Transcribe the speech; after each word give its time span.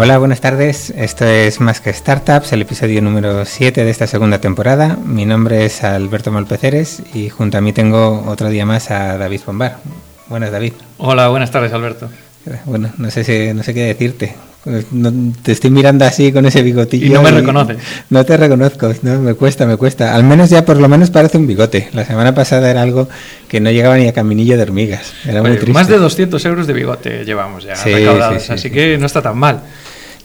Hola, 0.00 0.16
buenas 0.18 0.40
tardes. 0.40 0.90
Esto 0.90 1.24
es 1.24 1.60
Más 1.60 1.80
que 1.80 1.92
Startups, 1.92 2.52
el 2.52 2.62
episodio 2.62 3.02
número 3.02 3.44
7 3.44 3.84
de 3.84 3.90
esta 3.90 4.06
segunda 4.06 4.40
temporada. 4.40 4.96
Mi 5.04 5.26
nombre 5.26 5.64
es 5.64 5.82
Alberto 5.82 6.30
Malpeceres 6.30 7.02
y 7.14 7.30
junto 7.30 7.58
a 7.58 7.60
mí 7.60 7.72
tengo 7.72 8.22
otro 8.28 8.48
día 8.48 8.64
más 8.64 8.92
a 8.92 9.18
David 9.18 9.40
Bombar. 9.44 9.78
Buenas, 10.28 10.52
David. 10.52 10.74
Hola, 10.98 11.26
buenas 11.30 11.50
tardes, 11.50 11.72
Alberto. 11.72 12.08
Bueno, 12.64 12.92
no 12.96 13.10
sé, 13.10 13.24
si, 13.24 13.52
no 13.52 13.64
sé 13.64 13.74
qué 13.74 13.86
decirte. 13.86 14.36
te 15.42 15.50
estoy 15.50 15.70
mirando 15.70 16.04
así 16.04 16.30
con 16.30 16.46
ese 16.46 16.62
bigotillo. 16.62 17.06
Y 17.06 17.08
no 17.08 17.20
me 17.20 17.32
reconoces. 17.32 17.78
No 18.08 18.24
te 18.24 18.36
reconozco, 18.36 18.94
no, 19.02 19.18
me 19.18 19.34
cuesta, 19.34 19.66
me 19.66 19.76
cuesta. 19.76 20.14
Al 20.14 20.22
menos 20.22 20.48
ya 20.48 20.64
por 20.64 20.76
lo 20.76 20.88
menos 20.88 21.10
parece 21.10 21.38
un 21.38 21.48
bigote. 21.48 21.88
La 21.92 22.04
semana 22.04 22.36
pasada 22.36 22.70
era 22.70 22.82
algo 22.82 23.08
que 23.48 23.58
no 23.58 23.72
llegaba 23.72 23.96
ni 23.96 24.06
a 24.06 24.12
caminillo 24.12 24.56
de 24.56 24.62
hormigas. 24.62 25.12
Era 25.26 25.42
muy 25.42 25.56
triste. 25.56 25.72
Más 25.72 25.88
de 25.88 25.98
200 25.98 26.44
euros 26.44 26.68
de 26.68 26.72
bigote 26.72 27.24
llevamos 27.24 27.64
ya 27.64 27.74
sí, 27.74 27.92
así 27.92 28.70
que 28.70 28.96
no 28.96 29.06
está 29.06 29.20
tan 29.20 29.36
mal. 29.36 29.60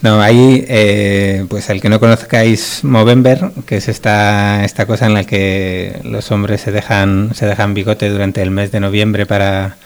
No, 0.02 0.21
ahí, 0.21 0.65
eh, 0.67 1.45
pues 1.47 1.70
al 1.70 1.79
que 1.79 1.88
no 1.88 1.99
conozcáis 1.99 2.83
Movember, 2.83 3.52
que 3.65 3.77
es 3.77 3.88
esta, 3.88 4.66
esta 4.66 4.85
cosa 4.85 5.05
en 5.05 5.13
la 5.13 5.23
que 5.23 5.99
los 6.03 6.29
hombres 6.31 6.59
se 6.59 6.71
dejan, 6.71 7.31
se 7.33 7.45
dejan 7.45 7.73
bigote 7.73 8.09
durante 8.09 8.41
el 8.41 8.52
mes 8.52 8.71
de 8.71 8.81
noviembre 8.81 9.25
para 9.25 9.77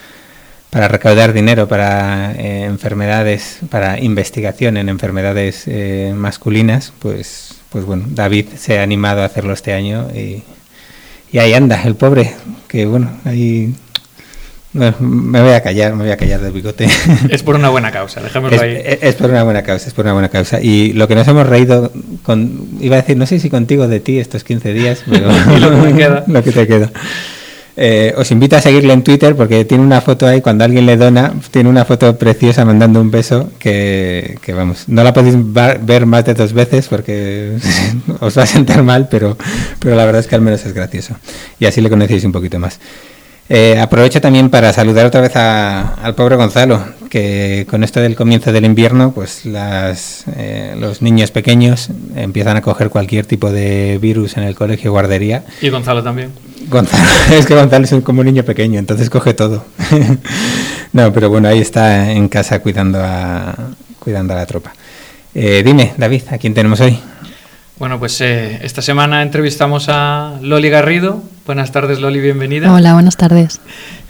para 0.69 0.87
recaudar 0.87 1.33
dinero 1.33 1.67
para 1.67 2.33
eh, 2.33 2.65
enfermedades, 2.65 3.59
para 3.69 3.99
investigación 3.99 4.77
en 4.77 4.89
enfermedades 4.89 5.63
eh, 5.67 6.13
masculinas, 6.15 6.93
pues, 6.99 7.55
pues 7.69 7.85
bueno, 7.85 8.05
David 8.09 8.47
se 8.57 8.79
ha 8.79 8.83
animado 8.83 9.21
a 9.21 9.25
hacerlo 9.25 9.53
este 9.53 9.73
año 9.73 10.07
y, 10.13 10.43
y 11.31 11.39
ahí 11.39 11.53
anda, 11.53 11.81
el 11.83 11.95
pobre, 11.95 12.35
que 12.67 12.85
bueno, 12.85 13.09
ahí 13.25 13.73
me 14.99 15.41
voy 15.41 15.51
a 15.51 15.61
callar, 15.61 15.93
me 15.95 16.03
voy 16.03 16.11
a 16.11 16.17
callar 16.17 16.41
del 16.41 16.51
bigote. 16.51 16.87
Es 17.29 17.43
por 17.43 17.55
una 17.55 17.69
buena 17.69 17.91
causa, 17.91 18.21
dejémoslo 18.21 18.61
ahí. 18.61 18.81
Es, 19.01 19.15
por 19.15 19.29
una 19.29 19.43
buena 19.43 19.63
causa, 19.63 19.87
es 19.87 19.93
por 19.93 20.05
una 20.05 20.13
buena 20.13 20.29
causa. 20.29 20.61
Y 20.61 20.93
lo 20.93 21.07
que 21.07 21.15
nos 21.15 21.27
hemos 21.27 21.47
reído, 21.47 21.91
con, 22.23 22.67
iba 22.79 22.95
a 22.95 23.01
decir, 23.01 23.17
no 23.17 23.25
sé 23.25 23.39
si 23.39 23.49
contigo 23.49 23.87
de 23.87 23.99
ti 23.99 24.19
estos 24.19 24.43
15 24.43 24.73
días, 24.73 25.03
pero 25.09 25.29
y 25.55 25.59
lo 25.59 25.69
que 25.71 25.77
me 25.77 25.93
queda. 25.95 26.23
lo 26.27 26.43
que 26.43 26.51
te 26.51 26.67
queda. 26.67 26.91
Eh, 27.79 28.15
os 28.17 28.31
invito 28.31 28.55
a 28.55 28.61
seguirle 28.61 28.91
en 28.91 29.03
Twitter 29.03 29.35
porque 29.35 29.63
tiene 29.63 29.83
una 29.83 30.01
foto 30.01 30.25
ahí, 30.25 30.41
cuando 30.41 30.63
alguien 30.63 30.87
le 30.87 30.97
dona, 30.97 31.33
tiene 31.51 31.69
una 31.69 31.85
foto 31.85 32.17
preciosa 32.17 32.65
mandando 32.65 32.99
un 32.99 33.11
beso 33.11 33.51
que, 33.59 34.39
vamos, 34.55 34.85
no 34.87 35.03
la 35.03 35.13
podéis 35.13 35.35
ver 35.37 36.07
más 36.07 36.25
de 36.25 36.33
dos 36.33 36.53
veces 36.53 36.87
porque 36.87 37.57
os 38.19 38.35
va 38.35 38.43
a 38.43 38.47
sentar 38.47 38.81
mal, 38.81 39.07
pero, 39.11 39.37
pero 39.77 39.95
la 39.95 40.05
verdad 40.05 40.21
es 40.21 40.27
que 40.27 40.33
al 40.33 40.41
menos 40.41 40.65
es 40.65 40.73
gracioso. 40.73 41.17
Y 41.59 41.67
así 41.67 41.79
le 41.79 41.89
conocéis 41.89 42.23
un 42.23 42.31
poquito 42.31 42.57
más. 42.57 42.79
Eh, 43.49 43.79
aprovecho 43.79 44.19
también 44.19 44.49
para 44.49 44.73
saludar 44.73 45.05
otra 45.05 45.21
vez 45.21 45.35
al 45.35 46.15
pobre 46.15 46.35
Gonzalo, 46.35 46.83
que 47.09 47.65
con 47.69 47.83
esto 47.83 48.01
del 48.01 48.15
comienzo 48.15 48.51
del 48.51 48.65
invierno, 48.65 49.13
pues 49.13 49.45
las, 49.45 50.25
eh, 50.35 50.75
los 50.77 51.01
niños 51.01 51.31
pequeños 51.31 51.89
empiezan 52.15 52.57
a 52.57 52.61
coger 52.61 52.89
cualquier 52.89 53.25
tipo 53.25 53.51
de 53.51 53.99
virus 54.01 54.35
en 54.35 54.43
el 54.43 54.55
colegio 54.55 54.91
guardería. 54.91 55.45
Y 55.61 55.69
Gonzalo 55.69 56.03
también. 56.03 56.31
Gonzalo, 56.69 57.03
es 57.31 57.45
que 57.45 57.55
Gonzalo 57.55 57.85
es 57.85 57.93
como 58.03 58.19
un 58.19 58.25
niño 58.25 58.43
pequeño, 58.43 58.79
entonces 58.79 59.09
coge 59.09 59.33
todo. 59.33 59.65
no, 60.91 61.13
pero 61.13 61.29
bueno, 61.29 61.47
ahí 61.47 61.59
está 61.59 62.11
en 62.11 62.27
casa 62.27 62.59
cuidando 62.59 62.99
a, 63.01 63.55
cuidando 63.99 64.33
a 64.33 64.37
la 64.37 64.45
tropa. 64.45 64.73
Eh, 65.33 65.61
dime, 65.63 65.93
David, 65.97 66.23
¿a 66.31 66.37
quién 66.37 66.53
tenemos 66.53 66.79
hoy? 66.81 66.99
Bueno, 67.79 67.99
pues 67.99 68.19
eh, 68.21 68.59
esta 68.63 68.81
semana 68.81 69.21
entrevistamos 69.21 69.85
a 69.87 70.39
Loli 70.41 70.69
Garrido. 70.69 71.21
Buenas 71.45 71.71
tardes, 71.71 71.99
Loli, 71.99 72.19
bienvenida. 72.19 72.73
Hola, 72.73 72.93
buenas 72.93 73.17
tardes. 73.17 73.61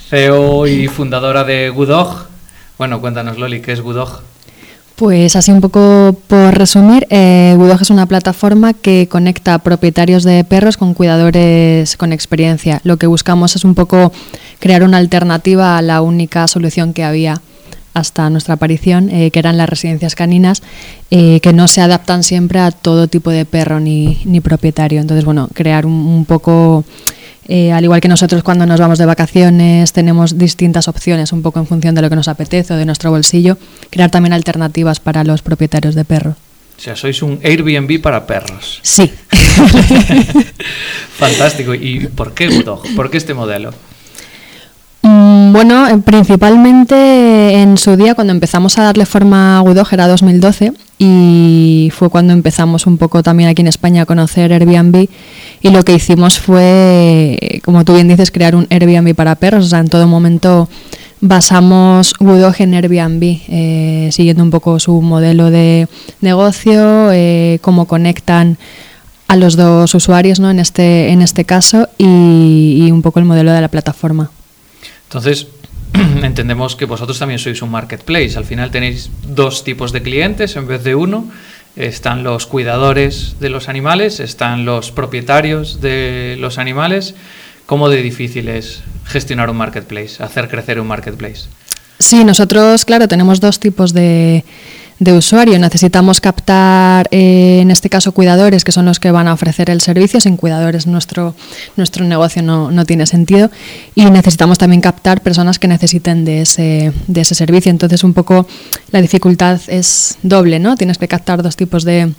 CEO 0.09 0.68
y 0.68 0.88
fundadora 0.88 1.44
de 1.44 1.69
Gudog. 1.69 2.28
Bueno, 2.78 3.02
cuéntanos, 3.02 3.38
Loli, 3.38 3.59
¿qué 3.59 3.74
es 3.74 3.81
Gudog? 3.81 4.22
Pues 4.96 5.36
así 5.36 5.52
un 5.52 5.59
poco 5.59 6.18
por 6.28 6.58
resumir, 6.58 7.06
eh, 7.09 7.58
es 7.81 7.90
una 7.90 8.06
plataforma 8.06 8.74
que 8.74 9.08
conecta 9.12 9.59
propietarios 9.59 10.24
de 10.24 10.46
perros 10.46 10.78
con 10.78 10.94
cuidadores 10.94 11.97
con 11.97 12.14
experiencia. 12.14 12.80
Lo 12.86 12.96
que 12.96 13.06
buscamos 13.06 13.58
es 13.58 13.66
un 13.66 13.75
poco 13.75 14.14
crear 14.59 14.81
una 14.81 14.97
alternativa 14.97 15.78
a 15.78 15.81
la 15.81 16.02
única 16.02 16.47
solución 16.47 16.94
que 16.94 17.03
había 17.03 17.41
hasta 17.97 18.30
nuestra 18.30 18.53
aparición, 18.56 19.09
eh, 19.09 19.31
que 19.31 19.40
eran 19.40 19.58
las 19.58 19.68
residencias 19.68 20.13
caninas, 20.13 20.62
eh, 21.09 21.40
que 21.41 21.52
no 21.52 21.68
se 21.68 21.81
adaptan 21.81 22.24
siempre 22.24 22.59
a 22.59 22.72
todo 22.72 23.08
tipo 23.08 23.31
de 23.31 23.46
perro 23.46 23.80
ni, 23.80 24.22
ni 24.25 24.40
propietario. 24.40 25.02
Entonces, 25.02 25.25
bueno, 25.25 25.50
crear 25.53 25.85
un, 25.88 26.25
poco, 26.25 26.85
eh, 27.47 27.72
al 27.72 27.84
igual 27.84 28.00
que 28.00 28.08
nosotros 28.08 28.44
cuando 28.44 28.68
nos 28.68 28.80
vamos 28.80 29.00
de 29.00 29.06
vacaciones 29.06 29.94
tenemos 29.94 30.38
distintas 30.38 30.88
opciones, 30.88 31.34
un 31.34 31.41
poco 31.41 31.59
en 31.59 31.66
función 31.66 31.96
de 31.96 32.03
lo 32.03 32.09
que 32.09 32.16
nos 32.16 32.28
apetece 32.28 32.75
o 32.75 32.78
de 32.78 32.85
nuestro 32.85 33.09
bolsillo, 33.09 33.58
crear 33.90 34.12
también 34.12 34.34
alternativas 34.34 35.00
para 35.00 35.24
los 35.24 35.41
propietarios 35.41 35.96
de 35.96 36.06
perros. 36.06 36.35
O 36.78 36.79
sea, 36.79 36.96
sois 36.96 37.24
un 37.24 37.40
Airbnb 37.44 38.00
para 38.00 38.28
perros. 38.28 38.79
Sí. 38.84 39.12
Fantástico. 41.18 41.74
¿Y 41.74 42.08
por 42.08 42.35
qué 42.35 42.64
¿Por 42.96 43.09
qué 43.09 43.18
este 43.18 43.34
modelo? 43.34 43.74
Mm, 45.02 45.53
bueno, 45.53 45.88
eh, 45.88 45.97
principalmente 46.00 47.62
en 47.62 47.78
su 47.78 47.96
día 47.96 48.16
cuando 48.16 48.34
empezamos 48.34 48.78
a 48.78 48.84
darle 48.84 49.06
forma 49.06 49.58
a 49.58 49.62
Gudog 49.62 49.88
era 49.91 50.08
2012 50.08 50.74
y 50.97 51.91
fue 51.94 52.09
cuando 52.09 52.34
empezamos 52.34 52.88
un 52.88 52.97
poco 52.97 53.22
también 53.22 53.50
aquí 53.50 53.62
en 53.62 53.68
España 53.68 54.02
a 54.02 54.06
conocer 54.06 54.52
Airbnb 54.52 55.08
y 55.62 55.69
lo 55.69 55.84
que 55.84 55.94
hicimos 55.94 56.40
fue, 56.40 57.62
como 57.63 57.85
tú 57.85 57.94
bien 57.94 58.08
dices, 58.08 58.31
crear 58.31 58.56
un 58.56 58.68
Airbnb 58.69 59.13
para 59.16 59.35
perros, 59.35 59.66
o 59.66 59.69
sea, 59.69 59.80
en 59.80 59.88
todo 59.88 60.08
momento 60.08 60.68
basamos 61.22 62.14
Gudog 62.19 62.56
en 62.59 62.74
Airbnb, 62.74 63.24
eh, 63.47 64.09
siguiendo 64.12 64.44
un 64.44 64.52
poco 64.52 64.79
su 64.79 65.02
modelo 65.02 65.52
de 65.52 65.88
negocio, 66.22 67.12
eh, 67.12 67.59
cómo 67.62 67.85
conectan 67.85 68.58
a 69.28 69.35
los 69.35 69.56
dos 69.58 69.94
usuarios 69.94 70.40
¿no? 70.40 70.50
en, 70.50 70.59
este, 70.59 71.09
en 71.09 71.22
este 71.22 71.46
caso 71.46 71.90
y 71.97 72.90
un 72.91 73.02
poco 73.02 73.19
el 73.19 73.25
modelo 73.25 73.52
de 73.52 73.62
la 73.62 73.68
plataforma. 73.68 74.31
Entonces, 75.07 75.47
entendemos 76.23 76.75
que 76.75 76.85
vosotros 76.85 77.18
también 77.19 77.40
sois 77.40 77.62
un 77.62 77.72
marketplace. 77.72 78.38
Al 78.38 78.45
final 78.45 78.72
tenéis 78.72 79.09
dos 79.23 79.63
tipos 79.63 79.91
de 79.91 80.01
clientes 80.01 80.56
en 80.56 80.68
vez 80.68 80.84
de 80.84 80.95
uno. 80.95 81.29
Están 81.75 82.23
los 82.23 82.45
cuidadores 82.45 83.40
de 83.40 83.50
los 83.50 83.69
animales, 83.69 84.19
están 84.19 84.66
los 84.66 84.91
propietarios 84.91 85.79
de 85.79 86.35
los 86.40 86.57
animales. 86.57 87.16
¿Cómo 87.66 87.90
de 87.90 88.01
difícil 88.01 88.50
es 88.50 88.81
gestionar 89.06 89.50
un 89.50 89.57
marketplace, 89.57 90.23
hacer 90.23 90.50
crecer 90.50 90.79
un 90.79 90.88
marketplace? 90.88 91.44
Sí, 92.00 92.23
nosotros, 92.23 92.85
claro, 92.85 93.07
tenemos 93.07 93.40
dos 93.40 93.59
tipos 93.59 93.94
de, 93.94 94.44
de 95.00 95.13
usuario. 95.13 95.59
Necesitamos 95.59 96.22
captar, 96.22 97.08
eh, 97.12 97.59
en 97.62 97.72
este 97.72 97.90
caso, 97.90 98.12
cuidadores, 98.12 98.63
que 98.63 98.72
son 98.72 98.85
los 98.85 99.00
que 99.00 99.12
van 99.12 99.28
a 99.28 99.34
ofrecer 99.34 99.69
el 99.69 99.81
servicio. 99.81 100.19
Sin 100.19 100.38
cuidadores 100.38 100.88
nuestro, 100.88 101.35
nuestro 101.75 102.06
negocio 102.06 102.41
no, 102.41 102.72
no 102.72 102.85
tiene 102.85 103.06
sentido. 103.06 103.52
Y 103.96 104.06
necesitamos 104.06 104.58
también 104.58 104.81
captar 104.81 105.22
personas 105.22 105.59
que 105.59 105.68
necesiten 105.68 106.25
de 106.25 106.41
ese, 106.41 106.94
de 107.08 107.22
ese 107.22 107.35
servicio. 107.35 107.69
Entonces, 107.69 108.03
un 108.03 108.13
poco 108.13 108.47
la 108.91 109.02
dificultad 109.02 109.59
es 109.68 110.18
doble, 110.24 110.59
¿no? 110.59 110.75
Tienes 110.75 110.97
que 110.97 111.08
captar 111.08 111.44
dos 111.44 111.56
tipos 111.56 111.84
de, 111.84 112.12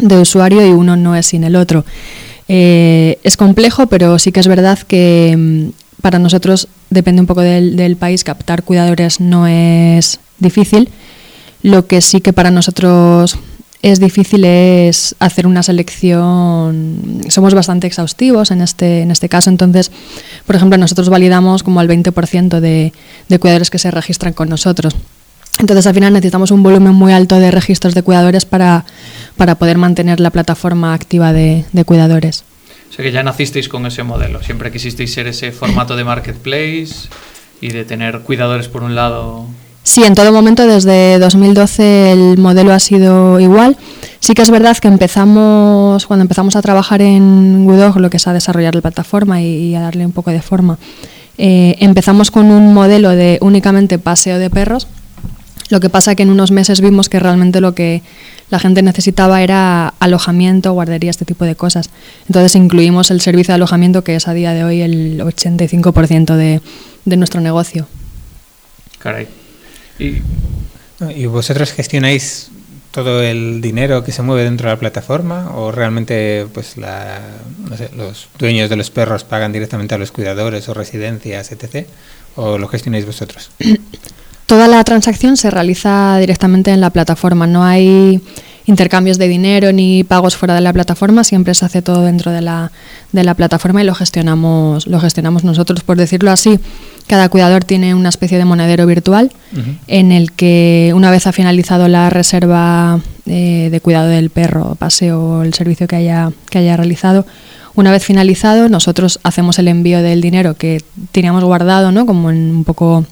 de 0.00 0.18
usuario 0.18 0.66
y 0.66 0.70
uno 0.70 0.96
no 0.96 1.16
es 1.16 1.26
sin 1.26 1.44
el 1.44 1.56
otro. 1.56 1.84
Eh, 2.48 3.18
es 3.22 3.36
complejo, 3.36 3.86
pero 3.86 4.18
sí 4.18 4.32
que 4.32 4.40
es 4.40 4.48
verdad 4.48 4.78
que 4.78 5.34
mm, 5.36 6.00
para 6.02 6.18
nosotros 6.18 6.68
depende 6.90 7.20
un 7.20 7.26
poco 7.26 7.42
del, 7.42 7.76
del 7.76 7.96
país, 7.96 8.24
captar 8.24 8.62
cuidadores 8.62 9.20
no 9.20 9.46
es 9.46 10.20
difícil 10.38 10.88
lo 11.62 11.86
que 11.86 12.00
sí 12.00 12.20
que 12.20 12.32
para 12.32 12.50
nosotros 12.50 13.38
es 13.82 14.00
difícil 14.00 14.44
es 14.44 15.14
hacer 15.20 15.46
una 15.46 15.62
selección. 15.62 17.20
Somos 17.28 17.54
bastante 17.54 17.86
exhaustivos 17.86 18.50
en 18.50 18.60
este, 18.60 19.02
en 19.02 19.10
este 19.10 19.28
caso, 19.28 19.50
entonces, 19.50 19.90
por 20.46 20.56
ejemplo, 20.56 20.78
nosotros 20.78 21.08
validamos 21.08 21.62
como 21.62 21.80
al 21.80 21.88
20% 21.88 22.60
de, 22.60 22.92
de 23.28 23.38
cuidadores 23.38 23.70
que 23.70 23.78
se 23.78 23.90
registran 23.90 24.32
con 24.32 24.48
nosotros. 24.48 24.96
Entonces, 25.58 25.86
al 25.86 25.94
final 25.94 26.12
necesitamos 26.12 26.50
un 26.50 26.62
volumen 26.62 26.94
muy 26.94 27.12
alto 27.12 27.38
de 27.38 27.50
registros 27.50 27.94
de 27.94 28.02
cuidadores 28.02 28.44
para, 28.44 28.84
para 29.36 29.56
poder 29.56 29.76
mantener 29.76 30.20
la 30.20 30.30
plataforma 30.30 30.94
activa 30.94 31.32
de, 31.32 31.64
cuidadores. 31.84 32.44
O 32.92 33.02
que 33.02 33.12
ya 33.12 33.22
nacisteis 33.22 33.68
con 33.68 33.86
ese 33.86 34.02
modelo, 34.02 34.42
siempre 34.42 34.72
quisisteis 34.72 35.12
ser 35.12 35.26
ese 35.26 35.52
formato 35.52 35.96
de 35.96 36.04
marketplace 36.04 37.08
y 37.60 37.70
de 37.70 37.84
tener 37.84 38.20
cuidadores 38.20 38.68
por 38.68 38.82
un 38.82 38.94
lado 38.94 39.46
Sí, 39.88 40.04
en 40.04 40.14
todo 40.14 40.30
momento, 40.32 40.66
desde 40.66 41.18
2012 41.18 42.12
el 42.12 42.36
modelo 42.36 42.74
ha 42.74 42.78
sido 42.78 43.40
igual. 43.40 43.78
Sí 44.20 44.34
que 44.34 44.42
es 44.42 44.50
verdad 44.50 44.76
que 44.76 44.86
empezamos, 44.86 46.04
cuando 46.04 46.24
empezamos 46.24 46.56
a 46.56 46.60
trabajar 46.60 47.00
en 47.00 47.66
Woodog, 47.66 47.96
lo 47.96 48.10
que 48.10 48.18
es 48.18 48.26
a 48.26 48.34
desarrollar 48.34 48.74
la 48.74 48.82
plataforma 48.82 49.40
y, 49.40 49.74
a 49.74 49.80
darle 49.80 50.04
un 50.04 50.12
poco 50.12 50.30
de 50.30 50.42
forma, 50.42 50.78
eh, 51.38 51.74
empezamos 51.78 52.30
con 52.30 52.50
un 52.50 52.74
modelo 52.74 53.08
de 53.08 53.38
únicamente 53.40 53.98
paseo 53.98 54.38
de 54.38 54.50
perros. 54.50 54.88
Lo 55.70 55.80
que 55.80 55.88
pasa 55.88 56.14
que 56.14 56.22
en 56.22 56.28
unos 56.28 56.50
meses 56.50 56.82
vimos 56.82 57.08
que 57.08 57.18
realmente 57.18 57.62
lo 57.62 57.74
que 57.74 58.02
la 58.50 58.58
gente 58.58 58.82
necesitaba 58.82 59.40
era 59.40 59.94
alojamiento, 60.00 60.70
guardería, 60.74 61.08
este 61.08 61.24
tipo 61.24 61.46
de 61.46 61.56
cosas. 61.56 61.88
Entonces 62.26 62.54
incluimos 62.56 63.10
el 63.10 63.22
servicio 63.22 63.52
de 63.52 63.56
alojamiento, 63.56 64.04
que 64.04 64.16
es 64.16 64.28
a 64.28 64.34
día 64.34 64.52
de 64.52 64.64
hoy 64.64 64.82
el 64.82 65.18
85% 65.20 66.36
de, 66.36 66.60
de 67.06 67.16
nuestro 67.16 67.40
negocio. 67.40 67.88
Caray. 68.98 69.37
Y, 69.98 71.26
vosotros 71.26 71.72
gestionáis 71.72 72.50
todo 72.90 73.22
el 73.22 73.60
dinero 73.60 74.02
que 74.02 74.12
se 74.12 74.22
mueve 74.22 74.44
dentro 74.44 74.68
de 74.68 74.74
la 74.74 74.80
plataforma 74.80 75.52
o 75.54 75.70
realmente 75.70 76.46
pues 76.52 76.76
la, 76.76 77.20
no 77.68 77.76
sé, 77.76 77.90
los 77.96 78.28
dueños 78.38 78.70
de 78.70 78.76
los 78.76 78.90
perros 78.90 79.22
pagan 79.24 79.52
directamente 79.52 79.94
a 79.94 79.98
los 79.98 80.10
cuidadores 80.10 80.68
o 80.68 80.74
residencias, 80.74 81.52
etc. 81.52 81.86
¿O 82.34 82.58
lo 82.58 82.66
gestionáis 82.66 83.06
vosotros? 83.06 83.50
Toda 84.46 84.66
la 84.66 84.82
transacción 84.82 85.36
se 85.36 85.50
realiza 85.50 86.16
directamente 86.18 86.70
en 86.70 86.80
la 86.80 86.90
plataforma, 86.90 87.46
no 87.46 87.64
hay 87.64 88.20
intercambios 88.68 89.16
de 89.16 89.28
dinero 89.28 89.72
ni 89.72 90.04
pagos 90.04 90.36
fuera 90.36 90.54
de 90.54 90.60
la 90.60 90.74
plataforma, 90.74 91.24
siempre 91.24 91.54
se 91.54 91.64
hace 91.64 91.80
todo 91.80 92.04
dentro 92.04 92.30
de 92.30 92.42
la, 92.42 92.70
de 93.12 93.24
la 93.24 93.34
plataforma 93.34 93.82
y 93.82 93.86
lo 93.86 93.94
gestionamos, 93.94 94.86
lo 94.86 95.00
gestionamos 95.00 95.42
nosotros, 95.42 95.82
por 95.82 95.96
decirlo 95.96 96.30
así. 96.30 96.60
Cada 97.06 97.30
cuidador 97.30 97.64
tiene 97.64 97.94
una 97.94 98.10
especie 98.10 98.36
de 98.36 98.44
monedero 98.44 98.84
virtual 98.84 99.32
en 99.86 100.12
el 100.12 100.32
que 100.32 100.92
una 100.94 101.10
vez 101.10 101.26
ha 101.26 101.32
finalizado 101.32 101.88
la 101.88 102.10
reserva 102.10 103.00
eh, 103.24 103.68
de 103.70 103.80
cuidado 103.80 104.08
del 104.08 104.28
perro, 104.28 104.74
paseo 104.74 105.20
o 105.20 105.42
el 105.42 105.54
servicio 105.54 105.88
que 105.88 105.96
haya, 105.96 106.30
que 106.50 106.58
haya 106.58 106.76
realizado, 106.76 107.24
una 107.74 107.90
vez 107.90 108.04
finalizado 108.04 108.68
nosotros 108.68 109.18
hacemos 109.22 109.58
el 109.58 109.68
envío 109.68 110.02
del 110.02 110.20
dinero 110.20 110.54
que 110.54 110.82
teníamos 111.12 111.44
guardado, 111.44 111.92
¿no? 111.92 112.04
como 112.04 112.30
en 112.30 112.50
un 112.50 112.64
poco 112.64 113.06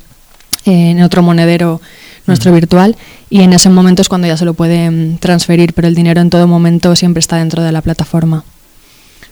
eh, 0.66 0.90
en 0.90 1.02
otro 1.02 1.22
monedero 1.22 1.80
nuestro 2.26 2.52
virtual 2.52 2.96
y 3.30 3.40
en 3.40 3.52
ese 3.52 3.70
momento 3.70 4.02
es 4.02 4.08
cuando 4.08 4.26
ya 4.26 4.36
se 4.36 4.44
lo 4.44 4.54
pueden 4.54 5.18
transferir, 5.18 5.72
pero 5.74 5.88
el 5.88 5.94
dinero 5.94 6.20
en 6.20 6.30
todo 6.30 6.46
momento 6.46 6.94
siempre 6.96 7.20
está 7.20 7.36
dentro 7.36 7.62
de 7.62 7.72
la 7.72 7.82
plataforma. 7.82 8.44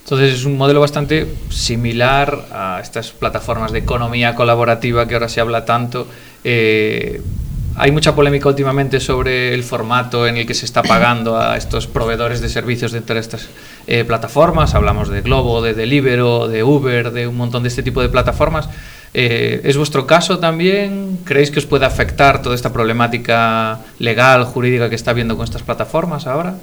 Entonces 0.05 0.33
es 0.33 0.45
un 0.45 0.55
modelo 0.55 0.81
bastante 0.81 1.27
similar 1.49 2.45
a 2.51 2.79
estas 2.81 3.09
plataformas 3.11 3.71
de 3.71 3.79
economía 3.79 4.35
colaborativa 4.35 5.07
que 5.07 5.15
ahora 5.15 5.29
se 5.29 5.41
habla 5.41 5.65
tanto. 5.65 6.07
Eh, 6.43 7.21
hay 7.77 7.91
mucha 7.91 8.15
polémica 8.15 8.47
últimamente 8.47 8.99
sobre 8.99 9.53
el 9.53 9.63
formato 9.63 10.27
en 10.27 10.37
el 10.37 10.45
que 10.45 10.53
se 10.53 10.65
está 10.65 10.81
pagando 10.81 11.37
a 11.37 11.57
estos 11.57 11.87
proveedores 11.87 12.39
de 12.39 12.49
servicios 12.49 12.91
dentro 12.91 13.15
de 13.15 13.21
estas 13.21 13.49
eh, 13.87 14.05
plataformas. 14.05 14.75
Hablamos 14.75 15.09
de 15.09 15.21
Globo, 15.21 15.61
de 15.61 15.73
Deliveroo, 15.73 16.47
de 16.47 16.63
Uber, 16.63 17.11
de 17.11 17.27
un 17.27 17.35
montón 17.35 17.63
de 17.63 17.69
este 17.69 17.83
tipo 17.83 18.01
de 18.01 18.09
plataformas. 18.09 18.69
Eh, 19.17 19.61
¿Es 19.63 19.77
vuestro 19.77 20.05
caso 20.05 20.39
también? 20.39 21.19
¿Creéis 21.23 21.49
que 21.49 21.59
os 21.59 21.65
puede 21.65 21.85
afectar 21.85 22.41
toda 22.41 22.53
esta 22.53 22.73
problemática 22.73 23.79
legal, 23.97 24.43
jurídica 24.43 24.89
que 24.89 24.95
está 24.95 25.11
habiendo 25.11 25.37
con 25.37 25.45
estas 25.45 25.63
plataformas 25.63 26.27
ahora? 26.27 26.55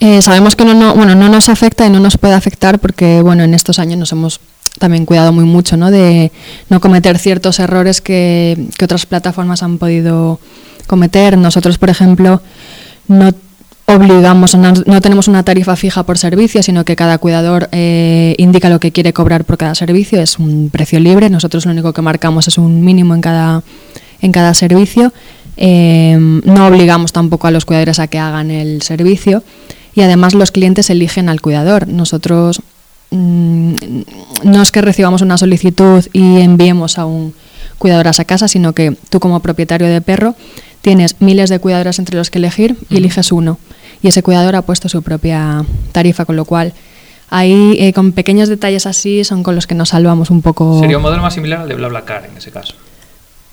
Eh, 0.00 0.20
sabemos 0.20 0.56
que 0.56 0.64
no, 0.64 0.74
no, 0.74 0.92
bueno, 0.96 1.14
no 1.14 1.28
nos 1.28 1.48
afecta 1.48 1.86
y 1.86 1.90
no 1.90 2.00
nos 2.00 2.18
puede 2.18 2.34
afectar 2.34 2.80
porque 2.80 3.22
bueno, 3.22 3.44
en 3.44 3.54
estos 3.54 3.78
años 3.78 3.96
nos 3.96 4.10
hemos 4.10 4.40
también 4.80 5.06
cuidado 5.06 5.32
muy 5.32 5.44
mucho 5.44 5.76
¿no? 5.76 5.92
de 5.92 6.32
no 6.68 6.80
cometer 6.80 7.16
ciertos 7.16 7.60
errores 7.60 8.00
que, 8.00 8.58
que 8.76 8.86
otras 8.86 9.06
plataformas 9.06 9.62
han 9.62 9.78
podido 9.78 10.40
cometer. 10.88 11.38
Nosotros, 11.38 11.78
por 11.78 11.90
ejemplo, 11.90 12.42
no 13.06 13.30
obligamos, 13.86 14.54
no, 14.54 14.72
no, 14.86 15.00
tenemos 15.00 15.28
una 15.28 15.42
tarifa 15.42 15.76
fija 15.76 16.04
por 16.04 16.18
servicio, 16.18 16.62
sino 16.62 16.84
que 16.84 16.96
cada 16.96 17.18
cuidador 17.18 17.68
eh, 17.72 18.34
indica 18.38 18.70
lo 18.70 18.80
que 18.80 18.92
quiere 18.92 19.12
cobrar 19.12 19.44
por 19.44 19.58
cada 19.58 19.74
servicio, 19.74 20.20
es 20.20 20.38
un 20.38 20.70
precio 20.70 21.00
libre, 21.00 21.28
nosotros 21.30 21.66
lo 21.66 21.72
único 21.72 21.92
que 21.92 22.02
marcamos 22.02 22.48
es 22.48 22.58
un 22.58 22.82
mínimo 22.84 23.14
en 23.14 23.20
cada, 23.20 23.62
en 24.22 24.32
cada 24.32 24.54
servicio, 24.54 25.12
eh, 25.56 26.16
no 26.18 26.66
obligamos 26.66 27.12
tampoco 27.12 27.46
a 27.46 27.50
los 27.50 27.64
cuidadores 27.64 27.98
a 27.98 28.08
que 28.08 28.18
hagan 28.18 28.50
el 28.50 28.82
servicio 28.82 29.44
y 29.94 30.00
además 30.00 30.34
los 30.34 30.50
clientes 30.50 30.90
eligen 30.90 31.28
al 31.28 31.40
cuidador. 31.40 31.86
Nosotros 31.86 32.60
mmm, 33.10 33.74
no 34.42 34.62
es 34.62 34.72
que 34.72 34.82
recibamos 34.82 35.22
una 35.22 35.38
solicitud 35.38 36.04
y 36.12 36.40
enviemos 36.40 36.98
a 36.98 37.06
un 37.06 37.34
cuidador 37.78 38.08
a 38.08 38.10
esa 38.10 38.24
casa, 38.24 38.48
sino 38.48 38.72
que 38.72 38.96
tú 39.10 39.20
como 39.20 39.40
propietario 39.40 39.86
de 39.86 40.00
perro 40.00 40.34
tienes 40.82 41.16
miles 41.20 41.50
de 41.50 41.60
cuidadores 41.60 41.98
entre 41.98 42.16
los 42.16 42.30
que 42.30 42.38
elegir 42.38 42.76
y 42.90 42.96
eliges 42.96 43.32
uno. 43.32 43.58
Y 44.04 44.08
ese 44.08 44.22
cuidador 44.22 44.54
ha 44.54 44.60
puesto 44.60 44.90
su 44.90 45.02
propia 45.02 45.64
tarifa, 45.92 46.26
con 46.26 46.36
lo 46.36 46.44
cual 46.44 46.74
ahí 47.30 47.74
eh, 47.78 47.94
con 47.94 48.12
pequeños 48.12 48.50
detalles 48.50 48.84
así 48.84 49.24
son 49.24 49.42
con 49.42 49.54
los 49.54 49.66
que 49.66 49.74
nos 49.74 49.88
salvamos 49.88 50.28
un 50.28 50.42
poco. 50.42 50.78
Sería 50.78 50.98
un 50.98 51.02
modelo 51.02 51.22
más 51.22 51.32
similar 51.32 51.60
al 51.60 51.68
de 51.70 51.74
BlaBlaCar 51.74 52.26
en 52.26 52.36
ese 52.36 52.50
caso. 52.50 52.74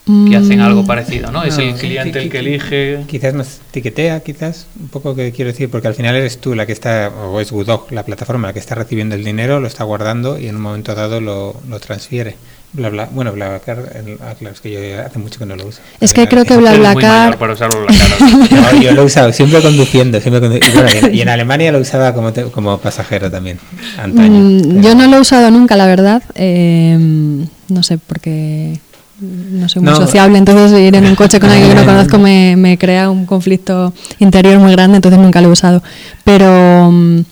Que 0.04 0.36
hacen 0.36 0.60
algo 0.60 0.86
parecido, 0.86 1.32
¿no? 1.32 1.42
Es 1.46 1.58
el 1.58 1.76
cliente 1.76 2.22
el 2.22 2.30
que 2.30 2.40
elige. 2.40 3.06
Quizás 3.08 3.34
nos 3.34 3.62
etiquetea, 3.70 4.20
quizás, 4.20 4.68
un 4.78 4.90
poco 4.90 5.16
que 5.16 5.32
quiero 5.32 5.52
decir, 5.52 5.70
porque 5.70 5.88
al 5.88 5.94
final 5.94 6.16
eres 6.18 6.42
tú 6.42 6.54
la 6.54 6.66
que 6.66 6.74
está, 6.74 7.08
o 7.08 7.40
es 7.40 7.54
Woodog, 7.54 7.90
la 7.94 8.04
plataforma, 8.04 8.50
la 8.50 8.54
que 8.54 8.60
está 8.60 8.76
recibiendo 8.76 9.16
el 9.16 9.24
dinero, 9.24 9.62
lo 9.62 9.68
está 9.68 9.86
guardando 9.86 10.38
y 10.38 10.48
en 10.48 10.58
un 10.58 10.64
momento 10.64 10.96
dado 10.96 11.22
lo, 11.22 11.56
lo 11.70 11.80
transfiere. 11.80 12.36
Bla, 12.74 12.90
bla. 12.90 13.10
Bueno, 13.12 13.34
BlaBlaCar, 13.34 13.80
ah, 14.22 14.34
claro, 14.40 14.56
es 14.56 14.62
que 14.62 14.72
yo 14.72 14.80
hace 15.06 15.20
mucho 15.20 15.40
que 15.40 15.46
no 15.46 15.58
lo 15.58 15.68
uso. 15.68 15.82
Es 16.00 16.14
que 16.14 16.28
creo 16.28 16.46
que 16.46 16.56
BlaBlaCar... 16.56 17.38
Para 17.38 17.54
usar 17.54 17.70
BlaBlaCar. 17.70 18.74
no, 18.74 18.82
yo 18.82 18.92
lo 18.94 19.02
he 19.02 19.06
usado 19.06 19.34
siempre 19.34 19.62
conduciendo. 19.62 20.22
Siempre 20.22 20.40
condu 20.40 20.56
y, 20.56 20.72
bueno, 20.72 20.90
y, 21.12 21.22
en, 21.22 21.30
Alemania 21.30 21.72
lo 21.74 21.80
usaba 21.80 22.14
como, 22.14 22.32
te, 22.32 22.44
como 22.46 22.78
pasajero 22.78 23.30
también, 23.30 23.60
antaño. 23.98 24.40
Mm, 24.40 24.82
yo 24.82 24.96
no 24.96 25.08
lo 25.08 25.18
he 25.18 25.20
usado 25.20 25.52
nunca, 25.52 25.76
la 25.76 25.86
verdad. 25.86 26.24
Eh, 26.36 26.98
no 27.68 27.84
sé, 27.84 27.98
porque 27.98 28.80
no 29.20 29.68
soy 29.68 29.82
muy 29.82 29.92
no. 29.92 29.98
sociable, 29.98 30.38
entonces 30.38 30.80
ir 30.80 30.96
en 30.96 31.06
un 31.06 31.16
coche 31.16 31.40
con 31.40 31.50
alguien 31.50 31.70
que 31.70 31.76
no 31.76 31.86
conozco 31.86 32.20
me, 32.20 32.56
me, 32.56 32.78
crea 32.78 33.10
un 33.10 33.26
conflicto 33.26 33.94
interior 34.20 34.60
muy 34.60 34.72
grande, 34.72 34.96
entonces 34.98 35.20
nunca 35.20 35.42
lo 35.42 35.50
he 35.50 35.52
usado. 35.52 35.84
Pero 36.24 36.88
um, 36.88 37.24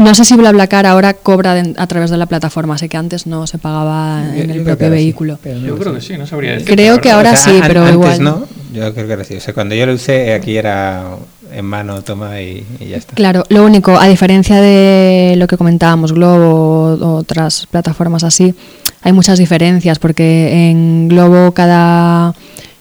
no 0.00 0.14
sé 0.14 0.24
si 0.24 0.34
BlaBlaCar 0.34 0.86
ahora 0.86 1.14
cobra 1.14 1.54
de, 1.54 1.74
a 1.76 1.86
través 1.86 2.10
de 2.10 2.16
la 2.16 2.26
plataforma, 2.26 2.78
sé 2.78 2.88
que 2.88 2.96
antes 2.96 3.26
no 3.26 3.46
se 3.46 3.58
pagaba 3.58 4.22
en 4.34 4.48
yo, 4.48 4.52
el 4.54 4.58
yo 4.58 4.64
propio 4.64 4.90
vehículo. 4.90 5.38
Sí, 5.42 5.50
yo 5.64 5.78
creo 5.78 5.94
que 5.94 6.00
sí, 6.00 6.16
no 6.16 6.26
sabría 6.26 6.52
decir. 6.52 6.68
Creo 6.68 7.00
que 7.00 7.10
ahora 7.10 7.32
o 7.32 7.36
sea, 7.36 7.52
sí, 7.52 7.60
pero 7.66 7.80
antes 7.80 7.94
igual. 7.94 8.22
no, 8.22 8.46
yo 8.72 8.94
creo 8.94 9.18
que 9.18 9.24
sí. 9.24 9.36
O 9.36 9.40
sea, 9.40 9.54
cuando 9.54 9.74
yo 9.74 9.86
lo 9.86 9.94
usé 9.94 10.34
aquí 10.34 10.56
era 10.56 11.16
en 11.52 11.64
mano, 11.64 12.02
toma 12.02 12.40
y, 12.40 12.64
y, 12.78 12.88
ya 12.88 12.96
está. 12.96 13.14
Claro, 13.14 13.44
lo 13.48 13.64
único, 13.64 13.98
a 13.98 14.06
diferencia 14.06 14.60
de 14.60 15.34
lo 15.36 15.46
que 15.46 15.56
comentábamos, 15.56 16.12
Globo 16.12 16.94
o 16.94 17.14
otras 17.16 17.66
plataformas 17.70 18.24
así, 18.24 18.54
hay 19.02 19.12
muchas 19.12 19.38
diferencias 19.38 19.98
porque 19.98 20.70
en 20.70 21.08
Globo 21.08 21.52
cada 21.52 22.34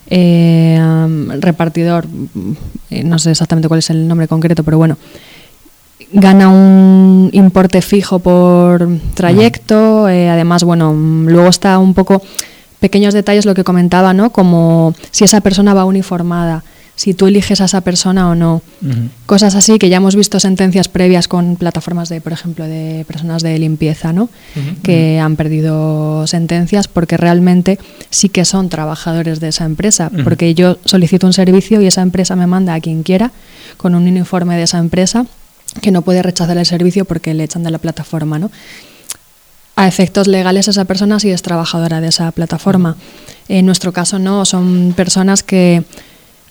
eh, 0.09 0.79
repartidor, 1.39 2.07
eh, 2.89 3.03
no 3.03 3.19
sé 3.19 3.31
exactamente 3.31 3.67
cuál 3.67 3.79
es 3.79 3.89
el 3.89 4.07
nombre 4.07 4.27
concreto, 4.27 4.63
pero 4.63 4.77
bueno, 4.77 4.97
gana 6.11 6.49
un 6.49 7.29
importe 7.33 7.81
fijo 7.81 8.19
por 8.19 8.87
trayecto, 9.13 10.09
eh, 10.09 10.29
además, 10.29 10.63
bueno, 10.63 10.93
luego 10.93 11.49
está 11.49 11.77
un 11.79 11.93
poco 11.93 12.21
pequeños 12.79 13.13
detalles 13.13 13.45
lo 13.45 13.53
que 13.53 13.63
comentaba, 13.63 14.13
¿no? 14.13 14.31
Como 14.31 14.93
si 15.11 15.25
esa 15.25 15.41
persona 15.41 15.73
va 15.73 15.85
uniformada 15.85 16.63
si 16.99 17.13
tú 17.13 17.27
eliges 17.27 17.61
a 17.61 17.65
esa 17.65 17.79
persona 17.79 18.29
o 18.29 18.35
no. 18.35 18.61
Uh 18.81 18.85
-huh. 18.85 19.09
Cosas 19.25 19.55
así 19.55 19.79
que 19.79 19.87
ya 19.87 19.97
hemos 19.97 20.17
visto 20.17 20.37
sentencias 20.37 20.89
previas 20.89 21.29
con 21.29 21.55
plataformas 21.55 22.09
de, 22.09 22.19
por 22.19 22.33
ejemplo, 22.33 22.65
de 22.65 23.05
personas 23.07 23.41
de 23.41 23.57
limpieza, 23.57 24.11
¿no? 24.11 24.23
Uh 24.23 24.27
-huh. 24.59 24.81
Que 24.83 25.17
han 25.17 25.37
perdido 25.37 26.27
sentencias 26.27 26.89
porque 26.89 27.15
realmente 27.15 27.79
sí 28.09 28.27
que 28.27 28.43
son 28.43 28.67
trabajadores 28.67 29.39
de 29.39 29.47
esa 29.47 29.63
empresa. 29.63 30.11
Porque 30.25 30.53
yo 30.53 30.77
solicito 30.83 31.25
un 31.25 31.31
servicio 31.31 31.81
y 31.81 31.87
esa 31.87 32.01
empresa 32.01 32.35
me 32.35 32.47
manda 32.47 32.73
a 32.73 32.81
quien 32.81 33.03
quiera 33.03 33.31
con 33.77 33.95
un 33.95 34.03
uniforme 34.03 34.57
de 34.57 34.63
esa 34.63 34.79
empresa 34.79 35.25
que 35.81 35.91
no 35.91 36.01
puede 36.01 36.21
rechazar 36.21 36.57
el 36.57 36.65
servicio 36.65 37.05
porque 37.05 37.33
le 37.33 37.43
echan 37.43 37.63
de 37.63 37.71
la 37.71 37.77
plataforma, 37.77 38.39
¿no? 38.39 38.51
a 39.75 39.87
efectos 39.87 40.27
legales 40.27 40.67
esa 40.67 40.83
persona 40.83 41.21
sí 41.21 41.29
es 41.29 41.41
trabajadora 41.41 42.01
de 42.01 42.09
esa 42.09 42.29
plataforma. 42.33 42.97
En 43.47 43.65
nuestro 43.65 43.93
caso 43.93 44.19
no, 44.19 44.43
son 44.43 44.93
personas 44.95 45.41
que 45.41 45.85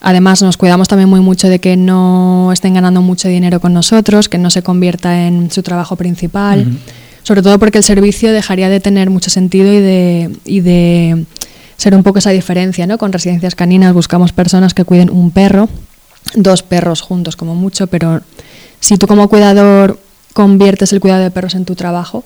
Además, 0.01 0.41
nos 0.41 0.55
cuidamos 0.57 0.87
también 0.87 1.09
muy 1.09 1.19
mucho 1.19 1.49
de 1.49 1.59
que 1.59 1.75
no 1.75 2.51
estén 2.53 2.73
ganando 2.73 3.01
mucho 3.01 3.27
dinero 3.27 3.59
con 3.59 3.73
nosotros, 3.73 4.29
que 4.29 4.37
no 4.37 4.49
se 4.49 4.63
convierta 4.63 5.27
en 5.27 5.51
su 5.51 5.61
trabajo 5.61 5.97
principal, 5.97 6.61
uh 6.61 6.71
-huh. 6.71 6.77
sobre 7.23 7.41
todo 7.41 7.59
porque 7.59 7.79
el 7.79 7.83
servicio 7.83 8.31
dejaría 8.31 8.69
de 8.69 8.79
tener 8.79 9.09
mucho 9.09 9.29
sentido 9.29 9.73
y 9.73 9.81
de, 9.81 10.31
y 10.45 10.61
de 10.61 11.25
ser 11.75 11.95
un 11.95 12.03
poco 12.03 12.19
esa 12.19 12.29
diferencia. 12.29 12.87
¿no? 12.87 12.97
Con 12.97 13.11
residencias 13.11 13.55
caninas 13.55 13.93
buscamos 13.93 14.31
personas 14.31 14.73
que 14.73 14.85
cuiden 14.85 15.09
un 15.09 15.31
perro, 15.31 15.67
dos 16.35 16.63
perros 16.63 17.01
juntos 17.01 17.35
como 17.35 17.55
mucho, 17.55 17.87
pero 17.87 18.21
si 18.79 18.97
tú 18.97 19.07
como 19.07 19.27
cuidador 19.29 19.99
conviertes 20.33 20.93
el 20.93 20.99
cuidado 20.99 21.23
de 21.23 21.31
perros 21.31 21.55
en 21.55 21.65
tu 21.65 21.75
trabajo 21.75 22.23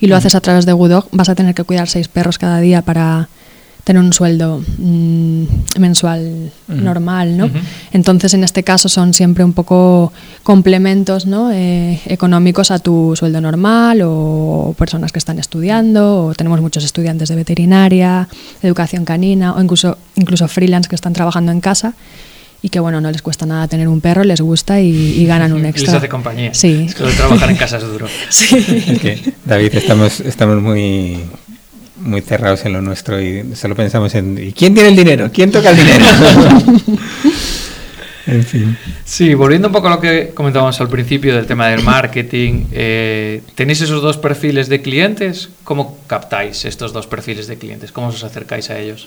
y 0.00 0.06
lo 0.06 0.14
uh 0.14 0.16
-huh. 0.16 0.18
haces 0.18 0.34
a 0.34 0.40
través 0.40 0.66
de 0.66 0.72
Woodog, 0.72 1.08
vas 1.12 1.28
a 1.28 1.34
tener 1.34 1.54
que 1.54 1.64
cuidar 1.64 1.88
seis 1.88 2.08
perros 2.08 2.38
cada 2.38 2.60
día 2.60 2.82
para 2.82 3.28
tener 3.84 4.02
un 4.02 4.12
sueldo 4.14 4.62
mmm, 4.78 5.44
mensual 5.78 6.50
uh 6.68 6.72
-huh. 6.72 6.82
normal, 6.82 7.36
¿no? 7.36 7.44
Uh 7.46 7.48
-huh. 7.48 7.60
Entonces, 7.92 8.32
en 8.32 8.42
este 8.42 8.64
caso 8.64 8.88
son 8.88 9.12
siempre 9.12 9.44
un 9.44 9.52
poco 9.52 10.10
complementos 10.42 11.26
¿no? 11.26 11.52
eh, 11.52 12.00
económicos 12.06 12.70
a 12.70 12.78
tu 12.78 13.14
sueldo 13.14 13.40
normal 13.42 14.00
o 14.02 14.74
personas 14.78 15.12
que 15.12 15.18
están 15.18 15.38
estudiando 15.38 16.26
o 16.26 16.34
tenemos 16.34 16.60
muchos 16.60 16.82
estudiantes 16.82 17.28
de 17.28 17.36
veterinaria, 17.36 18.28
educación 18.62 19.04
canina 19.04 19.52
o 19.54 19.60
incluso, 19.60 19.98
incluso 20.16 20.48
freelance 20.48 20.88
que 20.88 20.96
están 20.96 21.12
trabajando 21.12 21.52
en 21.52 21.60
casa 21.60 21.94
y 22.64 22.70
que 22.70 22.80
bueno, 22.80 22.98
no 22.98 23.10
les 23.10 23.20
cuesta 23.20 23.44
nada 23.44 23.68
tener 23.68 23.88
un 23.88 24.00
perro, 24.00 24.24
les 24.24 24.40
gusta 24.40 24.80
y, 24.80 24.88
y 24.88 25.26
ganan 25.26 25.52
un 25.52 25.66
extra. 25.66 25.92
Les 25.92 25.98
hace 25.98 26.08
compañía. 26.08 26.54
Sí. 26.54 26.86
Es 26.88 26.94
que 26.94 27.04
trabajar 27.04 27.50
en 27.50 27.56
casa 27.56 27.76
es 27.76 27.82
duro. 27.82 28.08
sí. 28.30 28.56
Es 28.88 28.98
que, 29.00 29.34
David, 29.44 29.74
estamos, 29.74 30.20
estamos 30.20 30.62
muy 30.62 31.18
muy 31.96 32.22
cerrados 32.22 32.64
en 32.64 32.72
lo 32.72 32.80
nuestro 32.80 33.20
y 33.20 33.54
solo 33.54 33.74
pensamos 33.74 34.14
en 34.14 34.42
¿y 34.42 34.54
quién 34.54 34.72
tiene 34.72 34.88
el 34.88 34.96
dinero? 34.96 35.28
¿Quién 35.30 35.52
toca 35.52 35.72
el 35.72 35.76
dinero? 35.76 36.06
en 38.26 38.44
fin. 38.44 38.78
Sí, 39.04 39.34
volviendo 39.34 39.68
un 39.68 39.74
poco 39.74 39.88
a 39.88 39.90
lo 39.90 40.00
que 40.00 40.30
comentábamos 40.32 40.80
al 40.80 40.88
principio 40.88 41.36
del 41.36 41.44
tema 41.44 41.68
del 41.68 41.82
marketing, 41.82 42.64
eh, 42.72 43.42
¿tenéis 43.54 43.82
esos 43.82 44.00
dos 44.00 44.16
perfiles 44.16 44.70
de 44.70 44.80
clientes? 44.80 45.50
¿Cómo 45.64 45.98
captáis 46.06 46.64
estos 46.64 46.94
dos 46.94 47.06
perfiles 47.06 47.46
de 47.46 47.58
clientes? 47.58 47.92
¿Cómo 47.92 48.06
os 48.06 48.24
acercáis 48.24 48.70
a 48.70 48.78
ellos? 48.78 49.06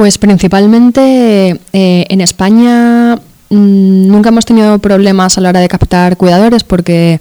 Pues 0.00 0.16
principalmente 0.16 1.60
eh, 1.74 2.06
en 2.08 2.22
España 2.22 3.16
mm, 3.50 4.08
nunca 4.08 4.30
hemos 4.30 4.46
tenido 4.46 4.78
problemas 4.78 5.36
a 5.36 5.42
la 5.42 5.50
hora 5.50 5.60
de 5.60 5.68
captar 5.68 6.16
cuidadores 6.16 6.64
porque 6.64 7.20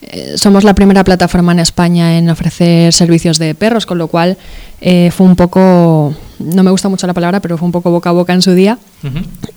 eh, 0.00 0.32
somos 0.36 0.64
la 0.64 0.72
primera 0.72 1.04
plataforma 1.04 1.52
en 1.52 1.58
España 1.58 2.16
en 2.16 2.30
ofrecer 2.30 2.94
servicios 2.94 3.38
de 3.38 3.54
perros, 3.54 3.84
con 3.84 3.98
lo 3.98 4.08
cual 4.08 4.38
eh, 4.80 5.10
fue 5.14 5.26
un 5.26 5.36
poco, 5.36 6.14
no 6.38 6.62
me 6.62 6.70
gusta 6.70 6.88
mucho 6.88 7.06
la 7.06 7.12
palabra, 7.12 7.40
pero 7.40 7.58
fue 7.58 7.66
un 7.66 7.72
poco 7.72 7.90
boca 7.90 8.08
a 8.08 8.12
boca 8.14 8.32
en 8.32 8.40
su 8.40 8.54
día. 8.54 8.78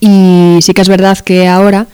Y 0.01 0.57
sí 0.59 0.73
que 0.73 0.81
es 0.81 0.89
verdad 0.89 1.17
que 1.19 1.47
ahora, 1.47 1.87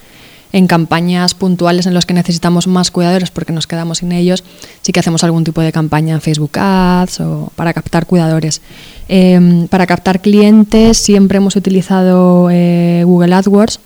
en 0.51 0.67
campañas 0.67 1.33
puntuales 1.33 1.85
en 1.85 1.93
las 1.93 2.05
que 2.05 2.13
necesitamos 2.13 2.67
más 2.67 2.91
cuidadores 2.91 3.31
porque 3.31 3.53
nos 3.53 3.67
quedamos 3.67 3.99
sin 3.99 4.11
ellos, 4.11 4.43
sí 4.81 4.91
que 4.91 4.99
hacemos 4.99 5.23
algún 5.23 5.43
tipo 5.43 5.61
de 5.61 5.71
campaña 5.71 6.15
en 6.15 6.21
Facebook 6.21 6.57
Ads 6.57 7.19
o 7.21 7.51
para 7.55 7.73
captar 7.73 8.05
cuidadores. 8.05 8.61
Em, 9.07 9.67
para 9.67 9.85
captar 9.85 10.21
clientes 10.21 10.97
siempre 10.97 11.37
hemos 11.37 11.55
utilizado 11.55 12.49
eh, 12.51 13.03
Google 13.05 13.33
AdWords 13.35 13.79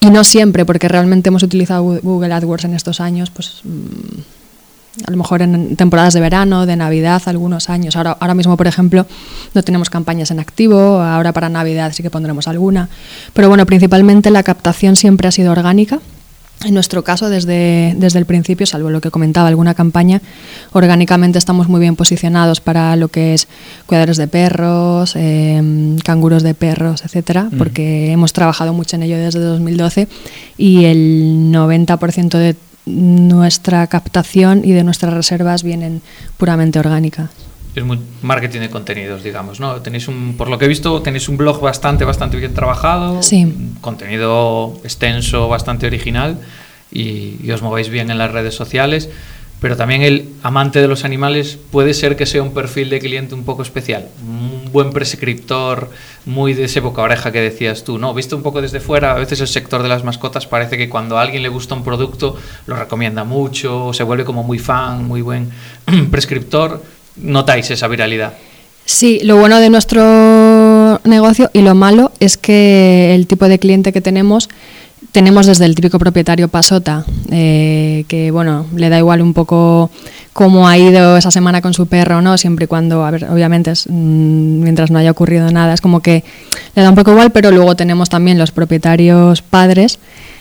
y 0.00 0.10
no 0.10 0.24
siempre, 0.24 0.64
porque 0.64 0.88
realmente 0.88 1.28
hemos 1.28 1.42
utilizado 1.42 1.84
Google 2.02 2.34
AdWords 2.34 2.64
en 2.64 2.74
estos 2.74 3.00
años, 3.00 3.30
pues 3.30 3.60
mm, 3.62 4.41
a 5.06 5.10
lo 5.10 5.16
mejor 5.16 5.42
en 5.42 5.76
temporadas 5.76 6.14
de 6.14 6.20
verano, 6.20 6.66
de 6.66 6.76
Navidad, 6.76 7.22
algunos 7.26 7.70
años. 7.70 7.96
Ahora, 7.96 8.16
ahora 8.20 8.34
mismo, 8.34 8.56
por 8.56 8.66
ejemplo, 8.66 9.06
no 9.54 9.62
tenemos 9.62 9.90
campañas 9.90 10.30
en 10.30 10.40
activo, 10.40 11.00
ahora 11.00 11.32
para 11.32 11.48
Navidad 11.48 11.92
sí 11.92 12.02
que 12.02 12.10
pondremos 12.10 12.48
alguna. 12.48 12.88
Pero 13.32 13.48
bueno, 13.48 13.66
principalmente 13.66 14.30
la 14.30 14.42
captación 14.42 14.96
siempre 14.96 15.28
ha 15.28 15.32
sido 15.32 15.52
orgánica 15.52 16.00
en 16.64 16.74
nuestro 16.74 17.02
caso, 17.02 17.28
desde, 17.28 17.94
desde 17.96 18.18
el 18.18 18.26
principio, 18.26 18.66
salvo 18.66 18.90
lo 18.90 19.00
que 19.00 19.10
comentaba, 19.10 19.48
alguna 19.48 19.74
campaña, 19.74 20.22
orgánicamente 20.72 21.38
estamos 21.38 21.68
muy 21.68 21.80
bien 21.80 21.96
posicionados 21.96 22.60
para 22.60 22.94
lo 22.96 23.08
que 23.08 23.34
es 23.34 23.48
cuidadores 23.86 24.16
de 24.16 24.28
perros, 24.28 25.16
em, 25.16 25.98
canguros 25.98 26.42
de 26.42 26.54
perros, 26.54 27.04
etcétera, 27.04 27.48
porque 27.58 28.12
hemos 28.12 28.32
trabajado 28.32 28.72
mucho 28.72 28.96
en 28.96 29.02
ello 29.02 29.18
desde 29.18 29.40
2012 29.40 30.08
y 30.56 30.84
el 30.84 31.50
90% 31.50 32.38
de 32.38 32.54
nuestra 32.86 33.86
captación 33.86 34.62
y 34.64 34.72
de 34.72 34.84
nuestras 34.84 35.14
reservas 35.14 35.62
vienen 35.62 36.02
puramente 36.36 36.78
orgánicas 36.78 37.30
es 37.74 37.84
muy 37.84 37.98
marketing 38.20 38.60
de 38.60 38.70
contenidos, 38.70 39.22
digamos, 39.22 39.58
¿no? 39.58 39.80
Tenéis 39.80 40.08
un, 40.08 40.34
por 40.36 40.48
lo 40.48 40.58
que 40.58 40.66
he 40.66 40.68
visto, 40.68 41.00
tenéis 41.00 41.28
un 41.28 41.38
blog 41.38 41.60
bastante, 41.60 42.04
bastante 42.04 42.36
bien 42.36 42.52
trabajado, 42.52 43.22
sí. 43.22 43.72
contenido 43.80 44.78
extenso, 44.84 45.48
bastante 45.48 45.86
original 45.86 46.38
y, 46.90 47.36
y, 47.42 47.50
os 47.50 47.62
movéis 47.62 47.88
bien 47.88 48.10
en 48.10 48.18
las 48.18 48.30
redes 48.30 48.54
sociales, 48.54 49.08
pero 49.62 49.76
también 49.76 50.02
el 50.02 50.28
amante 50.42 50.80
de 50.80 50.88
los 50.88 51.04
animales 51.04 51.56
puede 51.70 51.94
ser 51.94 52.16
que 52.16 52.26
sea 52.26 52.42
un 52.42 52.52
perfil 52.52 52.90
de 52.90 52.98
cliente 52.98 53.36
un 53.36 53.44
poco 53.44 53.62
especial, 53.62 54.08
un 54.20 54.72
buen 54.72 54.90
prescriptor, 54.90 55.88
muy 56.26 56.52
de 56.52 56.64
ese 56.64 56.80
boca 56.80 57.00
oreja 57.00 57.30
que 57.30 57.40
decías 57.40 57.84
tú, 57.84 57.96
¿no? 57.96 58.12
Visto 58.12 58.36
un 58.36 58.42
poco 58.42 58.60
desde 58.60 58.80
fuera, 58.80 59.12
a 59.12 59.18
veces 59.18 59.40
el 59.40 59.46
sector 59.46 59.84
de 59.84 59.88
las 59.88 60.02
mascotas 60.02 60.48
parece 60.48 60.76
que 60.76 60.88
cuando 60.88 61.16
a 61.16 61.22
alguien 61.22 61.44
le 61.44 61.48
gusta 61.48 61.76
un 61.76 61.84
producto 61.84 62.36
lo 62.66 62.74
recomienda 62.74 63.22
mucho, 63.22 63.92
se 63.92 64.02
vuelve 64.02 64.24
como 64.24 64.42
muy 64.42 64.58
fan, 64.58 65.06
muy 65.06 65.22
buen 65.22 65.50
prescriptor 66.10 66.82
notáis 67.14 67.70
esa 67.70 67.86
viralidad. 67.86 68.34
Sí, 68.84 69.20
lo 69.22 69.36
bueno 69.36 69.60
de 69.60 69.70
nuestro 69.70 71.00
negocio 71.04 71.50
y 71.52 71.62
lo 71.62 71.76
malo 71.76 72.10
es 72.18 72.36
que 72.36 73.14
el 73.14 73.28
tipo 73.28 73.46
de 73.46 73.60
cliente 73.60 73.92
que 73.92 74.00
tenemos 74.00 74.48
tenemos 75.12 75.46
desde 75.46 75.66
el 75.66 75.74
típico 75.74 75.98
propietario 75.98 76.48
pasota, 76.48 77.04
eh, 77.30 78.04
que 78.08 78.30
bueno, 78.30 78.66
le 78.74 78.88
da 78.88 78.98
igual 78.98 79.20
un 79.20 79.34
poco 79.34 79.90
cómo 80.32 80.66
ha 80.66 80.78
ido 80.78 81.18
esa 81.18 81.30
semana 81.30 81.60
con 81.60 81.74
su 81.74 81.86
perro 81.86 82.18
o 82.18 82.22
no, 82.22 82.38
siempre 82.38 82.64
y 82.64 82.68
cuando, 82.68 83.04
a 83.04 83.10
ver, 83.10 83.26
obviamente, 83.30 83.72
mm, 83.72 84.62
mientras 84.62 84.90
no 84.90 84.98
haya 84.98 85.10
ocurrido 85.10 85.50
nada, 85.50 85.74
es 85.74 85.82
como 85.82 86.00
que 86.00 86.24
le 86.74 86.82
da 86.82 86.88
un 86.88 86.96
poco 86.96 87.12
igual, 87.12 87.30
pero 87.30 87.50
luego 87.50 87.76
tenemos 87.76 88.08
también 88.08 88.38
los 88.38 88.50
propietarios 88.50 89.42
padres 89.42 89.98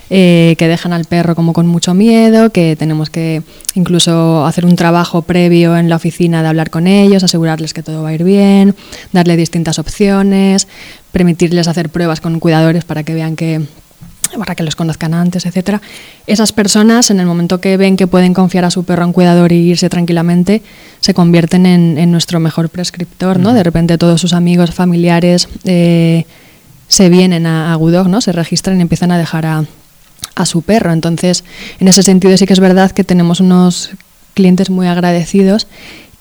eh, 0.09 0.55
que 0.57 0.69
dejan 0.69 0.93
al 0.93 1.03
perro 1.03 1.35
como 1.35 1.51
con 1.51 1.67
mucho 1.67 1.93
miedo, 1.93 2.49
que 2.49 2.77
tenemos 2.77 3.09
que 3.09 3.43
incluso 3.75 4.45
hacer 4.45 4.65
un 4.65 4.77
trabajo 4.77 5.21
previo 5.21 5.75
en 5.75 5.89
la 5.89 5.97
oficina 5.97 6.41
de 6.41 6.47
hablar 6.47 6.69
con 6.69 6.87
ellos, 6.87 7.23
asegurarles 7.23 7.73
que 7.73 7.83
todo 7.83 8.03
va 8.03 8.09
a 8.09 8.13
ir 8.13 8.23
bien, 8.23 8.75
darle 9.11 9.35
distintas 9.35 9.79
opciones, 9.79 10.69
permitirles 11.11 11.67
hacer 11.67 11.89
pruebas 11.89 12.21
con 12.21 12.39
cuidadores 12.39 12.85
para 12.85 13.03
que 13.03 13.13
vean 13.13 13.35
que 13.35 13.61
para 14.37 14.55
que 14.55 14.63
los 14.63 14.75
conozcan 14.75 15.13
antes, 15.13 15.45
etcétera. 15.45 15.81
Esas 16.27 16.51
personas, 16.51 17.11
en 17.11 17.19
el 17.19 17.25
momento 17.25 17.59
que 17.59 17.77
ven 17.77 17.97
que 17.97 18.07
pueden 18.07 18.33
confiar 18.33 18.65
a 18.65 18.71
su 18.71 18.83
perro 18.83 19.03
a 19.03 19.07
un 19.07 19.13
cuidador 19.13 19.51
y 19.51 19.57
irse 19.57 19.89
tranquilamente, 19.89 20.61
se 20.99 21.13
convierten 21.13 21.65
en, 21.65 22.11
nuestro 22.11 22.39
mejor 22.39 22.69
prescriptor, 22.69 23.39
¿no? 23.39 23.53
De 23.53 23.63
repente 23.63 23.97
todos 23.97 24.19
sus 24.21 24.33
amigos, 24.33 24.71
familiares 24.73 25.47
eh, 25.65 26.25
se 26.87 27.09
vienen 27.09 27.45
a, 27.45 27.73
a 27.73 27.75
Gudog, 27.75 28.07
¿no? 28.07 28.21
Se 28.21 28.31
registran 28.31 28.77
y 28.77 28.81
empiezan 28.81 29.11
a 29.11 29.17
dejar 29.17 29.45
a, 29.45 29.65
a 30.35 30.45
su 30.45 30.61
perro. 30.61 30.91
Entonces, 30.91 31.43
en 31.79 31.87
ese 31.87 32.03
sentido 32.03 32.35
sí 32.37 32.45
que 32.45 32.53
es 32.53 32.59
verdad 32.59 32.91
que 32.91 33.03
tenemos 33.03 33.39
unos 33.39 33.91
clientes 34.33 34.69
muy 34.69 34.87
agradecidos 34.87 35.67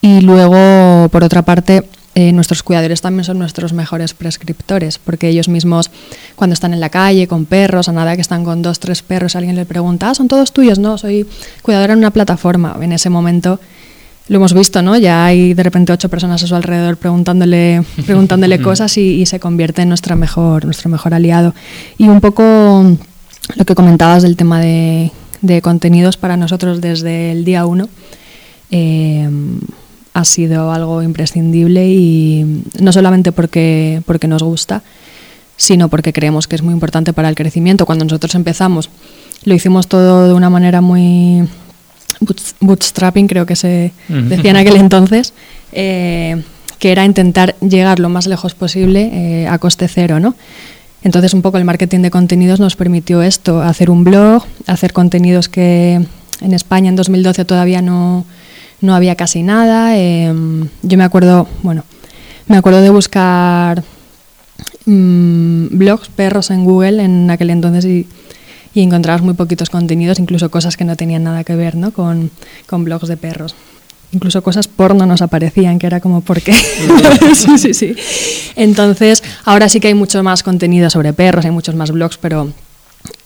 y 0.00 0.20
luego, 0.20 1.08
por 1.10 1.24
otra 1.24 1.42
parte, 1.42 1.84
eh, 2.20 2.32
nuestros 2.32 2.62
cuidadores 2.62 3.00
también 3.00 3.24
son 3.24 3.38
nuestros 3.38 3.72
mejores 3.72 4.12
prescriptores, 4.12 4.98
porque 4.98 5.28
ellos 5.28 5.48
mismos, 5.48 5.90
cuando 6.36 6.52
están 6.52 6.74
en 6.74 6.80
la 6.80 6.90
calle 6.90 7.26
con 7.26 7.46
perros, 7.46 7.88
a 7.88 7.92
nada 7.92 8.14
que 8.14 8.20
están 8.20 8.44
con 8.44 8.60
dos, 8.60 8.78
tres 8.78 9.00
perros, 9.00 9.36
alguien 9.36 9.56
le 9.56 9.64
pregunta, 9.64 10.10
ah, 10.10 10.14
¿son 10.14 10.28
todos 10.28 10.52
tuyos? 10.52 10.78
No, 10.78 10.98
soy 10.98 11.26
cuidadora 11.62 11.94
en 11.94 12.00
una 12.00 12.10
plataforma. 12.10 12.76
En 12.82 12.92
ese 12.92 13.08
momento 13.08 13.58
lo 14.28 14.36
hemos 14.36 14.52
visto, 14.52 14.82
¿no? 14.82 14.98
Ya 14.98 15.24
hay 15.24 15.54
de 15.54 15.62
repente 15.62 15.94
ocho 15.94 16.10
personas 16.10 16.42
a 16.42 16.46
su 16.46 16.54
alrededor 16.54 16.98
preguntándole, 16.98 17.82
preguntándole 18.04 18.60
cosas 18.60 18.98
y, 18.98 19.22
y, 19.22 19.24
se 19.24 19.40
convierte 19.40 19.80
en 19.80 19.88
nuestra 19.88 20.14
mejor, 20.14 20.66
nuestro 20.66 20.90
mejor 20.90 21.14
aliado. 21.14 21.54
Y 21.96 22.08
un 22.08 22.20
poco 22.20 22.84
lo 23.56 23.64
que 23.64 23.74
comentabas 23.74 24.22
del 24.22 24.36
tema 24.36 24.60
de, 24.60 25.10
contenidos 25.62 26.18
para 26.18 26.36
nosotros 26.36 26.82
desde 26.82 27.32
el 27.32 27.46
día 27.46 27.64
uno 27.64 27.88
eh, 28.70 29.26
ha 30.12 30.24
sido 30.24 30.72
algo 30.72 31.02
imprescindible 31.02 31.88
y 31.88 32.62
no 32.80 32.92
solamente 32.92 33.32
porque, 33.32 34.02
porque 34.06 34.28
nos 34.28 34.42
gusta, 34.42 34.82
sino 35.56 35.88
porque 35.88 36.12
creemos 36.12 36.46
que 36.46 36.56
es 36.56 36.62
muy 36.62 36.74
importante 36.74 37.12
para 37.12 37.28
el 37.28 37.34
crecimiento. 37.34 37.86
Cuando 37.86 38.04
nosotros 38.04 38.34
empezamos, 38.34 38.90
lo 39.44 39.54
hicimos 39.54 39.86
todo 39.86 40.26
de 40.26 40.34
una 40.34 40.50
manera 40.50 40.80
muy 40.80 41.48
bootstrapping, 42.60 43.26
creo 43.28 43.46
que 43.46 43.56
se 43.56 43.92
decía 44.08 44.50
en 44.50 44.56
aquel 44.56 44.76
entonces, 44.76 45.32
eh, 45.72 46.42
que 46.78 46.92
era 46.92 47.04
intentar 47.04 47.54
llegar 47.60 47.98
lo 47.98 48.08
más 48.08 48.26
lejos 48.26 48.54
posible 48.54 49.10
eh, 49.12 49.48
a 49.48 49.58
coste 49.58 49.88
cero, 49.88 50.20
¿no? 50.20 50.34
Entonces 51.02 51.32
un 51.32 51.42
poco 51.42 51.56
el 51.56 51.64
marketing 51.64 52.00
de 52.00 52.10
contenidos 52.10 52.60
nos 52.60 52.76
permitió 52.76 53.22
esto, 53.22 53.62
hacer 53.62 53.90
un 53.90 54.04
blog, 54.04 54.44
hacer 54.66 54.92
contenidos 54.92 55.48
que 55.48 56.00
en 56.40 56.54
España 56.54 56.90
en 56.90 56.96
2012 56.96 57.44
todavía 57.46 57.80
no, 57.80 58.26
no 58.80 58.94
había 58.94 59.14
casi 59.16 59.42
nada. 59.42 59.96
Em, 59.96 60.68
yo 60.82 60.98
me 60.98 61.04
acuerdo, 61.04 61.48
bueno, 61.62 61.84
me 62.46 62.56
acuerdo 62.56 62.80
de 62.80 62.90
buscar 62.90 63.82
mm, 64.86 65.66
blogs, 65.78 66.08
perros 66.08 66.50
en 66.50 66.64
Google 66.64 67.02
en 67.02 67.30
aquel 67.30 67.50
entonces 67.50 67.84
y, 67.84 68.06
y, 68.74 68.82
encontrabas 68.82 69.22
muy 69.22 69.34
poquitos 69.34 69.70
contenidos, 69.70 70.18
incluso 70.18 70.50
cosas 70.50 70.76
que 70.76 70.84
no 70.84 70.96
tenían 70.96 71.24
nada 71.24 71.44
que 71.44 71.54
ver 71.54 71.74
¿no? 71.74 71.92
con, 71.92 72.30
con 72.66 72.84
blogs 72.84 73.08
de 73.08 73.16
perros 73.16 73.54
incluso 74.12 74.42
cosas 74.42 74.68
porno 74.68 75.06
nos 75.06 75.22
aparecían, 75.22 75.78
que 75.78 75.86
era 75.86 76.00
como, 76.00 76.20
¿por 76.20 76.40
qué? 76.40 76.52
sí, 77.34 77.58
sí, 77.58 77.74
sí. 77.74 77.94
Entonces, 78.56 79.22
ahora 79.44 79.68
sí 79.68 79.80
que 79.80 79.88
hay 79.88 79.94
mucho 79.94 80.22
más 80.22 80.42
contenido 80.42 80.90
sobre 80.90 81.12
perros, 81.12 81.44
hay 81.44 81.50
muchos 81.50 81.74
más 81.74 81.90
blogs, 81.90 82.18
pero 82.18 82.52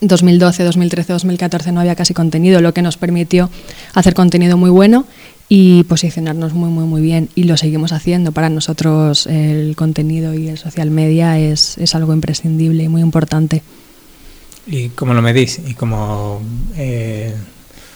2012, 0.01 0.63
2013, 0.63 1.13
2014 1.13 1.71
no 1.71 1.81
había 1.81 1.95
casi 1.95 2.13
contenido, 2.13 2.61
lo 2.61 2.73
que 2.73 2.81
nos 2.81 2.97
permitió 2.97 3.49
hacer 3.93 4.13
contenido 4.13 4.57
muy 4.57 4.69
bueno 4.69 5.05
y 5.49 5.83
posicionarnos 5.83 6.53
muy, 6.53 6.69
muy, 6.69 6.85
muy 6.85 7.01
bien. 7.01 7.29
Y 7.35 7.43
lo 7.43 7.57
seguimos 7.57 7.91
haciendo. 7.91 8.31
Para 8.31 8.49
nosotros 8.49 9.27
el 9.27 9.75
contenido 9.75 10.33
y 10.33 10.47
el 10.49 10.57
social 10.57 10.91
media 10.91 11.39
es, 11.39 11.77
es 11.77 11.95
algo 11.95 12.13
imprescindible 12.13 12.83
y 12.83 12.89
muy 12.89 13.01
importante. 13.01 13.61
¿Y 14.67 14.89
cómo 14.89 15.13
lo 15.13 15.21
medís? 15.21 15.59
¿Y 15.67 15.73
cómo... 15.73 16.41
Eh 16.75 17.33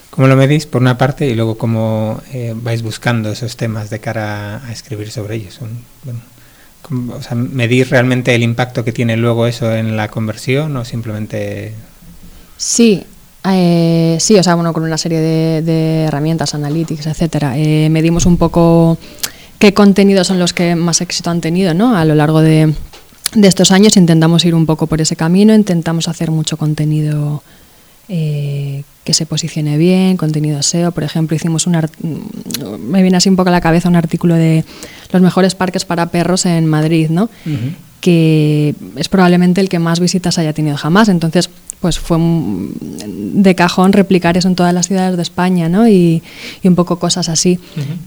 ¿Cómo 0.10 0.28
lo 0.28 0.36
medís 0.36 0.66
por 0.66 0.82
una 0.82 0.98
parte 0.98 1.28
y 1.28 1.36
luego 1.36 1.58
cómo 1.58 2.22
eh, 2.34 2.54
vais 2.56 2.82
buscando 2.82 3.32
esos 3.32 3.56
temas 3.56 3.90
de 3.90 4.00
cara 4.00 4.66
a 4.66 4.72
escribir 4.72 5.12
sobre 5.12 5.36
ellos? 5.36 5.60
Bueno, 6.04 6.20
o 7.16 7.22
sea, 7.22 7.36
¿Medir 7.36 7.90
realmente 7.90 8.34
el 8.34 8.44
impacto 8.44 8.84
que 8.84 8.92
tiene 8.92 9.18
luego 9.18 9.46
eso 9.46 9.74
en 9.74 9.96
la 9.96 10.10
conversión 10.10 10.76
o 10.78 10.84
simplemente...? 10.84 11.74
Sí, 12.58 13.06
eh, 13.46 14.18
sí, 14.20 14.36
o 14.38 14.44
sea, 14.44 14.56
bueno, 14.56 14.74
con 14.74 14.84
una 14.84 14.98
serie 14.98 15.20
de, 15.20 16.04
herramientas, 16.04 16.54
analytics, 16.54 17.08
etcétera. 17.08 17.58
Eh, 17.58 17.90
medimos 17.90 18.26
un 18.26 18.38
poco 18.38 18.98
qué 19.58 19.74
contenidos 19.74 20.28
son 20.28 20.40
los 20.40 20.54
que 20.54 20.76
más 20.76 21.02
éxito 21.02 21.30
han 21.30 21.42
tenido 21.42 21.74
¿no? 21.74 21.96
a 21.96 22.06
lo 22.06 22.16
largo 22.16 22.42
de, 22.42 22.74
de 23.34 23.48
estos 23.48 23.72
años 23.72 23.98
intentamos 23.98 24.46
ir 24.46 24.56
un 24.56 24.66
poco 24.66 24.88
por 24.88 25.02
ese 25.02 25.16
camino, 25.16 25.54
intentamos 25.54 26.08
hacer 26.08 26.32
mucho 26.32 26.58
contenido 26.58 27.44
eh, 28.08 28.84
que 29.04 29.14
se 29.14 29.26
posicione 29.26 29.78
bien, 29.78 30.18
contenido 30.18 30.62
SEO. 30.62 30.92
Por 30.92 31.04
ejemplo, 31.04 31.36
hicimos 31.36 31.68
un 31.68 31.78
me 32.80 33.02
viene 33.02 33.18
así 33.18 33.30
un 33.30 33.36
poco 33.36 33.50
a 33.50 33.52
la 33.52 33.62
cabeza 33.62 33.90
un 33.90 33.96
artículo 33.96 34.36
de 34.36 34.66
los 35.12 35.22
mejores 35.22 35.56
parques 35.56 35.86
para 35.86 36.08
perros 36.08 36.46
en 36.46 36.66
Madrid, 36.66 37.10
¿no? 37.10 37.30
que 38.02 38.76
es 38.96 39.10
probablemente 39.10 39.62
el 39.62 39.70
que 39.70 39.78
más 39.78 40.00
visitas 40.00 40.38
haya 40.38 40.54
tenido 40.54 40.78
jamás. 40.78 41.10
Entonces, 41.10 41.50
pues 41.82 41.98
fue 41.98 42.18
de 42.20 43.56
cajón 43.56 43.94
replicar 43.94 44.36
eso 44.38 44.48
en 44.48 44.56
todas 44.56 44.74
las 44.74 44.88
ciudades 44.88 45.16
de 45.16 45.22
España, 45.22 45.70
¿no? 45.70 45.88
Y, 45.88 46.22
un 46.64 46.76
poco 46.76 47.00
cosas 47.00 47.30
así. 47.30 47.60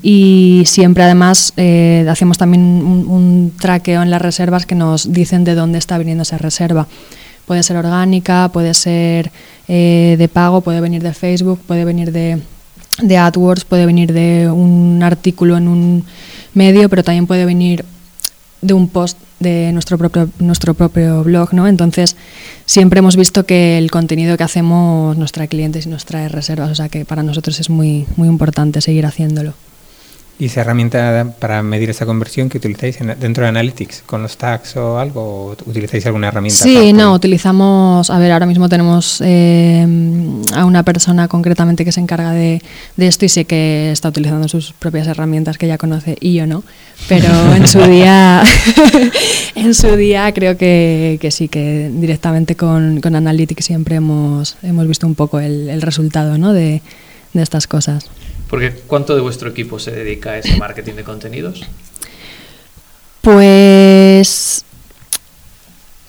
Y 0.02 0.62
siempre, 0.66 1.04
además, 1.04 1.54
eh, 1.56 2.06
hacemos 2.08 2.36
también 2.38 2.62
un, 2.62 3.52
traqueo 3.58 4.02
en 4.02 4.10
las 4.10 4.20
reservas 4.20 4.66
que 4.66 4.74
nos 4.74 5.12
dicen 5.12 5.44
de 5.44 5.54
dónde 5.54 5.78
está 5.78 5.96
viniendo 5.98 6.22
esa 6.22 6.38
reserva. 6.38 6.86
Puede 7.46 7.62
ser 7.62 7.76
orgánica, 7.76 8.50
puede 8.52 8.74
ser 8.74 9.32
eh, 9.68 10.16
de 10.18 10.28
pago, 10.28 10.60
puede 10.60 10.80
venir 10.80 11.02
de 11.02 11.14
Facebook, 11.14 11.60
puede 11.66 11.84
venir 11.84 12.12
de, 12.12 12.40
de 13.00 13.16
AdWords, 13.16 13.64
puede 13.64 13.86
venir 13.86 14.12
de 14.12 14.50
un 14.50 15.02
artículo 15.02 15.56
en 15.56 15.66
un 15.66 16.04
medio, 16.54 16.88
pero 16.88 17.02
también 17.02 17.26
puede 17.26 17.46
venir 17.46 17.84
de 18.62 18.74
un 18.74 18.88
post 18.88 19.18
de 19.40 19.70
nuestro 19.72 19.98
propio, 19.98 20.28
nuestro 20.38 20.74
propio 20.74 21.24
blog, 21.24 21.52
¿no? 21.52 21.66
Entonces, 21.66 22.16
siempre 22.64 23.00
hemos 23.00 23.16
visto 23.16 23.44
que 23.44 23.76
el 23.76 23.90
contenido 23.90 24.36
que 24.36 24.44
hacemos 24.44 25.16
nos 25.18 25.32
trae 25.32 25.48
clientes 25.48 25.86
y 25.86 25.88
nos 25.88 26.04
trae 26.04 26.28
reservas, 26.28 26.70
o 26.70 26.74
sea 26.74 26.88
que 26.88 27.04
para 27.04 27.22
nosotros 27.22 27.58
es 27.60 27.68
muy, 27.68 28.06
muy 28.16 28.28
importante 28.28 28.80
seguir 28.80 29.04
haciéndolo. 29.04 29.54
¿Y 30.42 30.46
esa 30.46 30.62
herramienta 30.62 31.36
para 31.38 31.62
medir 31.62 31.88
esa 31.90 32.04
conversión 32.04 32.48
que 32.48 32.58
utilizáis 32.58 32.98
dentro 33.20 33.44
de 33.44 33.50
Analytics, 33.50 34.02
con 34.04 34.22
los 34.22 34.36
tags 34.36 34.76
o 34.76 34.98
algo? 34.98 35.20
¿O 35.22 35.56
utilizáis 35.66 36.04
alguna 36.06 36.26
herramienta? 36.26 36.64
Sí, 36.64 36.92
no, 36.92 37.12
utilizamos, 37.12 38.10
a 38.10 38.18
ver, 38.18 38.32
ahora 38.32 38.46
mismo 38.46 38.68
tenemos 38.68 39.22
eh, 39.24 39.86
a 40.52 40.64
una 40.64 40.82
persona 40.82 41.28
concretamente 41.28 41.84
que 41.84 41.92
se 41.92 42.00
encarga 42.00 42.32
de, 42.32 42.60
de, 42.96 43.06
esto 43.06 43.24
y 43.24 43.28
sé 43.28 43.44
que 43.44 43.92
está 43.92 44.08
utilizando 44.08 44.48
sus 44.48 44.72
propias 44.72 45.06
herramientas 45.06 45.58
que 45.58 45.68
ya 45.68 45.78
conoce 45.78 46.16
y 46.18 46.34
yo 46.34 46.44
no, 46.44 46.64
pero 47.08 47.28
en 47.54 47.68
su 47.68 47.78
día, 47.82 48.42
en 49.54 49.74
su 49.74 49.94
día 49.94 50.34
creo 50.34 50.56
que, 50.56 51.18
que 51.20 51.30
sí, 51.30 51.46
que 51.46 51.88
directamente 51.94 52.56
con, 52.56 53.00
con, 53.00 53.14
Analytics 53.14 53.64
siempre 53.64 53.94
hemos, 53.94 54.56
hemos 54.64 54.88
visto 54.88 55.06
un 55.06 55.14
poco 55.14 55.38
el, 55.38 55.68
el 55.68 55.82
resultado 55.82 56.36
¿no? 56.36 56.52
de, 56.52 56.82
de 57.32 57.42
estas 57.44 57.68
cosas. 57.68 58.10
Porque 58.52 58.70
¿cuánto 58.86 59.14
de 59.14 59.22
vuestro 59.22 59.48
equipo 59.48 59.78
se 59.78 59.92
dedica 59.92 60.32
a 60.32 60.38
ese 60.38 60.58
marketing 60.58 60.92
de 60.92 61.04
contenidos? 61.04 61.62
Pues 63.22 64.66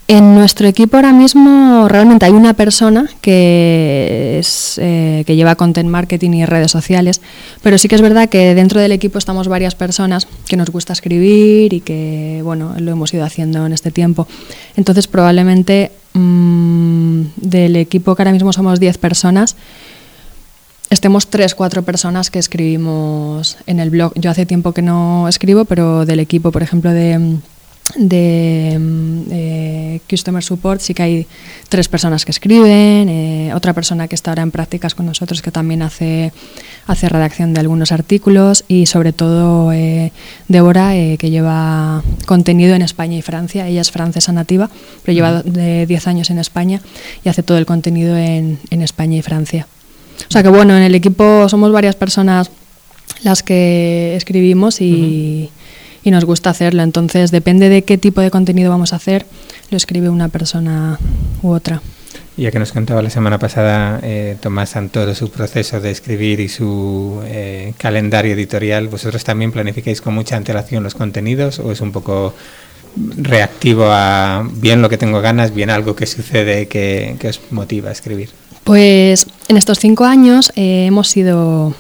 en 0.09 0.35
nuestro 0.35 0.67
equipo 0.67 0.97
ahora 0.97 1.13
mismo 1.13 1.87
realmente 1.87 2.25
hay 2.25 2.33
una 2.33 2.53
persona 2.53 3.09
que, 3.21 4.39
es, 4.39 4.77
eh, 4.77 5.23
que 5.25 5.37
lleva 5.37 5.55
content 5.55 5.89
marketing 5.89 6.31
y 6.31 6.45
redes 6.45 6.69
sociales, 6.69 7.21
pero 7.61 7.77
sí 7.77 7.87
que 7.87 7.95
es 7.95 8.01
verdad 8.01 8.27
que 8.27 8.53
dentro 8.55 8.81
del 8.81 8.91
equipo 8.91 9.19
estamos 9.19 9.47
varias 9.47 9.75
personas 9.75 10.27
que 10.45 10.57
nos 10.57 10.69
gusta 10.69 10.91
escribir 10.91 11.73
y 11.73 11.79
que 11.79 12.41
bueno 12.43 12.75
lo 12.77 12.91
hemos 12.91 13.13
ido 13.13 13.23
haciendo 13.23 13.65
en 13.65 13.71
este 13.71 13.89
tiempo. 13.89 14.27
Entonces 14.75 15.07
probablemente 15.07 15.93
mmm, 16.11 17.21
del 17.37 17.77
equipo 17.77 18.15
que 18.15 18.21
ahora 18.21 18.33
mismo 18.33 18.51
somos 18.51 18.81
10 18.81 18.97
personas, 18.97 19.55
estemos 20.93 21.27
tres, 21.27 21.55
cuatro 21.55 21.83
personas 21.83 22.29
que 22.29 22.39
escribimos 22.39 23.57
en 23.65 23.79
el 23.79 23.89
blog. 23.89 24.13
Yo 24.15 24.31
hace 24.31 24.45
tiempo 24.45 24.73
que 24.73 24.81
no 24.81 25.27
escribo, 25.27 25.65
pero 25.65 26.05
del 26.05 26.19
equipo, 26.19 26.51
por 26.51 26.63
ejemplo, 26.63 26.91
de, 26.91 27.37
de 27.95 28.79
eh, 29.31 29.99
Customer 30.09 30.43
Support 30.43 30.81
sí 30.81 30.93
que 30.93 31.03
hay 31.03 31.27
tres 31.67 31.87
personas 31.87 32.25
que 32.25 32.31
escriben, 32.31 33.09
eh, 33.09 33.51
otra 33.55 33.73
persona 33.73 34.07
que 34.07 34.15
está 34.15 34.31
ahora 34.31 34.43
en 34.43 34.51
prácticas 34.51 34.95
con 34.95 35.05
nosotros 35.05 35.41
que 35.41 35.51
también 35.51 35.81
hace, 35.81 36.31
hace 36.87 37.09
redacción 37.09 37.53
de 37.53 37.59
algunos 37.59 37.91
artículos 37.91 38.63
y 38.67 38.85
sobre 38.85 39.13
todo 39.13 39.73
eh, 39.73 40.11
Débora 40.47 40.91
que 40.93 41.29
lleva 41.29 42.03
contenido 42.25 42.75
en 42.75 42.83
España 42.83 43.17
y 43.17 43.21
Francia. 43.21 43.67
Ella 43.67 43.81
es 43.81 43.91
francesa 43.91 44.31
nativa, 44.31 44.69
pero 45.03 45.15
lleva 45.15 45.41
de 45.41 45.85
10 45.87 46.07
años 46.07 46.29
en 46.29 46.39
España 46.39 46.81
y 47.23 47.29
hace 47.29 47.41
todo 47.41 47.57
el 47.57 47.65
contenido 47.65 48.15
en, 48.15 48.59
en 48.69 48.81
España 48.81 49.17
y 49.17 49.21
Francia. 49.21 49.67
O 50.29 50.31
sea 50.31 50.43
que 50.43 50.49
bueno, 50.49 50.75
en 50.75 50.83
el 50.83 50.95
equipo 50.95 51.47
somos 51.49 51.71
varias 51.71 51.95
personas 51.95 52.49
las 53.23 53.43
que 53.43 54.15
escribimos 54.15 54.81
y, 54.81 55.49
nos 56.05 56.25
gusta 56.25 56.49
hacerlo. 56.49 56.83
Entonces 56.83 57.31
depende 57.31 57.69
de 57.69 57.83
qué 57.83 57.97
tipo 57.97 58.21
de 58.21 58.29
contenido 58.29 58.69
vamos 58.69 58.93
a 58.93 58.97
hacer, 58.97 59.25
lo 59.69 59.77
escribe 59.77 60.09
una 60.09 60.27
persona 60.27 60.99
u 61.41 61.51
otra. 61.51 61.81
Ya 62.35 62.51
que 62.51 62.59
nos 62.59 62.71
contaba 62.71 63.01
la 63.01 63.09
semana 63.09 63.37
pasada 63.37 63.99
eh, 64.01 64.37
Tomás 64.41 64.71
Santoro 64.71 65.13
su 65.13 65.29
proceso 65.29 65.79
de 65.79 65.91
escribir 65.91 66.39
y 66.39 66.49
su 66.49 67.21
eh, 67.25 67.73
calendario 67.77 68.33
editorial, 68.33 68.87
¿vosotros 68.87 69.23
también 69.23 69.51
planificáis 69.51 70.01
con 70.01 70.15
mucha 70.15 70.35
antelación 70.35 70.83
los 70.83 70.95
contenidos 70.95 71.59
o 71.59 71.71
es 71.71 71.79
un 71.79 71.91
poco 71.91 72.33
reactivo 73.17 73.85
a 73.87 74.47
bien 74.55 74.81
lo 74.81 74.89
que 74.89 74.97
tengo 74.97 75.21
ganas, 75.21 75.53
bien 75.53 75.69
algo 75.69 75.95
que 75.95 76.05
sucede 76.05 76.67
que, 76.67 77.15
que 77.19 77.29
os 77.29 77.39
motiva 77.51 77.89
a 77.89 77.93
escribir? 77.93 78.29
Pues 78.63 79.27
en 79.49 79.57
estos 79.57 79.79
cinco 79.79 80.05
años 80.05 80.51
eh, 80.55 80.85
hemos 80.87 81.09
sido 81.09 81.75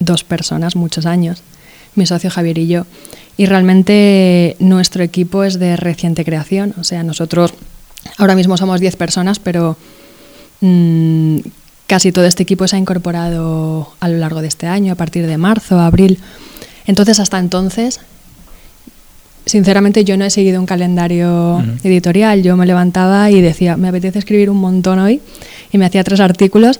dos 0.00 0.24
personas, 0.24 0.74
muchos 0.74 1.06
años, 1.06 1.42
mi 1.94 2.06
socio 2.06 2.30
Javier 2.30 2.58
y 2.58 2.66
yo, 2.66 2.86
y 3.36 3.46
realmente 3.46 4.56
nuestro 4.58 5.02
equipo 5.04 5.44
es 5.44 5.58
de 5.58 5.76
reciente 5.76 6.24
creación, 6.24 6.74
o 6.78 6.84
sea, 6.84 7.02
nosotros 7.02 7.54
ahora 8.18 8.34
mismo 8.34 8.56
somos 8.56 8.80
diez 8.80 8.96
personas, 8.96 9.38
pero 9.38 9.76
mm, 10.60 11.38
casi 11.86 12.10
todo 12.10 12.24
este 12.24 12.42
equipo 12.42 12.66
se 12.66 12.76
ha 12.76 12.78
incorporado 12.78 13.92
a 14.00 14.08
lo 14.08 14.18
largo 14.18 14.40
de 14.40 14.48
este 14.48 14.66
año, 14.66 14.92
a 14.92 14.96
partir 14.96 15.26
de 15.26 15.38
marzo, 15.38 15.78
abril. 15.78 16.18
Entonces, 16.86 17.20
hasta 17.20 17.38
entonces, 17.38 18.00
sinceramente 19.46 20.04
yo 20.04 20.16
no 20.16 20.24
he 20.24 20.30
seguido 20.30 20.60
un 20.60 20.66
calendario 20.66 21.62
editorial, 21.82 22.42
yo 22.42 22.56
me 22.56 22.66
levantaba 22.66 23.30
y 23.30 23.40
decía, 23.40 23.76
me 23.76 23.88
apetece 23.88 24.18
escribir 24.18 24.50
un 24.50 24.58
montón 24.58 24.98
hoy 24.98 25.20
y 25.74 25.78
me 25.78 25.86
hacía 25.86 26.04
tres 26.04 26.20
artículos 26.20 26.78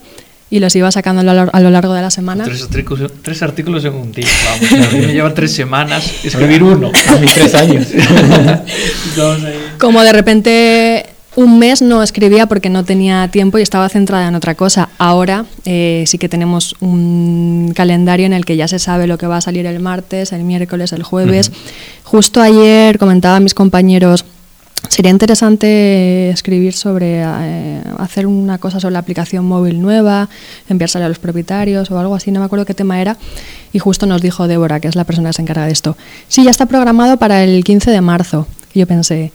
y 0.51 0.61
los 0.61 0.77
iba 0.77 0.91
sacando 0.93 1.29
a 1.29 1.61
lo 1.61 1.71
largo 1.71 1.95
de 1.95 2.01
la 2.01 2.13
semana. 2.13 2.45
Tres 2.45 2.63
artículos, 2.63 3.11
tres 3.23 3.43
artículos 3.43 3.85
en 3.85 3.95
un 3.95 4.13
día, 4.13 4.29
vamos. 4.47 4.87
A 4.87 4.93
mí 4.93 5.07
me 5.07 5.13
lleva 5.13 5.35
tres 5.35 5.53
semanas 5.53 6.09
escribir 6.25 6.63
uno. 6.63 6.93
A 7.09 7.17
mí 7.17 7.27
tres 7.35 7.55
años. 7.57 7.89
Como 9.81 10.01
de 10.03 10.13
repente 10.13 11.07
un 11.35 11.59
mes 11.59 11.83
no 11.83 12.05
escribía 12.05 12.47
porque 12.47 12.71
no 12.71 12.85
tenía 12.85 13.27
tiempo 13.27 13.59
y 13.59 13.63
estaba 13.63 13.89
centrada 13.89 14.29
en 14.29 14.37
otra 14.37 14.55
cosa. 14.55 14.91
Ahora 14.99 15.45
eh, 15.65 16.05
sí 16.07 16.19
que 16.19 16.29
tenemos 16.29 16.77
un 16.79 17.73
calendario 17.75 18.27
en 18.27 18.33
el 18.33 18.45
que 18.45 18.57
ya 18.57 18.69
se 18.69 18.79
sabe 18.79 19.09
lo 19.09 19.19
que 19.19 19.27
va 19.27 19.39
a 19.39 19.41
salir 19.41 19.67
el 19.67 19.81
martes, 19.81 20.31
el 20.31 20.45
miércoles, 20.45 20.93
el 20.93 21.03
jueves. 21.03 21.51
Justo 22.05 22.41
ayer 22.41 23.01
comentaba 23.01 23.37
a 23.37 23.41
mis 23.41 23.55
compañeros 23.55 24.25
Sería 24.89 25.11
interesante 25.11 26.31
escribir 26.31 26.73
sobre 26.75 27.23
eh, 27.23 27.83
hacer 27.99 28.27
una 28.27 28.59
cosa 28.59 28.81
sobre 28.81 28.93
la 28.93 28.99
aplicación 29.01 29.45
móvil 29.45 29.81
nueva, 29.81 30.29
enviársela 30.69 31.07
a 31.07 31.09
los 31.09 31.19
propietarios 31.19 31.91
o 31.91 31.99
algo 31.99 32.15
así, 32.15 32.31
no 32.31 32.41
me 32.41 32.47
acuerdo 32.47 32.65
qué 32.65 32.75
tema 32.75 33.01
era. 33.01 33.17
Y 33.73 33.79
justo 33.79 34.07
nos 34.07 34.23
dijo 34.23 34.47
Débora, 34.47 34.81
que 34.81 34.89
es 34.89 34.95
la 34.95 35.05
persona 35.05 35.31
que 35.31 35.35
se 35.35 35.43
encarga 35.43 35.67
de 35.67 35.73
esto. 35.73 35.97
Sí, 36.29 36.45
ya 36.45 36.51
está 36.51 36.67
programado 36.67 37.17
para 37.17 37.43
el 37.43 37.65
15 37.65 37.91
de 37.91 38.01
marzo. 38.01 38.47
Y 38.73 38.81
yo 38.81 38.87
pensé, 38.87 39.33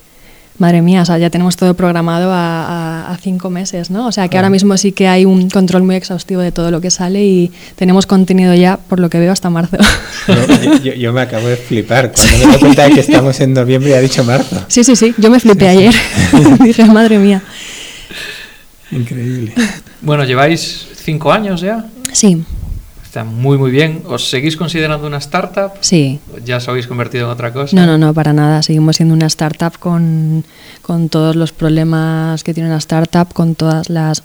Madre 0.59 0.81
mía, 0.81 1.01
o 1.01 1.05
sea, 1.05 1.17
ya 1.17 1.29
tenemos 1.29 1.55
todo 1.55 1.73
programado 1.73 2.31
a, 2.33 3.17
cinco 3.21 3.49
meses, 3.49 3.89
¿no? 3.89 4.07
O 4.07 4.11
sea, 4.11 4.27
que 4.27 4.37
ahora 4.37 4.49
mismo 4.49 4.77
sí 4.77 4.91
que 4.91 5.07
hay 5.07 5.25
un 5.25 5.49
control 5.49 5.83
muy 5.83 5.95
exhaustivo 5.95 6.41
de 6.41 6.51
todo 6.51 6.69
lo 6.69 6.79
que 6.79 6.91
sale 6.91 7.25
y 7.25 7.51
tenemos 7.75 8.05
contenido 8.05 8.53
ya, 8.53 8.77
por 8.77 8.99
lo 8.99 9.09
que 9.09 9.19
veo, 9.19 9.31
hasta 9.31 9.49
marzo. 9.49 9.77
Yo, 10.83 11.13
me 11.13 11.21
acabo 11.21 11.47
de 11.47 11.55
flipar. 11.55 12.11
Cuando 12.11 12.37
me 12.37 12.51
doy 12.51 12.59
cuenta 12.59 12.83
de 12.83 12.91
que 12.91 12.99
estamos 12.99 13.39
en 13.39 13.53
noviembre 13.53 13.91
y 13.91 13.93
ha 13.93 14.01
dicho 14.01 14.23
marzo. 14.23 14.57
Sí, 14.67 14.83
sí, 14.83 14.95
sí. 14.95 15.15
Yo 15.17 15.29
me 15.29 15.39
flipé 15.39 15.67
ayer. 15.67 15.93
Dije, 16.59 16.85
madre 16.85 17.17
mía. 17.17 17.41
Increíble. 18.91 19.53
Bueno, 20.01 20.25
lleváis 20.25 20.87
cinco 21.03 21.31
años 21.31 21.61
ya. 21.61 21.85
Sí. 22.11 22.43
Está 23.09 23.23
muy, 23.23 23.57
muy 23.57 23.71
bien. 23.71 24.03
¿Os 24.05 24.29
seguís 24.29 24.55
considerando 24.55 25.07
una 25.07 25.17
startup? 25.17 25.71
Sí. 25.81 26.19
¿Ya 26.45 26.57
os 26.57 26.67
habéis 26.69 26.85
convertido 26.85 27.25
en 27.25 27.31
otra 27.31 27.51
cosa? 27.51 27.75
No, 27.75 27.87
no, 27.87 27.97
no, 27.97 28.13
para 28.13 28.33
nada. 28.33 28.61
Seguimos 28.61 28.97
siendo 28.97 29.15
una 29.15 29.25
startup 29.25 29.79
con, 29.79 30.45
con 30.83 31.09
todos 31.09 31.35
los 31.35 31.51
problemas 31.51 32.43
que 32.43 32.53
tiene 32.53 32.69
una 32.69 32.77
startup, 32.77 33.33
con 33.33 33.55
todas 33.55 33.89
las, 33.89 34.21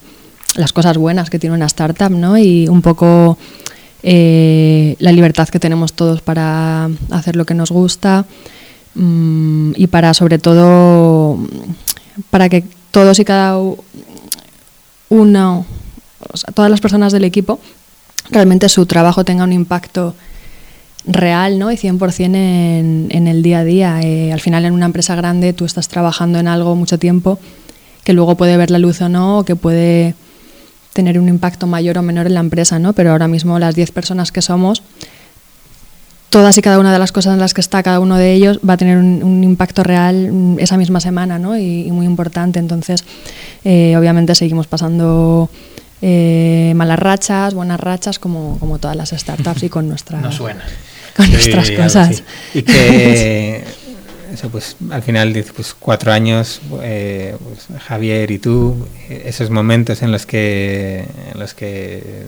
las 0.55 0.75
cosas 0.75 0.99
buenas 0.99 1.31
que 1.31 1.39
tiene 1.39 1.57
una 1.57 1.65
startup, 1.65 2.11
¿no? 2.11 2.37
Y 2.37 2.69
un 2.69 2.83
poco 2.83 3.39
eh, 4.03 4.97
la 4.99 5.13
libertad 5.13 5.49
que 5.49 5.59
tenemos 5.59 5.95
todos 5.95 6.21
para 6.21 6.91
hacer 7.11 7.37
lo 7.37 7.47
que 7.47 7.55
nos 7.55 7.71
gusta 7.71 8.27
mm, 8.97 9.73
y 9.77 9.87
para, 9.87 10.13
sobre 10.13 10.39
todo, 10.39 11.39
para 12.29 12.51
que 12.51 12.65
todos 12.91 13.19
y 13.19 13.25
cada 13.25 13.59
uno, 15.09 15.65
o 16.31 16.37
sea, 16.37 16.53
todas 16.53 16.71
las 16.71 16.83
personas 16.83 17.15
del 17.15 17.25
equipo 17.25 17.59
realmente 18.31 18.69
su 18.69 18.87
trabajo 18.87 19.25
tenga 19.25 19.45
un 19.45 19.53
impacto 19.53 20.15
real 21.07 21.59
¿no? 21.59 21.71
y 21.71 21.77
100% 21.77 22.35
en, 22.35 23.07
en 23.11 23.29
el 23.29 23.43
día 23.43 23.61
a 23.61 23.65
día. 23.65 24.01
Eh, 24.03 24.33
al 24.33 24.41
final 24.41 24.65
en 24.65 24.73
una 24.73 24.87
empresa 24.87 25.15
grande 25.15 25.53
tú 25.53 25.65
estás 25.65 25.89
trabajando 25.89 26.39
en 26.39 26.49
algo 26.49 26.75
mucho 26.77 26.99
tiempo 26.99 27.39
que 28.05 28.13
luego 28.13 28.37
puede 28.37 28.57
ver 28.57 28.71
la 28.71 28.79
luz 28.79 29.01
o 29.01 29.09
no, 29.09 29.39
o 29.39 29.45
que 29.45 29.57
puede 29.57 30.15
tener 30.93 31.19
un 31.19 31.29
impacto 31.29 31.67
mayor 31.67 31.99
o 31.99 32.03
menor 32.03 32.27
en 32.27 32.35
la 32.35 32.41
empresa, 32.41 32.79
¿no? 32.79 32.93
Pero 32.93 33.11
ahora 33.11 33.27
mismo 33.27 33.59
las 33.59 33.75
10 33.75 33.91
personas 33.91 34.31
que 34.31 34.43
somos, 34.43 34.83
todas 36.29 36.57
y 36.59 36.63
cada 36.63 36.79
una 36.79 36.93
de 36.93 36.99
las 36.99 37.13
cosas 37.13 37.35
en 37.35 37.41
las 37.41 37.55
que 37.55 37.61
está 37.61 37.83
cada 37.83 38.01
uno 38.01 38.17
de 38.17 38.33
ellos 38.33 38.61
va 38.69 38.75
a 38.75 38.77
tener 38.77 38.99
un, 38.99 39.43
impacto 39.43 39.83
real 39.83 40.31
mm, 40.31 40.59
esa 40.59 40.77
misma 40.77 41.01
semana, 41.01 41.39
¿no? 41.39 41.59
Y, 41.59 41.91
muy 41.91 42.07
importante. 42.07 42.59
Entonces, 42.59 43.05
eh, 43.65 43.97
obviamente 43.97 44.35
seguimos 44.35 44.67
pasando 44.67 45.49
eh, 46.03 46.73
malas 46.77 46.99
rachas, 46.99 47.55
buenas 47.55 47.81
rachas, 47.81 48.19
como, 48.19 48.59
como 48.59 48.79
todas 48.79 48.97
las 48.97 49.11
startups 49.11 49.63
y 49.63 49.69
con, 49.69 49.89
nuestra, 49.91 50.21
con 51.17 51.31
nuestras 51.31 51.71
cosas. 51.71 52.23
Y 52.55 52.63
que 52.63 53.65
eso 54.35 54.51
pues 54.51 54.77
al 54.91 55.03
final 55.03 55.33
pues 55.55 55.75
cuatro 55.79 56.13
años 56.13 56.61
eh, 56.83 57.37
pues, 57.43 57.81
Javier 57.83 58.31
y 58.31 58.39
tú 58.39 58.87
esos 59.09 59.51
momentos 59.51 60.03
en 60.03 60.13
los 60.13 60.27
que 60.27 61.07
en 61.33 61.41
los 61.41 61.55
que 61.55 62.27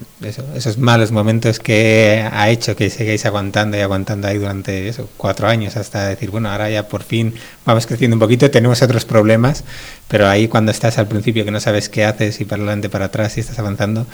esos 0.55 0.79
malos 0.79 1.11
momentos 1.11 1.59
que 1.59 2.27
ha 2.33 2.49
hecho 2.49 2.77
que 2.77 2.89
sigáis 2.91 3.27
aguantando 3.27 3.77
y 3.77 3.81
aguantando 3.81 4.29
ahí 4.29 4.39
durante 4.39 4.89
eso 4.89 5.09
cuatro 5.17 5.49
años 5.49 5.77
hasta 5.77 6.07
decir 6.07 6.31
bueno 6.31 6.51
ahora 6.51 6.71
ya 6.71 6.89
por 6.89 7.03
fin 7.03 7.35
vamos 7.65 7.87
creciendo 7.87 8.15
un 8.15 8.21
poquito 8.21 8.51
tenemos 8.51 8.81
otros 8.83 9.05
problemas 9.05 9.65
pero 10.09 10.29
ahí 10.29 10.49
cuando 10.49 10.71
estás 10.71 10.99
al 10.99 11.09
principio 11.09 11.45
que 11.45 11.51
no 11.51 11.61
sabes 11.61 11.89
qué 11.89 12.05
haces 12.05 12.41
y 12.41 12.45
para 12.45 12.63
adelante 12.63 12.89
para 12.89 13.07
atrás 13.07 13.37
y 13.37 13.41
estás 13.41 13.59
avanzando 13.59 14.07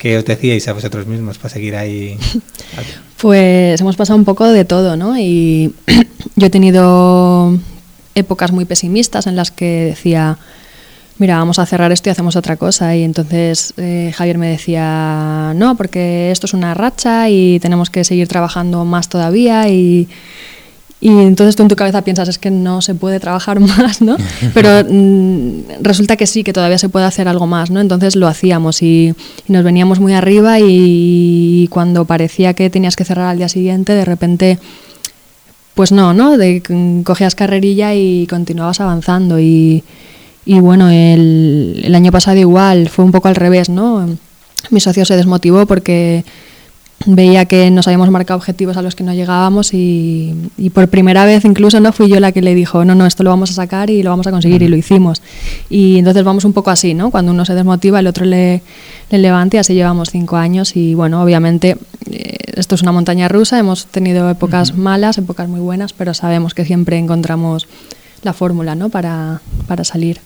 ¿Qué 0.00 0.16
os 0.16 0.24
decíais 0.24 0.66
a 0.66 0.72
vosotros 0.72 1.06
mismos 1.06 1.36
para 1.36 1.50
seguir 1.50 1.76
ahí? 1.76 2.16
Pues 3.20 3.78
hemos 3.80 3.96
pasado 3.96 4.18
un 4.18 4.24
poco 4.24 4.46
de 4.48 4.64
todo, 4.64 4.96
¿no? 4.96 5.18
Y 5.18 5.74
yo 6.36 6.46
he 6.46 6.50
tenido 6.50 7.58
épocas 8.14 8.50
muy 8.50 8.64
pesimistas 8.64 9.26
en 9.26 9.36
las 9.36 9.50
que 9.50 9.84
decía, 9.90 10.38
mira, 11.18 11.36
vamos 11.36 11.58
a 11.58 11.66
cerrar 11.66 11.92
esto 11.92 12.08
y 12.08 12.12
hacemos 12.12 12.36
otra 12.36 12.56
cosa. 12.56 12.96
Y 12.96 13.02
entonces 13.02 13.74
eh, 13.76 14.10
Javier 14.16 14.38
me 14.38 14.48
decía, 14.48 15.52
no, 15.54 15.76
porque 15.76 16.30
esto 16.30 16.46
es 16.46 16.54
una 16.54 16.72
racha 16.72 17.28
y 17.28 17.60
tenemos 17.60 17.90
que 17.90 18.04
seguir 18.04 18.26
trabajando 18.26 18.86
más 18.86 19.10
todavía 19.10 19.68
y 19.68 20.08
y 21.00 21.08
entonces 21.08 21.56
tú 21.56 21.62
en 21.62 21.68
tu 21.68 21.76
cabeza 21.76 22.02
piensas, 22.02 22.28
es 22.28 22.38
que 22.38 22.50
no 22.50 22.82
se 22.82 22.94
puede 22.94 23.20
trabajar 23.20 23.58
más, 23.60 24.02
¿no? 24.02 24.16
Pero 24.52 24.84
mm, 24.88 25.80
resulta 25.80 26.16
que 26.16 26.26
sí, 26.26 26.44
que 26.44 26.52
todavía 26.52 26.78
se 26.78 26.90
puede 26.90 27.06
hacer 27.06 27.26
algo 27.26 27.46
más, 27.46 27.70
¿no? 27.70 27.80
Entonces 27.80 28.16
lo 28.16 28.28
hacíamos 28.28 28.82
y, 28.82 29.14
nos 29.48 29.64
veníamos 29.64 29.98
muy 29.98 30.12
arriba 30.12 30.58
y, 30.60 31.68
cuando 31.70 32.04
parecía 32.04 32.54
que 32.54 32.68
tenías 32.68 32.96
que 32.96 33.04
cerrar 33.04 33.28
al 33.28 33.38
día 33.38 33.48
siguiente, 33.48 33.94
de 33.94 34.04
repente, 34.04 34.58
pues 35.74 35.90
no, 35.90 36.12
¿no? 36.12 36.36
De, 36.36 36.62
cogías 37.04 37.34
carrerilla 37.34 37.94
y 37.94 38.26
continuabas 38.26 38.80
avanzando 38.80 39.40
y, 39.40 39.82
y 40.44 40.60
bueno, 40.60 40.90
el 40.90 41.94
año 41.94 42.12
pasado 42.12 42.36
igual, 42.36 42.90
fue 42.90 43.06
un 43.06 43.12
poco 43.12 43.28
al 43.28 43.36
revés, 43.36 43.70
¿no? 43.70 44.06
Mi 44.68 44.80
socio 44.80 45.06
se 45.06 45.16
desmotivó 45.16 45.64
porque 45.64 46.24
veía 47.06 47.46
que 47.46 47.70
nos 47.70 47.86
habíamos 47.86 48.10
marcado 48.10 48.36
objetivos 48.36 48.76
a 48.76 48.82
los 48.82 48.94
que 48.94 49.04
no 49.04 49.14
llegábamos 49.14 49.72
y, 49.72 50.34
por 50.74 50.88
primera 50.88 51.24
vez 51.24 51.44
incluso 51.44 51.80
no 51.80 51.92
fui 51.92 52.08
yo 52.08 52.20
la 52.20 52.32
que 52.32 52.42
le 52.42 52.54
dijo, 52.54 52.84
no, 52.84 52.94
no, 52.94 53.06
esto 53.06 53.22
lo 53.22 53.30
vamos 53.30 53.50
a 53.50 53.54
sacar 53.54 53.88
y 53.88 54.02
lo 54.02 54.10
vamos 54.10 54.26
a 54.26 54.30
conseguir 54.30 54.62
y 54.62 54.68
lo 54.68 54.76
hicimos. 54.76 55.22
Y 55.70 55.98
entonces 55.98 56.22
vamos 56.24 56.44
un 56.44 56.52
poco 56.52 56.70
así, 56.70 56.92
¿no? 56.92 57.10
Cuando 57.10 57.32
uno 57.32 57.44
se 57.44 57.54
desmotiva, 57.54 58.00
el 58.00 58.06
otro 58.06 58.26
le, 58.26 58.62
le 59.10 59.18
levanta 59.18 59.56
y 59.56 59.60
así 59.60 59.74
llevamos 59.74 60.10
cinco 60.10 60.36
años 60.36 60.76
y 60.76 60.94
bueno, 60.94 61.22
obviamente 61.22 61.78
eh, 62.10 62.36
esto 62.56 62.74
es 62.74 62.82
una 62.82 62.92
montaña 62.92 63.28
rusa, 63.28 63.58
hemos 63.58 63.86
tenido 63.86 64.28
épocas 64.28 64.76
malas, 64.76 65.16
épocas 65.16 65.48
muy 65.48 65.60
buenas, 65.60 65.94
pero 65.94 66.12
sabemos 66.12 66.52
que 66.52 66.66
siempre 66.66 66.98
encontramos 66.98 67.66
la 68.22 68.34
fórmula, 68.34 68.74
¿no? 68.74 68.90
Para, 68.90 69.40
para 69.66 69.84
salir. 69.84 70.20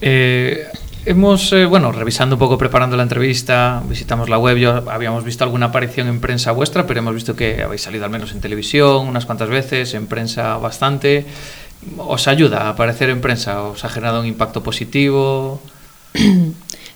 Eh, 0.00 0.66
Hemos, 1.06 1.52
eh, 1.52 1.66
bueno, 1.66 1.92
revisando 1.92 2.36
un 2.36 2.38
poco, 2.38 2.56
preparando 2.56 2.96
la 2.96 3.02
entrevista, 3.02 3.82
visitamos 3.86 4.30
la 4.30 4.38
web, 4.38 4.56
yo 4.56 4.90
habíamos 4.90 5.22
visto 5.22 5.44
alguna 5.44 5.66
aparición 5.66 6.08
en 6.08 6.18
prensa 6.18 6.52
vuestra, 6.52 6.86
pero 6.86 7.00
hemos 7.00 7.14
visto 7.14 7.36
que 7.36 7.62
habéis 7.62 7.82
salido 7.82 8.06
al 8.06 8.10
menos 8.10 8.32
en 8.32 8.40
televisión 8.40 9.06
unas 9.06 9.26
cuantas 9.26 9.50
veces, 9.50 9.92
en 9.92 10.06
prensa 10.06 10.56
bastante. 10.56 11.26
¿Os 11.98 12.26
ayuda 12.26 12.62
a 12.62 12.68
aparecer 12.70 13.10
en 13.10 13.20
prensa? 13.20 13.62
¿Os 13.62 13.84
ha 13.84 13.90
generado 13.90 14.20
un 14.20 14.26
impacto 14.26 14.62
positivo? 14.62 15.60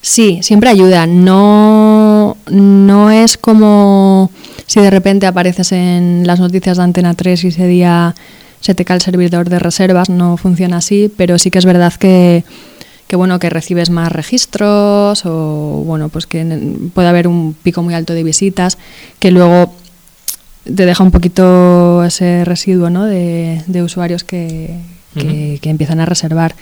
Sí, 0.01 0.39
siempre 0.43 0.71
ayuda. 0.71 1.09
No, 1.09 2.37
no 2.47 3.11
es 3.11 3.37
como 3.37 4.31
si 4.65 4.81
de 4.81 4.91
repente 4.91 5.27
apareces 5.27 5.73
en 5.73 6.23
las 6.25 6.39
noticias 6.39 6.77
de 6.77 6.85
Antena 6.85 7.15
3 7.15 7.43
y 7.43 7.49
ese 7.49 7.67
día 7.67 8.15
se 8.61 8.75
te 8.77 8.85
cae 8.85 8.97
el 8.97 9.03
servidor 9.03 9.49
de 9.49 9.59
reservas, 9.59 10.09
no 10.09 10.37
funciona 10.37 10.79
así, 10.79 11.13
pero 11.17 11.37
sí 11.39 11.51
que 11.51 11.59
es 11.59 11.65
verdad 11.65 11.93
que 11.95 12.45
que 13.09 13.17
bueno 13.17 13.39
que 13.41 13.51
recibes 13.51 13.91
más 13.91 14.13
registros 14.13 15.25
o 15.25 15.83
bueno 15.85 16.11
pues 16.11 16.27
que 16.27 16.45
puede 16.95 17.09
haber 17.09 17.27
un 17.27 17.55
pico 17.55 17.83
muy 17.83 17.95
alto 17.95 18.13
de 18.13 18.23
visitas 18.23 18.79
que 19.19 19.33
luego 19.33 19.75
te 20.65 20.87
deja 20.87 21.03
un 21.03 21.11
poquito 21.11 22.05
ese 22.05 22.45
residuo 22.45 22.91
¿no? 22.91 23.07
de, 23.07 23.83
usuarios 23.83 24.23
que, 24.23 24.79
que, 25.15 25.59
empiezan 25.65 26.01
a 26.01 26.07
reservar 26.07 26.55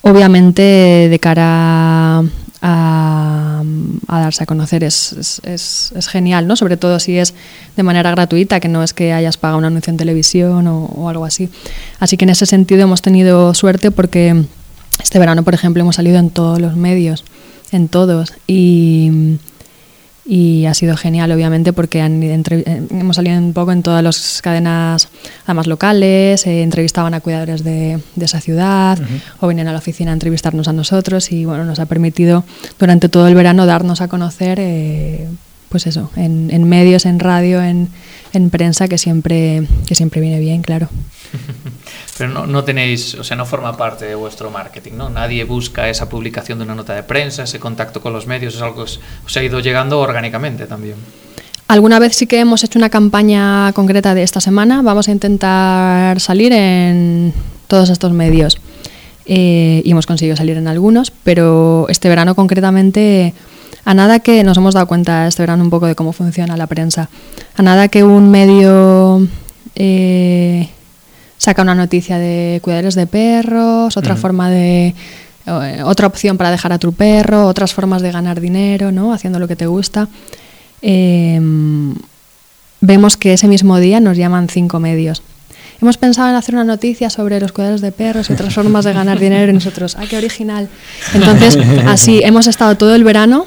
obviamente 0.00 0.62
de 0.62 1.18
cara 1.20 2.24
a, 2.62 3.62
darse 4.08 4.44
a 4.44 4.46
conocer 4.46 4.84
es, 4.84 5.40
es, 5.44 5.92
es, 5.94 6.08
genial, 6.08 6.46
¿no? 6.46 6.56
Sobre 6.56 6.78
todo 6.78 6.98
si 6.98 7.18
es 7.18 7.34
de 7.76 7.82
manera 7.82 8.10
gratuita, 8.10 8.58
que 8.58 8.68
no 8.68 8.82
es 8.82 8.94
que 8.94 9.12
hayas 9.12 9.36
pagado 9.36 9.58
un 9.58 9.66
anuncio 9.66 9.90
en 9.90 9.98
televisión 9.98 10.66
o, 10.66 10.86
o 10.86 11.10
algo 11.10 11.26
así. 11.26 11.50
Así 12.00 12.16
que 12.16 12.24
en 12.24 12.30
ese 12.30 12.46
sentido 12.46 12.82
hemos 12.82 13.02
tenido 13.02 13.52
suerte 13.52 13.90
porque 13.90 14.46
este 15.02 15.18
verano, 15.18 15.42
por 15.42 15.54
ejemplo, 15.54 15.82
hemos 15.82 15.96
salido 15.96 16.18
en 16.18 16.30
todos 16.30 16.60
los 16.60 16.76
medios, 16.76 17.24
en 17.72 17.88
todos, 17.88 18.32
y, 18.46 19.38
y 20.26 20.66
ha 20.66 20.74
sido 20.74 20.96
genial, 20.96 21.30
obviamente, 21.32 21.72
porque 21.72 22.00
eh, 22.00 22.82
hemos 22.90 23.16
salido 23.16 23.38
un 23.38 23.52
poco 23.52 23.72
en 23.72 23.82
todas 23.82 24.02
las 24.02 24.40
cadenas, 24.42 25.08
además 25.44 25.66
locales, 25.66 26.46
eh, 26.46 26.62
entrevistaban 26.62 27.14
a 27.14 27.20
cuidadores 27.20 27.64
de, 27.64 28.00
de 28.14 28.24
esa 28.24 28.40
ciudad, 28.40 28.98
o 29.40 29.46
venían 29.46 29.68
a 29.68 29.72
la 29.72 29.78
oficina 29.78 30.12
a 30.12 30.14
entrevistarnos 30.14 30.68
a 30.68 30.72
nosotros, 30.72 31.30
y 31.32 31.44
bueno, 31.44 31.64
nos 31.64 31.78
ha 31.78 31.86
permitido 31.86 32.44
durante 32.78 33.08
todo 33.08 33.28
el 33.28 33.34
verano 33.34 33.66
darnos 33.66 34.00
a 34.00 34.08
conocer, 34.08 34.58
eh, 34.60 35.28
pues 35.68 35.86
eso, 35.86 36.10
en, 36.16 36.50
en, 36.52 36.64
medios, 36.64 37.04
en 37.04 37.18
radio, 37.18 37.62
en, 37.62 37.88
en 38.32 38.50
prensa, 38.50 38.88
que 38.88 38.96
siempre, 38.96 39.66
que 39.86 39.94
siempre 39.94 40.20
viene 40.20 40.38
bien, 40.38 40.62
claro. 40.62 40.88
Pero 42.16 42.30
no, 42.30 42.46
no, 42.46 42.62
tenéis, 42.62 43.14
o 43.14 43.24
sea, 43.24 43.36
no 43.36 43.44
forma 43.44 43.76
parte 43.76 44.04
de 44.04 44.14
vuestro 44.14 44.50
marketing, 44.50 44.92
¿no? 44.96 45.10
Nadie 45.10 45.44
busca 45.44 45.88
esa 45.88 46.08
publicación 46.08 46.58
de 46.58 46.64
una 46.64 46.74
nota 46.74 46.94
de 46.94 47.02
prensa, 47.02 47.42
ese 47.42 47.58
contacto 47.58 48.00
con 48.00 48.12
los 48.12 48.26
medios, 48.26 48.54
es 48.54 48.62
algo 48.62 48.76
que 48.76 48.82
os, 48.82 49.00
ha 49.36 49.42
ido 49.42 49.58
llegando 49.60 49.98
orgánicamente 49.98 50.66
también. 50.66 50.94
Alguna 51.66 51.98
vez 51.98 52.14
sí 52.14 52.26
que 52.26 52.38
hemos 52.38 52.62
hecho 52.62 52.78
una 52.78 52.90
campaña 52.90 53.72
concreta 53.72 54.14
de 54.14 54.22
esta 54.22 54.40
semana. 54.40 54.82
Vamos 54.82 55.08
a 55.08 55.12
intentar 55.12 56.20
salir 56.20 56.52
en 56.52 57.32
todos 57.66 57.90
estos 57.90 58.12
medios. 58.12 58.58
Eh, 59.26 59.80
y 59.84 59.90
hemos 59.90 60.06
conseguido 60.06 60.36
salir 60.36 60.58
en 60.58 60.68
algunos, 60.68 61.10
pero 61.10 61.86
este 61.88 62.10
verano 62.10 62.34
concretamente, 62.34 63.32
a 63.86 63.94
nada 63.94 64.20
que 64.20 64.44
nos 64.44 64.58
hemos 64.58 64.74
dado 64.74 64.86
cuenta 64.86 65.26
este 65.26 65.42
verano 65.42 65.64
un 65.64 65.70
poco 65.70 65.86
de 65.86 65.94
cómo 65.94 66.12
funciona 66.12 66.58
la 66.58 66.66
prensa, 66.66 67.08
a 67.56 67.62
nada 67.62 67.88
que 67.88 68.04
un 68.04 68.30
medio 68.30 69.26
eh, 69.76 70.68
saca 71.38 71.62
una 71.62 71.74
noticia 71.74 72.18
de 72.18 72.60
cuidadores 72.62 72.94
de 72.94 73.06
perros, 73.06 73.96
otra 73.96 74.16
forma 74.16 74.50
de 74.50 74.94
eh, 75.46 75.82
otra 75.84 76.06
opción 76.06 76.38
para 76.38 76.50
dejar 76.50 76.72
a 76.72 76.78
tu 76.78 76.92
perro, 76.92 77.46
otras 77.46 77.74
formas 77.74 78.00
de 78.02 78.10
ganar 78.10 78.40
dinero, 78.40 78.92
¿no? 78.92 79.12
Haciendo 79.12 79.38
lo 79.38 79.46
que 79.46 79.56
te 79.56 79.66
gusta. 79.66 80.08
Em, 80.80 81.94
vemos 82.80 83.16
que 83.16 83.34
ese 83.34 83.48
mismo 83.48 83.78
día 83.78 84.00
nos 84.00 84.16
llaman 84.16 84.48
cinco 84.48 84.80
medios. 84.80 85.22
Hemos 85.82 85.98
pensado 85.98 86.30
en 86.30 86.36
hacer 86.36 86.54
una 86.54 86.64
noticia 86.64 87.10
sobre 87.10 87.40
los 87.40 87.52
cuidadores 87.52 87.82
de 87.82 87.92
perros 87.92 88.30
y 88.30 88.32
otras 88.32 88.54
formas 88.54 88.84
de 88.84 88.92
ganar 88.94 89.18
dinero 89.18 89.50
y 89.50 89.54
nosotros, 89.54 89.96
¡ay, 89.98 90.06
qué 90.06 90.16
original! 90.16 90.68
Entonces, 91.12 91.58
así, 91.86 92.20
hemos 92.22 92.46
estado 92.46 92.76
todo 92.76 92.94
el 92.94 93.04
verano 93.04 93.44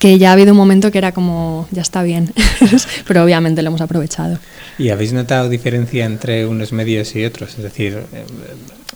que 0.00 0.18
ya 0.18 0.30
ha 0.30 0.32
habido 0.32 0.52
un 0.52 0.56
momento 0.56 0.90
que 0.90 0.98
era 0.98 1.12
como, 1.12 1.68
ya 1.70 1.82
está 1.82 2.02
bien, 2.02 2.32
pero 3.06 3.22
obviamente 3.22 3.62
lo 3.62 3.68
hemos 3.68 3.82
aprovechado. 3.82 4.38
¿Y 4.78 4.88
habéis 4.88 5.12
notado 5.12 5.48
diferencia 5.50 6.06
entre 6.06 6.46
unos 6.46 6.72
medios 6.72 7.14
y 7.14 7.24
otros? 7.24 7.50
Es 7.50 7.62
decir, 7.62 8.02
eh, 8.12 8.24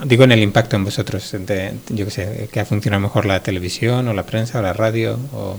digo 0.06 0.24
en 0.24 0.32
el 0.32 0.42
impacto 0.42 0.76
en 0.76 0.84
vosotros, 0.84 1.30
yo 1.90 2.04
qué 2.06 2.10
sé, 2.10 2.48
que 2.50 2.58
ha 2.58 2.64
funcionado 2.64 3.02
mejor 3.02 3.26
la 3.26 3.40
televisión 3.40 4.08
o 4.08 4.14
la 4.14 4.24
prensa 4.24 4.58
o 4.58 4.62
la 4.62 4.72
radio 4.72 5.18
o... 5.32 5.58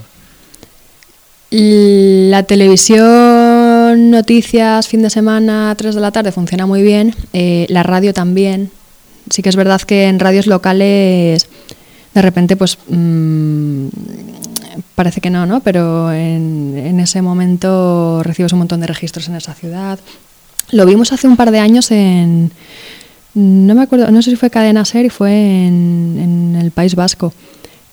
La 1.52 2.42
televisión, 2.44 4.10
noticias, 4.10 4.88
fin 4.88 5.04
de 5.04 5.12
semana, 5.12 5.74
3 5.78 5.94
de 5.94 6.02
la 6.02 6.12
tarde 6.12 6.32
funciona 6.32 6.66
muy 6.66 6.82
bien. 6.82 7.16
Eh, 7.34 7.68
la 7.70 7.84
radio 7.84 8.14
también. 8.14 8.72
Sí 9.30 9.44
que 9.44 9.50
es 9.50 9.56
verdad 9.56 9.80
que 9.82 10.08
en 10.08 10.20
radios 10.20 10.48
locales 10.48 11.48
de 12.16 12.22
repente 12.22 12.56
pues 12.56 12.78
mm, 12.88 13.88
parece 14.96 15.22
que 15.22 15.30
no, 15.30 15.46
¿no? 15.46 15.60
Pero 15.62 16.12
en, 16.12 16.78
en, 16.78 17.00
ese 17.00 17.22
momento 17.22 18.22
recibes 18.24 18.54
un 18.54 18.60
montón 18.60 18.82
de 18.82 18.88
registros 18.88 19.28
en 19.28 19.36
esa 19.36 19.54
ciudad. 19.54 20.00
Lo 20.72 20.86
vimos 20.86 21.12
hace 21.12 21.28
un 21.28 21.38
par 21.38 21.52
de 21.52 21.60
años 21.60 21.92
en, 21.92 22.52
no 23.36 23.76
me 23.76 23.84
acuerdo, 23.84 24.10
no 24.12 24.22
sé 24.22 24.32
si 24.32 24.36
fue 24.38 24.50
Cadena 24.50 24.86
Ser 24.86 25.06
y 25.06 25.10
fue 25.10 25.68
en, 25.68 26.54
en 26.56 26.62
el 26.62 26.72
País 26.72 26.96
Vasco, 26.96 27.34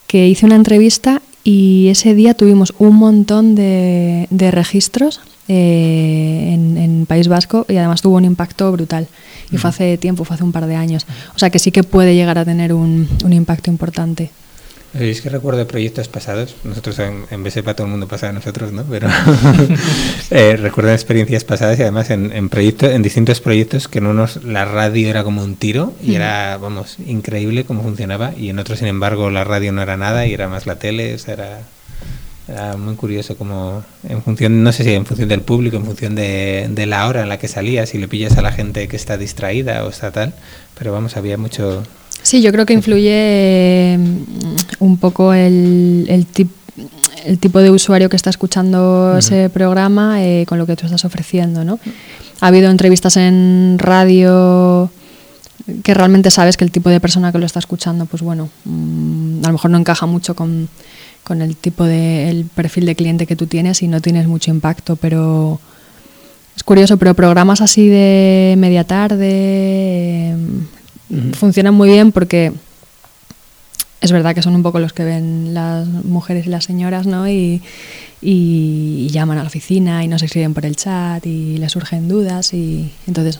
que 0.06 0.28
hice 0.28 0.46
una 0.46 0.54
entrevista 0.54 1.20
y 1.44 1.88
ese 1.88 2.14
día 2.14 2.34
tuvimos 2.34 2.72
un 2.78 2.96
montón 2.96 3.54
de, 3.56 4.28
de 4.30 4.50
registros 4.52 5.20
eh, 5.48 6.50
en, 6.52 6.76
en, 6.76 7.06
País 7.06 7.26
Vasco 7.26 7.66
y 7.68 7.76
además 7.76 8.00
tuvo 8.02 8.16
un 8.16 8.24
impacto 8.24 8.70
brutal. 8.70 9.08
Y 9.50 9.56
fue 9.56 9.70
hace 9.70 9.98
tiempo, 9.98 10.24
fue 10.24 10.34
hace 10.34 10.44
un 10.44 10.52
par 10.52 10.66
de 10.66 10.76
años. 10.76 11.06
O 11.34 11.38
sea 11.38 11.50
que 11.50 11.58
sí 11.58 11.72
que 11.72 11.82
puede 11.82 12.14
llegar 12.14 12.38
a 12.38 12.44
tener 12.44 12.72
un, 12.72 13.08
un 13.24 13.32
impacto 13.32 13.70
importante. 13.70 14.30
Es 14.94 15.22
que 15.22 15.30
recuerdo 15.30 15.66
proyectos 15.66 16.08
pasados, 16.08 16.54
nosotros 16.64 16.98
en, 16.98 17.24
en 17.30 17.42
BSEPA 17.42 17.74
todo 17.74 17.86
el 17.86 17.90
mundo 17.90 18.08
pasa 18.08 18.26
de 18.26 18.34
nosotros, 18.34 18.72
¿no? 18.72 18.84
Pero 18.84 19.08
eh, 20.30 20.56
recuerdo 20.58 20.92
experiencias 20.92 21.44
pasadas 21.44 21.78
y 21.78 21.82
además 21.82 22.10
en, 22.10 22.30
en, 22.30 22.50
proyectos, 22.50 22.90
en 22.90 23.02
distintos 23.02 23.40
proyectos 23.40 23.88
que 23.88 23.98
en 23.98 24.06
unos 24.06 24.44
la 24.44 24.66
radio 24.66 25.08
era 25.08 25.24
como 25.24 25.42
un 25.42 25.56
tiro 25.56 25.94
y 26.02 26.16
era, 26.16 26.58
vamos, 26.58 26.98
increíble 27.06 27.64
cómo 27.64 27.82
funcionaba 27.82 28.34
y 28.36 28.50
en 28.50 28.58
otros, 28.58 28.80
sin 28.80 28.88
embargo, 28.88 29.30
la 29.30 29.44
radio 29.44 29.72
no 29.72 29.80
era 29.80 29.96
nada 29.96 30.26
y 30.26 30.34
era 30.34 30.48
más 30.48 30.66
la 30.66 30.76
tele, 30.76 31.14
o 31.14 31.18
sea, 31.18 31.34
era, 31.34 31.60
era 32.48 32.76
muy 32.76 32.94
curioso 32.96 33.38
como 33.38 33.82
en 34.06 34.22
función, 34.22 34.62
no 34.62 34.72
sé 34.72 34.84
si 34.84 34.92
en 34.92 35.06
función 35.06 35.30
del 35.30 35.40
público, 35.40 35.78
en 35.78 35.86
función 35.86 36.14
de, 36.14 36.68
de 36.68 36.84
la 36.84 37.06
hora 37.08 37.22
en 37.22 37.30
la 37.30 37.38
que 37.38 37.48
salías, 37.48 37.88
si 37.88 37.98
le 37.98 38.08
pillas 38.08 38.36
a 38.36 38.42
la 38.42 38.52
gente 38.52 38.86
que 38.88 38.96
está 38.96 39.16
distraída 39.16 39.86
o 39.86 39.88
está 39.88 40.10
tal, 40.10 40.34
pero 40.78 40.92
vamos, 40.92 41.16
había 41.16 41.38
mucho, 41.38 41.82
Sí, 42.22 42.40
yo 42.42 42.52
creo 42.52 42.66
que 42.66 42.72
influye 42.72 43.98
un 44.78 44.96
poco 44.98 45.32
el, 45.34 46.06
el, 46.08 46.26
tip, 46.26 46.50
el 47.24 47.38
tipo 47.38 47.58
de 47.60 47.70
usuario 47.70 48.08
que 48.08 48.16
está 48.16 48.30
escuchando 48.30 48.78
uh 48.78 49.14
-huh. 49.14 49.18
ese 49.18 49.50
programa 49.50 50.22
eh, 50.22 50.44
con 50.46 50.58
lo 50.58 50.66
que 50.66 50.76
tú 50.76 50.86
estás 50.86 51.04
ofreciendo, 51.04 51.64
¿no? 51.64 51.78
Ha 52.40 52.46
habido 52.48 52.70
entrevistas 52.70 53.16
en 53.16 53.76
radio 53.78 54.90
que 55.84 55.94
realmente 55.94 56.30
sabes 56.30 56.56
que 56.56 56.64
el 56.64 56.70
tipo 56.70 56.90
de 56.90 57.00
persona 57.00 57.30
que 57.32 57.38
lo 57.38 57.46
está 57.46 57.58
escuchando, 57.60 58.06
pues 58.06 58.22
bueno, 58.22 58.48
mmm, 58.64 59.44
a 59.44 59.48
lo 59.48 59.52
mejor 59.52 59.70
no 59.70 59.78
encaja 59.78 60.06
mucho 60.06 60.34
con, 60.34 60.68
con 61.22 61.40
el 61.42 61.56
tipo 61.56 61.84
de 61.84 62.30
el 62.30 62.44
perfil 62.46 62.86
de 62.86 62.96
cliente 62.96 63.26
que 63.26 63.36
tú 63.36 63.46
tienes 63.46 63.82
y 63.82 63.88
no 63.88 64.00
tienes 64.00 64.26
mucho 64.26 64.50
impacto, 64.50 64.96
pero 64.96 65.60
es 66.56 66.64
curioso, 66.64 66.96
pero 66.96 67.14
programas 67.14 67.60
así 67.60 67.88
de 67.88 68.54
media 68.58 68.84
tarde, 68.84 69.28
eh, 69.30 70.36
-huh. 71.12 71.34
funcionan 71.34 71.74
muy 71.74 71.88
bien 71.90 72.12
porque 72.12 72.52
es 74.00 74.12
verdad 74.12 74.34
que 74.34 74.42
son 74.42 74.54
un 74.54 74.62
poco 74.62 74.80
los 74.80 74.92
que 74.92 75.04
ven 75.04 75.54
las 75.54 75.86
mujeres 75.86 76.46
y 76.46 76.50
las 76.50 76.64
señoras, 76.64 77.06
¿no? 77.06 77.28
Y, 77.28 77.62
y, 78.20 79.06
y 79.06 79.08
llaman 79.10 79.38
a 79.38 79.42
la 79.42 79.48
oficina 79.48 80.02
y 80.04 80.08
nos 80.08 80.22
escriben 80.22 80.54
por 80.54 80.66
el 80.66 80.74
chat 80.76 81.24
y 81.26 81.58
les 81.58 81.72
surgen 81.72 82.08
dudas 82.08 82.52
y 82.52 82.90
entonces 83.06 83.38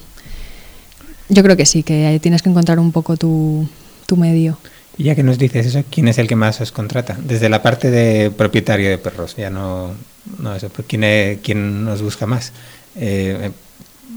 yo 1.28 1.42
creo 1.42 1.56
que 1.56 1.66
sí, 1.66 1.82
que 1.82 2.18
tienes 2.22 2.42
que 2.42 2.50
encontrar 2.50 2.78
un 2.78 2.92
poco 2.92 3.16
tu, 3.16 3.66
tu 4.06 4.16
medio. 4.16 4.58
Y 4.98 5.04
ya 5.04 5.14
que 5.14 5.22
nos 5.22 5.38
dices 5.38 5.66
eso, 5.66 5.82
¿quién 5.90 6.08
es 6.08 6.18
el 6.18 6.28
que 6.28 6.37
más 6.37 6.61
os 6.61 6.70
contrata? 6.70 7.16
Desde 7.22 7.48
la 7.48 7.62
parte 7.62 7.90
de 7.90 8.30
propietario 8.30 8.90
de 8.90 8.98
perros, 8.98 9.35
ya 9.37 9.48
no, 9.48 9.92
no 10.38 10.54
eso, 10.54 10.70
¿quién, 10.87 11.04
es, 11.04 11.38
quién 11.42 11.85
nos 11.85 12.02
busca 12.02 12.26
más? 12.26 12.52
Eh, 12.96 13.50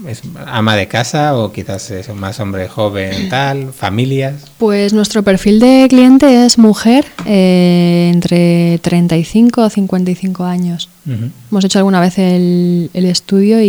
es 0.06 0.22
ama 0.46 0.76
de 0.76 0.88
casa 0.88 1.36
o 1.36 1.52
quizás 1.52 1.90
es 1.90 2.08
más 2.14 2.38
hombre 2.40 2.68
joven, 2.68 3.28
tal, 3.30 3.72
familias? 3.72 4.34
Pues 4.58 4.92
nuestro 4.92 5.22
perfil 5.22 5.60
de 5.60 5.86
cliente 5.88 6.44
es 6.46 6.58
mujer 6.58 7.06
eh, 7.24 8.10
entre 8.12 8.78
35 8.82 9.62
o 9.62 9.70
55 9.70 10.44
años. 10.44 10.88
Uh 11.06 11.10
-huh. 11.10 11.30
Hemos 11.50 11.64
hecho 11.64 11.78
alguna 11.78 12.00
vez 12.00 12.18
el, 12.18 12.90
el 12.92 13.04
estudio 13.06 13.60
y, 13.62 13.66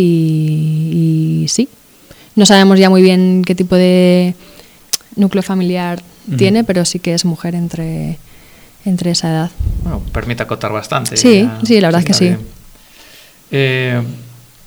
y, 1.42 1.48
sí. 1.48 1.68
No 2.36 2.46
sabemos 2.46 2.78
ya 2.78 2.90
muy 2.90 3.02
bien 3.02 3.42
qué 3.44 3.54
tipo 3.54 3.74
de 3.74 4.34
núcleo 5.16 5.42
familiar 5.42 6.00
uh 6.28 6.32
-huh. 6.32 6.36
tiene, 6.36 6.64
pero 6.64 6.84
sí 6.84 6.98
que 6.98 7.14
es 7.14 7.24
mujer 7.24 7.54
entre, 7.54 8.18
entre 8.84 9.10
esa 9.10 9.28
edad. 9.30 9.50
Bueno, 9.82 10.02
permite 10.12 10.42
acotar 10.42 10.72
bastante. 10.72 11.16
Sí, 11.16 11.42
ya, 11.42 11.60
sí, 11.64 11.80
la 11.80 11.88
verdad 11.88 12.00
es 12.00 12.06
que 12.06 12.14
sí. 12.14 12.36
Eh, 13.50 14.02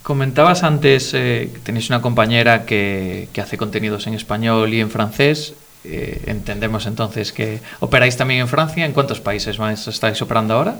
Comentabas 0.03 0.63
antes 0.63 1.13
eh, 1.13 1.49
que 1.53 1.59
tenéis 1.59 1.89
una 1.89 2.01
compañera 2.01 2.65
que, 2.65 3.29
hace 3.41 3.57
contenidos 3.57 4.07
en 4.07 4.15
español 4.15 4.73
y 4.73 4.79
en 4.79 4.89
francés. 4.89 5.53
Eh, 5.83 6.23
entendemos 6.27 6.85
entonces 6.85 7.31
que 7.31 7.59
operáis 7.79 8.17
también 8.17 8.41
en 8.41 8.47
Francia. 8.47 8.85
¿En 8.85 8.93
cuántos 8.93 9.19
países 9.19 9.57
estáis 9.87 10.21
operando 10.21 10.55
ahora? 10.55 10.79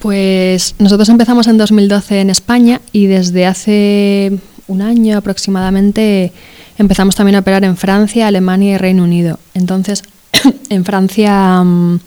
Pues 0.00 0.74
nosotros 0.78 1.08
empezamos 1.08 1.46
en 1.46 1.58
2012 1.58 2.20
en 2.20 2.30
España 2.30 2.80
y 2.92 3.06
desde 3.06 3.46
hace 3.46 4.32
un 4.66 4.82
año 4.82 5.18
aproximadamente 5.18 6.32
empezamos 6.78 7.14
también 7.14 7.36
a 7.36 7.40
operar 7.40 7.64
en 7.64 7.76
Francia, 7.76 8.26
Alemania 8.26 8.74
y 8.74 8.78
Reino 8.78 9.04
Unido. 9.04 9.38
Entonces, 9.54 10.02
en 10.70 10.84
Francia 10.84 11.60
um, 11.60 11.98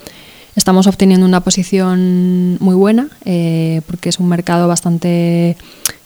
estamos 0.56 0.88
obteniendo 0.88 1.26
una 1.26 1.42
posición 1.42 2.58
muy 2.60 2.76
buena 2.76 3.10
eh, 3.26 3.82
porque 3.88 4.10
es 4.10 4.20
un 4.20 4.30
mercado 4.30 4.68
bastante 4.68 5.58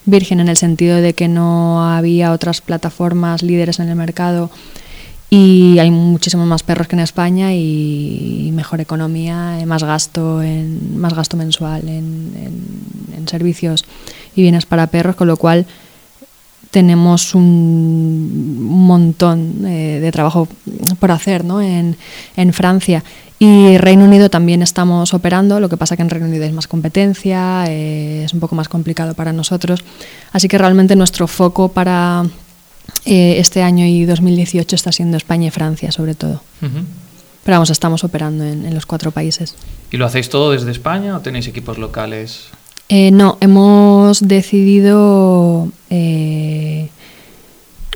virgen 0.07 0.39
en 0.39 0.47
el 0.47 0.57
sentido 0.57 0.97
de 0.97 1.13
que 1.13 1.27
no 1.27 1.87
había 1.87 2.31
otras 2.31 2.61
plataformas 2.61 3.43
líderes 3.43 3.79
en 3.79 3.89
el 3.89 3.95
mercado 3.95 4.49
y 5.29 5.77
hay 5.79 5.91
muchísimos 5.91 6.47
más 6.47 6.63
perros 6.63 6.87
que 6.87 6.95
en 6.95 7.01
España 7.01 7.53
y 7.53 8.49
mejor 8.53 8.79
economía, 8.79 9.59
más 9.67 9.83
gasto 9.83 10.41
en 10.41 10.97
más 10.97 11.13
gasto 11.13 11.35
mensual 11.35 11.87
en, 11.89 12.33
en, 12.35 13.15
en 13.17 13.27
servicios 13.27 13.85
y 14.35 14.41
bienes 14.41 14.65
para 14.65 14.87
perros, 14.87 15.17
con 15.17 15.27
lo 15.27 15.35
cual 15.35 15.65
tenemos 16.71 17.35
un 17.35 18.57
montón 18.61 19.65
eh, 19.65 19.99
de 20.01 20.11
trabajo 20.11 20.47
por 20.99 21.11
hacer 21.11 21.45
¿no? 21.45 21.61
en, 21.61 21.95
en 22.35 22.53
Francia 22.53 23.03
y 23.39 23.77
Reino 23.77 24.05
Unido 24.05 24.29
también 24.29 24.63
estamos 24.63 25.13
operando, 25.13 25.59
lo 25.59 25.69
que 25.69 25.77
pasa 25.77 25.95
que 25.95 26.01
en 26.01 26.09
Reino 26.09 26.25
Unido 26.27 26.43
hay 26.43 26.51
más 26.51 26.67
competencia, 26.67 27.65
eh, 27.67 28.23
es 28.25 28.33
un 28.33 28.39
poco 28.39 28.55
más 28.55 28.67
complicado 28.67 29.13
para 29.13 29.31
nosotros. 29.31 29.83
Así 30.31 30.47
que 30.47 30.57
realmente 30.57 30.95
nuestro 30.95 31.27
foco 31.27 31.69
para 31.69 32.25
eh, 33.05 33.35
este 33.37 33.61
año 33.61 33.85
y 33.85 34.05
2018 34.05 34.75
está 34.75 34.91
siendo 34.91 35.17
España 35.17 35.47
y 35.47 35.51
Francia, 35.51 35.91
sobre 35.91 36.15
todo. 36.15 36.41
Uh 36.61 36.65
-huh. 36.65 36.83
Pero 37.43 37.55
vamos, 37.55 37.69
estamos 37.69 38.03
operando 38.03 38.43
en, 38.43 38.65
en, 38.65 38.73
los 38.73 38.87
cuatro 38.87 39.11
países. 39.11 39.55
¿Y 39.91 39.97
lo 39.97 40.05
hacéis 40.05 40.29
todo 40.29 40.51
desde 40.51 40.71
España 40.71 41.15
o 41.15 41.19
tenéis 41.19 41.47
equipos 41.47 41.77
locales? 41.77 42.49
Eh, 42.89 43.11
no, 43.11 43.37
hemos 43.41 44.25
decidido 44.25 45.69
eh, 45.89 46.89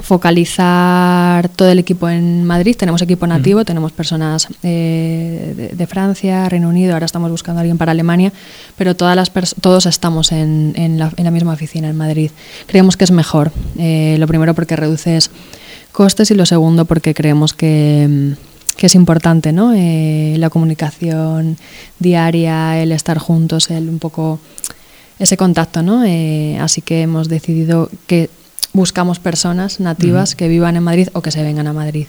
focalizar 0.01 1.47
todo 1.49 1.69
el 1.69 1.79
equipo 1.79 2.09
en 2.09 2.43
Madrid. 2.43 2.75
Tenemos 2.75 3.01
equipo 3.01 3.27
nativo, 3.27 3.59
uh 3.59 3.61
-huh. 3.63 3.65
tenemos 3.65 3.91
personas 3.91 4.47
eh, 4.63 5.53
de, 5.55 5.67
de, 5.69 5.87
Francia, 5.87 6.49
Reino 6.49 6.69
Unido, 6.69 6.93
ahora 6.93 7.05
estamos 7.05 7.31
buscando 7.31 7.59
a 7.59 7.61
alguien 7.61 7.77
para 7.77 7.91
Alemania, 7.91 8.33
pero 8.77 8.95
todas 8.95 9.15
las 9.15 9.31
todos 9.61 9.85
estamos 9.85 10.31
en, 10.31 10.73
en, 10.75 10.99
la, 10.99 11.11
en, 11.15 11.23
la, 11.23 11.31
misma 11.31 11.53
oficina 11.53 11.89
en 11.89 11.95
Madrid. 11.95 12.31
Creemos 12.67 12.97
que 12.97 13.03
es 13.03 13.11
mejor. 13.11 13.51
Eh, 13.77 14.15
lo 14.19 14.27
primero 14.27 14.53
porque 14.53 14.75
reduces 14.75 15.31
costes 15.91 16.31
y 16.31 16.35
lo 16.35 16.45
segundo 16.45 16.85
porque 16.85 17.13
creemos 17.13 17.53
que, 17.53 18.35
que 18.77 18.85
es 18.87 18.95
importante 18.95 19.51
¿no? 19.51 19.73
Eh, 19.75 20.35
la 20.37 20.49
comunicación 20.49 21.57
diaria, 21.99 22.81
el 22.81 22.91
estar 22.91 23.17
juntos, 23.17 23.69
el 23.69 23.89
un 23.89 23.99
poco 23.99 24.39
ese 25.21 25.37
contacto. 25.37 25.81
¿no? 25.83 26.03
Eh, 26.03 26.57
así 26.59 26.81
que 26.81 27.01
hemos 27.01 27.29
decidido 27.29 27.89
que 28.07 28.29
buscamos 28.73 29.19
personas 29.19 29.79
nativas 29.79 30.31
uh 30.31 30.33
-huh. 30.33 30.37
que 30.37 30.47
vivan 30.47 30.75
en 30.75 30.83
Madrid 30.83 31.09
o 31.13 31.21
que 31.21 31.31
se 31.31 31.43
vengan 31.43 31.67
a 31.67 31.73
Madrid. 31.73 32.07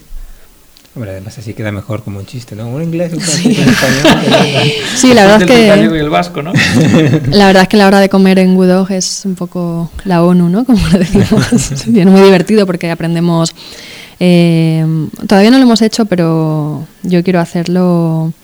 Hombre, 0.94 1.12
además 1.12 1.38
así 1.38 1.54
queda 1.54 1.72
mejor 1.72 2.02
como 2.02 2.18
un 2.18 2.26
chiste, 2.26 2.54
¿no? 2.54 2.68
Un 2.68 2.82
inglés, 2.82 3.14
un 3.14 3.18
un 3.22 3.24
español. 3.24 4.72
Sí, 4.94 5.14
la 5.14 5.22
verdad 5.22 5.42
es 5.42 5.48
que. 5.48 5.70
El 5.70 5.96
y 5.96 5.98
el 5.98 6.10
vasco, 6.10 6.42
¿no? 6.42 6.52
La 7.30 7.46
verdad 7.46 7.62
es 7.62 7.68
que 7.68 7.78
la 7.78 7.86
hora 7.86 7.98
de 7.98 8.10
comer 8.10 8.38
en 8.38 8.54
Gudog 8.54 8.90
es 8.92 9.22
un 9.24 9.34
poco 9.34 9.90
la 10.04 10.22
ONU, 10.22 10.50
¿no? 10.50 10.66
Como 10.66 10.86
lo 10.88 10.98
decimos. 10.98 11.50
es 11.72 11.86
muy 11.86 12.20
divertido 12.20 12.66
porque 12.66 12.90
aprendemos. 12.90 13.54
Eh, 14.20 14.84
todavía 15.26 15.50
no 15.50 15.56
lo 15.56 15.64
hemos 15.64 15.80
hecho, 15.80 16.04
pero 16.04 16.86
yo 17.02 17.24
quiero 17.24 17.40
hacerlo. 17.40 18.34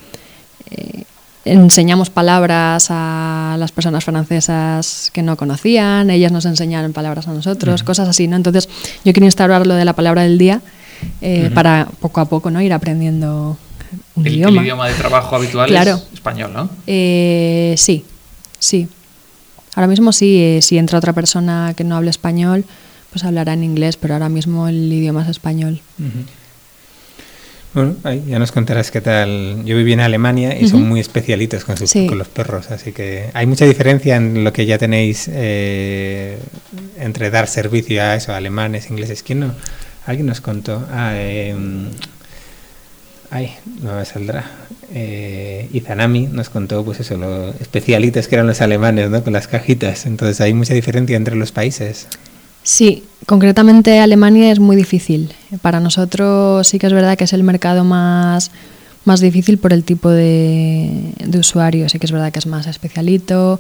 Eh, 0.71 1.05
enseñamos 1.53 2.11
palabras 2.11 2.89
a 2.91 3.57
las 3.59 3.73
personas 3.73 4.05
francesas 4.05 5.11
que 5.13 5.23
no 5.23 5.37
conocían, 5.37 6.11
ellas 6.11 6.33
nos 6.33 6.45
enseñaron 6.45 6.93
palabras 6.93 7.29
a 7.29 7.33
nosotros, 7.33 7.81
uh 7.81 7.85
-huh. 7.85 7.87
cosas 7.87 8.09
así, 8.09 8.29
¿no? 8.29 8.37
Entonces 8.37 8.69
yo 9.05 9.13
quiero 9.13 9.25
instaurar 9.25 9.67
lo 9.67 9.75
de 9.75 9.85
la 9.85 9.95
palabra 9.95 10.23
del 10.23 10.39
día 10.39 10.61
eh, 11.21 11.45
uh 11.45 11.51
-huh. 11.51 11.55
para 11.55 11.89
poco 12.01 12.21
a 12.21 12.27
poco 12.27 12.51
no 12.51 12.61
ir 12.61 12.73
aprendiendo 12.73 13.57
un 14.15 14.27
el, 14.27 14.35
idioma. 14.35 14.61
El 14.61 14.67
idioma 14.67 14.89
de 14.89 14.95
trabajo 14.95 15.37
habitual 15.37 15.69
claro. 15.69 15.95
es 15.95 16.15
español, 16.15 16.53
¿no? 16.53 16.69
Eh, 16.87 17.75
sí, 17.77 18.05
sí. 18.59 18.89
Ahora 19.75 19.87
mismo 19.87 20.13
sí, 20.13 20.39
eh, 20.41 20.61
si 20.63 20.77
entra 20.77 20.99
otra 20.99 21.13
persona 21.13 21.73
que 21.77 21.85
no 21.85 21.97
hable 21.97 22.11
español, 22.11 22.65
pues 23.11 23.25
hablará 23.25 23.53
en 23.53 23.65
inglés, 23.65 23.97
pero 23.97 24.15
ahora 24.15 24.29
mismo 24.29 24.69
el 24.69 24.93
idioma 24.93 25.23
es 25.23 25.29
español. 25.29 25.81
Uh 25.99 26.05
-huh. 26.05 26.38
Bueno, 27.75 27.97
ahí 28.05 28.25
ya 28.27 28.39
nos 28.39 28.51
contarás 28.51 28.91
qué 28.91 29.01
tal. 29.01 29.63
Yo 29.65 29.77
viví 29.77 29.93
en 29.93 30.01
Alemania 30.01 30.59
y 30.59 30.69
son 30.69 30.89
muy 30.89 31.01
especialitos 31.01 31.65
con, 31.65 31.77
sus, 31.77 31.93
con, 31.93 32.17
los 32.17 32.29
perros, 32.29 32.71
así 32.71 32.93
que 32.93 33.31
hay 33.35 33.47
mucha 33.47 33.67
diferencia 33.67 34.17
en 34.17 34.43
lo 34.43 34.53
que 34.53 34.65
ya 34.65 34.79
tenéis 34.79 35.29
eh, 35.31 36.39
entre 36.99 37.31
dar 37.31 37.47
servicio 37.47 38.03
a 38.03 38.15
eso, 38.15 38.33
alemanes, 38.35 38.91
ingleses. 38.91 39.23
¿Quién 39.23 39.41
no? 39.41 39.55
Alguien 40.07 40.27
nos 40.27 40.41
contó. 40.41 40.87
Ah, 40.91 41.13
eh, 41.15 41.55
ay, 43.31 43.55
no 43.83 43.97
me 43.97 44.05
saldrá. 44.07 44.51
Eh, 44.95 45.69
Izanami 45.73 46.27
nos 46.29 46.49
contó, 46.49 46.83
pues 46.85 47.01
eso, 47.01 47.19
los 47.19 47.55
especialitos 47.61 48.27
que 48.29 48.37
eran 48.37 48.47
los 48.47 48.63
alemanes, 48.63 49.11
¿no? 49.11 49.23
Con 49.23 49.35
las 49.35 49.47
cajitas. 49.47 50.07
Entonces 50.07 50.41
hay 50.41 50.55
mucha 50.55 50.73
diferencia 50.73 51.17
entre 51.17 51.37
los 51.37 51.53
países. 51.53 52.09
Sí, 52.69 53.03
concretamente 53.25 53.99
Alemania 53.99 54.53
es 54.53 54.61
muy 54.61 54.77
difícil. 54.77 55.33
Para 55.63 55.81
nosotros 55.81 56.69
sí 56.69 56.79
que 56.79 56.87
es 56.87 56.93
verdad 56.93 57.17
que 57.17 57.25
es 57.25 57.33
el 57.33 57.43
mercado 57.43 57.83
más, 57.83 58.51
más 59.07 59.21
difícil 59.21 59.57
por 59.57 59.73
el 59.73 59.85
tipo 59.85 60.11
de, 60.11 61.15
de 61.25 61.39
usuario. 61.39 61.89
Sí 61.89 61.99
que 61.99 62.05
es 62.05 62.13
verdad 62.13 62.31
que 62.31 62.41
es 62.41 62.47
más 62.47 62.67
especialito. 62.67 63.59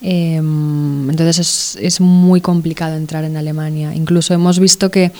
Em, 0.00 1.08
entonces 1.08 1.38
es, 1.38 1.78
es, 1.80 2.00
muy 2.00 2.40
complicado 2.40 2.96
entrar 2.96 3.22
en 3.22 3.36
Alemania. 3.36 3.94
Incluso 3.94 4.34
hemos 4.34 4.58
visto 4.58 4.90
que 4.90 5.12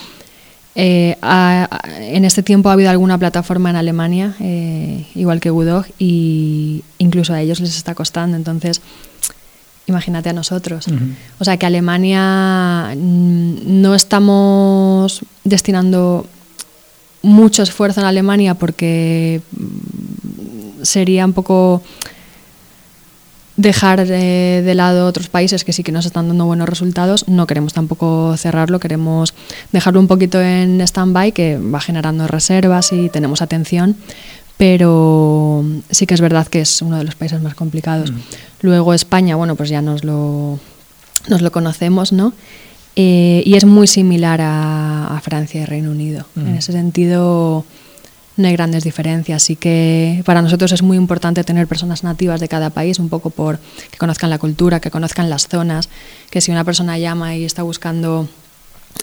eh, 0.75 1.15
en 1.21 2.25
este 2.25 2.43
tiempo 2.43 2.67
ha 2.67 2.73
habido 2.73 2.89
alguna 2.89 3.17
plataforma 3.17 3.69
en 3.69 3.77
Alemania, 3.77 4.35
eh, 4.41 5.05
igual 5.15 5.39
que 5.39 5.49
Udog, 5.49 5.85
y 5.97 6.83
incluso 6.97 7.33
a 7.33 7.39
ellos 7.39 7.61
les 7.61 7.77
está 7.77 7.95
costando. 7.95 8.35
Entonces, 8.35 8.81
imagínate 9.89 10.29
a 10.29 10.33
nosotros. 10.33 10.85
O 11.39 11.45
sea 11.45 11.57
que 11.57 11.65
Alemania 11.65 12.93
mm, 12.95 13.81
no 13.81 13.95
estamos 13.95 15.21
destinando 15.43 16.25
mucho 17.21 17.63
esfuerzo 17.63 17.99
en 18.01 18.07
Alemania 18.07 18.55
porque 18.55 19.41
mm, 19.51 20.83
sería 20.83 21.25
un 21.25 21.33
poco 21.33 21.81
dejar 23.59 24.07
de, 24.07 24.73
lado 24.73 25.05
otros 25.05 25.27
países 25.27 25.65
que 25.65 25.73
sí 25.73 25.83
que 25.83 25.91
nos 25.91 26.05
están 26.05 26.29
dando 26.29 26.45
buenos 26.45 26.69
resultados. 26.69 27.27
No 27.27 27.45
queremos 27.45 27.73
tampoco 27.73 28.37
cerrarlo, 28.37 28.79
queremos 28.79 29.33
dejarlo 29.73 29.99
un 29.99 30.07
poquito 30.07 30.39
en 30.39 30.79
stand-by, 30.79 31.33
que 31.33 31.57
va 31.57 31.81
generando 31.81 32.25
reservas 32.25 32.93
y 32.93 33.09
tenemos 33.09 33.41
atención, 33.41 33.97
pero 34.59 35.63
sí 35.89 36.05
que 36.05 36.13
es 36.13 36.19
verdad 36.19 36.45
que 36.45 36.59
es 36.59 36.81
uno 36.81 36.97
de 36.97 37.05
los 37.05 37.15
países 37.15 37.41
más 37.41 37.55
complicados. 37.55 38.11
Luego 38.59 38.93
España, 38.93 39.37
bueno, 39.37 39.55
pues 39.55 39.69
ya 39.69 39.81
nos 39.81 40.03
lo, 40.03 40.59
nos 41.29 41.41
lo 41.41 41.49
conocemos, 41.53 42.11
¿no? 42.11 42.33
Eh, 42.97 43.41
y 43.45 43.55
es 43.55 43.63
muy 43.63 43.87
similar 43.87 44.41
a, 44.43 45.17
Francia 45.23 45.61
y 45.61 45.65
Reino 45.65 45.91
Unido. 45.91 46.25
En 46.35 46.55
ese 46.55 46.73
sentido 46.73 47.63
no 48.35 48.47
hay 48.49 48.53
grandes 48.53 48.83
diferencias. 48.83 49.43
Así 49.43 49.55
que 49.55 50.23
para 50.25 50.41
nosotros 50.41 50.73
es 50.73 50.81
muy 50.81 50.97
importante 50.97 51.41
tener 51.45 51.65
personas 51.65 52.03
nativas 52.03 52.41
de 52.41 52.49
cada 52.49 52.69
país, 52.69 52.99
un 52.99 53.07
poco 53.07 53.29
por 53.29 53.59
que 53.89 53.97
conozcan 53.97 54.29
la 54.29 54.39
cultura, 54.39 54.81
que 54.81 54.91
conozcan 54.91 55.29
las 55.29 55.47
zonas, 55.47 55.87
que 56.31 56.41
si 56.41 56.51
una 56.51 56.65
persona 56.65 56.97
llama 56.97 57.33
y 57.37 57.45
está 57.45 57.63
buscando 57.63 58.27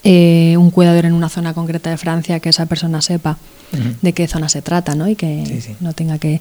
eh, 0.03 0.57
un 0.59 0.71
cuidador 0.71 1.05
en 1.05 1.13
una 1.13 1.29
zona 1.29 1.55
concreta 1.55 1.91
de 1.91 1.97
Francia, 1.97 2.41
que 2.41 2.51
esa 2.51 2.67
persona 2.67 3.01
sepa 3.01 3.39
de 4.01 4.13
qué 4.13 4.29
zona 4.29 4.49
se 4.49 4.63
trata, 4.63 4.95
¿no? 4.95 5.09
Y 5.09 5.17
que 5.17 5.77
no 5.81 5.93
tenga 5.93 6.19
que... 6.19 6.41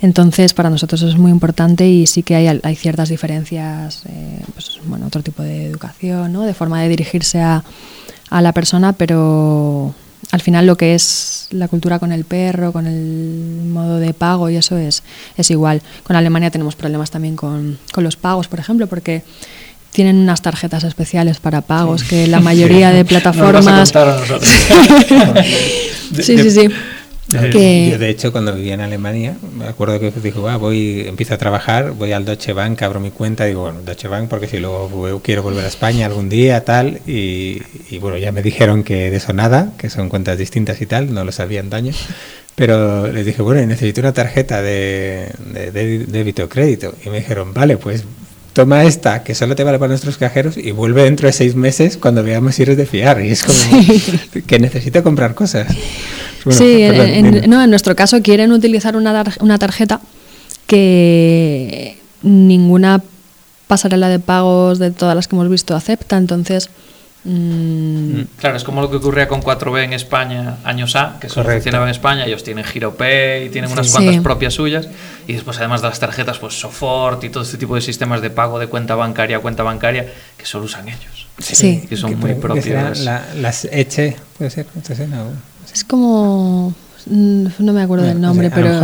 Entonces, 0.00 0.54
para 0.54 0.70
nosotros 0.70 1.02
eso 1.02 1.10
es 1.10 1.18
muy 1.18 1.30
importante 1.30 1.86
y 1.86 2.06
sí 2.06 2.22
que 2.22 2.36
hay, 2.36 2.60
hay 2.62 2.76
ciertas 2.76 3.08
diferencias, 3.08 4.04
eh, 4.08 4.40
pues, 4.54 4.78
bueno, 4.86 5.06
otro 5.06 5.22
tipo 5.22 5.42
de 5.42 5.66
educación, 5.66 6.32
¿no? 6.32 6.44
De 6.44 6.54
forma 6.54 6.80
de 6.80 6.88
dirigirse 6.88 7.40
a, 7.40 7.64
a 8.30 8.40
la 8.40 8.52
persona, 8.52 8.94
pero 8.94 9.94
al 10.30 10.40
final 10.40 10.66
lo 10.66 10.76
que 10.76 10.94
es 10.94 11.48
la 11.50 11.68
cultura 11.68 11.98
con 11.98 12.12
el 12.12 12.24
perro, 12.24 12.72
con 12.72 12.86
el 12.86 13.62
modo 13.64 13.98
de 13.98 14.14
pago 14.14 14.48
y 14.48 14.56
eso 14.56 14.78
es, 14.78 15.02
es 15.36 15.50
igual. 15.50 15.82
Con 16.04 16.16
Alemania 16.16 16.50
tenemos 16.50 16.76
problemas 16.76 17.10
también 17.10 17.36
con, 17.36 17.78
con 17.92 18.04
los 18.04 18.16
pagos, 18.16 18.46
por 18.46 18.60
ejemplo, 18.60 18.86
porque 18.86 19.24
tienen 19.92 20.16
unas 20.16 20.42
tarjetas 20.42 20.84
especiales 20.84 21.38
para 21.38 21.62
pagos 21.62 22.04
que 22.04 22.26
la 22.26 22.40
mayoría 22.50 22.90
de 22.90 23.04
plataformas. 23.04 23.92
sí, 26.14 26.38
sí, 26.38 26.50
sí. 26.50 26.68
Yo, 27.32 27.98
de 27.98 28.08
hecho, 28.08 28.32
cuando 28.32 28.52
vivía 28.52 28.74
en 28.74 28.80
Alemania, 28.80 29.36
me 29.56 29.66
acuerdo 29.66 30.00
que 30.00 30.10
dijo, 30.10 30.42
va, 30.42 30.56
voy, 30.56 31.04
empiezo 31.06 31.34
a 31.34 31.38
trabajar, 31.38 31.92
voy 31.92 32.10
al 32.10 32.24
Deutsche 32.24 32.52
Bank, 32.52 32.82
abro 32.82 32.98
mi 32.98 33.12
cuenta, 33.12 33.44
digo, 33.44 33.62
bueno, 33.62 33.82
Deutsche 33.82 34.08
Bank, 34.08 34.28
porque 34.28 34.48
si 34.48 34.58
luego 34.58 35.20
quiero 35.22 35.42
volver 35.42 35.64
a 35.64 35.68
España 35.68 36.06
algún 36.06 36.28
día, 36.28 36.64
tal, 36.64 37.00
y, 37.06 37.62
bueno, 38.00 38.18
ya 38.18 38.32
me 38.32 38.42
dijeron 38.42 38.82
que 38.82 39.10
de 39.10 39.16
eso 39.16 39.32
nada, 39.32 39.72
que 39.78 39.90
son 39.90 40.08
cuentas 40.08 40.38
distintas 40.38 40.80
y 40.80 40.86
tal, 40.86 41.14
no 41.14 41.24
lo 41.24 41.30
sabían 41.30 41.70
daño, 41.70 41.92
pero 42.56 43.06
les 43.06 43.24
dije, 43.24 43.42
bueno, 43.42 43.64
necesito 43.64 44.00
una 44.00 44.12
tarjeta 44.12 44.60
de, 44.60 45.30
de 45.52 45.70
débito 46.06 46.44
o 46.44 46.48
crédito, 46.48 46.96
y 47.04 47.10
me 47.10 47.18
dijeron, 47.18 47.54
vale, 47.54 47.76
pues 47.76 48.04
toma 48.52 48.84
esta, 48.84 49.22
que 49.22 49.34
solo 49.34 49.54
te 49.54 49.64
vale 49.64 49.78
para 49.78 49.88
nuestros 49.88 50.16
cajeros, 50.16 50.56
y 50.56 50.70
vuelve 50.72 51.04
dentro 51.04 51.26
de 51.26 51.32
seis 51.32 51.54
meses 51.54 51.96
cuando 51.96 52.22
veamos 52.22 52.54
si 52.54 52.62
eres 52.62 52.76
de 52.76 52.86
fiar. 52.86 53.24
Y 53.24 53.30
es 53.30 53.44
como 53.44 53.58
que 54.46 54.58
necesito 54.58 55.02
comprar 55.02 55.34
cosas. 55.34 55.68
sí, 56.50 56.82
en, 56.82 57.48
no, 57.48 57.62
en 57.62 57.70
nuestro 57.70 57.94
caso 57.96 58.22
quieren 58.22 58.52
utilizar 58.52 58.96
una, 58.96 59.24
una 59.40 59.58
tarjeta 59.58 60.00
que 60.66 61.98
ninguna 62.22 63.02
pasarela 63.66 64.08
de 64.08 64.18
pagos 64.18 64.78
de 64.78 64.90
todas 64.90 65.14
las 65.14 65.28
que 65.28 65.36
hemos 65.36 65.48
visto 65.48 65.76
acepta, 65.76 66.16
entonces 66.16 66.70
Mm. 67.22 68.22
Claro, 68.38 68.56
es 68.56 68.64
como 68.64 68.80
lo 68.80 68.90
que 68.90 68.96
ocurría 68.96 69.28
con 69.28 69.42
4B 69.42 69.84
en 69.84 69.92
España 69.92 70.56
años 70.64 70.96
A, 70.96 71.18
que 71.20 71.28
solo 71.28 71.50
funcionaba 71.50 71.84
en 71.84 71.90
España, 71.90 72.24
ellos 72.24 72.42
tienen 72.42 72.64
GiroPay, 72.64 73.50
tienen 73.50 73.70
unas 73.70 73.90
cuantas 73.90 74.16
propias 74.22 74.54
suyas, 74.54 74.88
y 75.26 75.34
después 75.34 75.58
además 75.58 75.82
de 75.82 75.88
las 75.88 76.00
tarjetas, 76.00 76.38
pues 76.38 76.58
Sofort 76.58 77.22
y 77.24 77.28
todo 77.28 77.42
este 77.42 77.58
tipo 77.58 77.74
de 77.74 77.82
sistemas 77.82 78.22
de 78.22 78.30
pago 78.30 78.58
de 78.58 78.68
cuenta 78.68 78.94
bancaria 78.94 79.36
a 79.36 79.40
cuenta 79.40 79.62
bancaria, 79.62 80.06
que 80.36 80.46
solo 80.46 80.64
usan 80.64 80.88
ellos. 80.88 81.26
Sí. 81.38 81.84
Que 81.88 81.96
son 81.96 82.18
muy 82.18 82.34
propias. 82.34 83.00
las 83.00 83.64
Eche, 83.70 84.16
puede 84.38 84.50
ser, 84.50 84.66
Es 85.72 85.84
como 85.84 86.74
mm, 87.06 87.46
no 87.58 87.72
me 87.72 87.82
acuerdo 87.82 88.04
del 88.04 88.20
nombre, 88.20 88.50
pero 88.50 88.80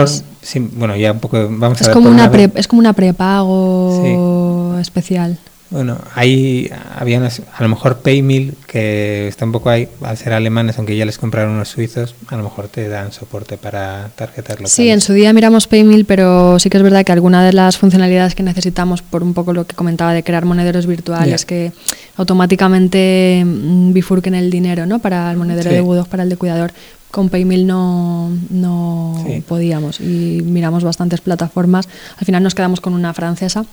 bueno, 0.73 0.95
ya 0.97 1.13
un 1.13 1.21
poco 1.21 1.49
vamos 1.51 1.81
es 1.81 1.89
a 1.89 1.93
como 1.93 2.11
una 2.11 2.31
es 2.55 2.69
como 2.69 2.81
una 2.81 2.93
prepago 2.93 4.77
especial. 4.79 5.39
Bueno, 5.69 5.99
hay 6.15 6.71
había 6.97 7.19
a 7.19 7.63
lo 7.63 7.69
mejor 7.69 7.99
Paymil 7.99 8.55
que 8.69 9.27
está 9.27 9.45
un 9.45 9.53
poco 9.53 9.69
ahí, 9.69 9.89
al 10.01 10.17
ser 10.17 10.33
alemanes, 10.33 10.79
aunque 10.79 10.97
ya 10.97 11.05
les 11.05 11.19
compraron 11.19 11.55
unos 11.55 11.69
suizos, 11.69 12.15
a 12.29 12.37
lo 12.37 12.45
mejor 12.45 12.69
te 12.69 12.89
dan 12.89 13.13
soporte 13.13 13.57
para 13.57 14.11
tarjetas 14.15 14.57
locales. 14.57 14.73
Sí, 14.73 14.91
en 14.91 15.01
su 15.01 15.13
día 15.13 15.33
miramos 15.33 15.67
Paymil, 15.67 16.05
pero 16.05 16.61
sí 16.61 16.71
que 16.71 16.77
es 16.77 16.83
verdad 16.85 17.05
que 17.05 17.11
alguna 17.11 17.45
de 17.45 17.53
las 17.53 17.79
funcionalidades 17.79 18.37
que 18.37 18.45
necesitamos, 18.45 19.03
por 19.03 19.25
un 19.25 19.35
poco 19.35 19.53
lo 19.53 19.67
que 19.67 19.75
comentaba 19.75 20.15
de 20.15 20.23
crear 20.23 20.45
monederos 20.45 20.87
virtuales 20.87 21.45
que 21.45 21.73
automáticamente 22.17 23.43
mm, 23.45 23.93
bifurquen 23.93 24.37
el 24.37 24.51
dinero, 24.51 24.87
¿no? 24.87 25.01
Para 25.01 25.31
el 25.33 25.37
monedero 25.37 25.71
de 25.71 25.81
Budog, 25.81 26.07
para 26.07 26.23
el 26.23 26.29
de 26.29 26.37
cuidador, 26.37 26.73
con 27.11 27.29
Paymil 27.29 27.67
no, 27.67 28.31
no 28.51 29.25
podíamos 29.49 30.01
y 30.01 30.43
miramos 30.45 30.85
bastantes 30.85 31.21
plataformas. 31.21 31.89
Al 32.19 32.25
final 32.25 32.45
nos 32.45 32.55
quedamos 32.55 32.81
con 32.81 32.95
una 32.95 33.13
francesa, 33.15 33.65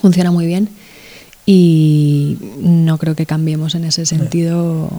funciona 0.00 0.32
muy 0.32 0.46
bien 0.46 0.68
y 1.50 2.36
no 2.60 2.98
creo 2.98 3.14
que 3.14 3.24
cambiemos 3.24 3.74
en 3.74 3.84
ese 3.84 4.04
sentido. 4.04 4.90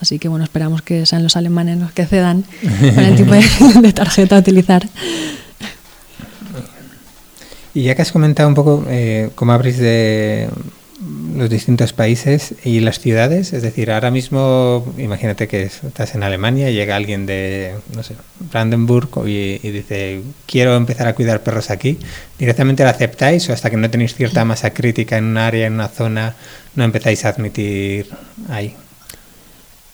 Así 0.00 0.18
que 0.18 0.28
bueno, 0.28 0.42
esperamos 0.42 0.80
que 0.80 1.04
sean 1.04 1.22
los 1.22 1.36
alemanes 1.36 1.76
los 1.76 1.92
que 1.92 2.06
cedan 2.06 2.46
con 2.62 3.04
el 3.04 3.14
tipo 3.14 3.32
de, 3.82 3.92
tarjeta 3.92 4.36
a 4.36 4.38
utilizar. 4.38 4.88
Y 7.74 7.82
ya 7.82 7.94
que 7.94 8.00
has 8.00 8.10
comentado 8.10 8.48
un 8.48 8.54
poco 8.54 8.86
eh, 8.88 9.28
cómo 9.34 9.52
abrís 9.52 9.76
de 9.76 10.48
los 11.36 11.48
distintos 11.48 11.92
países 11.92 12.54
y 12.64 12.80
las 12.80 12.98
ciudades, 12.98 13.52
es 13.52 13.62
decir, 13.62 13.92
ahora 13.92 14.10
mismo 14.10 14.84
imagínate 14.98 15.46
que 15.46 15.62
estás 15.62 16.16
en 16.16 16.24
Alemania 16.24 16.70
y 16.70 16.74
llega 16.74 16.96
alguien 16.96 17.24
de, 17.24 17.74
no 17.94 18.02
Brandenburg 18.50 19.08
y, 19.26 19.58
dice, 19.58 20.22
quiero 20.46 20.74
empezar 20.74 21.06
a 21.06 21.14
cuidar 21.14 21.42
perros 21.44 21.70
aquí, 21.70 21.98
¿directamente 22.36 22.82
lo 22.82 22.90
aceptáis 22.90 23.48
o 23.48 23.52
hasta 23.52 23.70
que 23.70 23.76
no 23.76 23.88
tenéis 23.88 24.14
cierta 24.14 24.44
masa 24.44 24.70
crítica 24.70 25.16
en 25.18 25.26
un 25.26 25.36
área, 25.36 25.68
en 25.68 25.74
una 25.74 25.88
zona, 25.88 26.34
no 26.74 26.82
empezáis 26.82 27.24
a 27.24 27.28
admitir 27.28 28.10
ahí? 28.48 28.74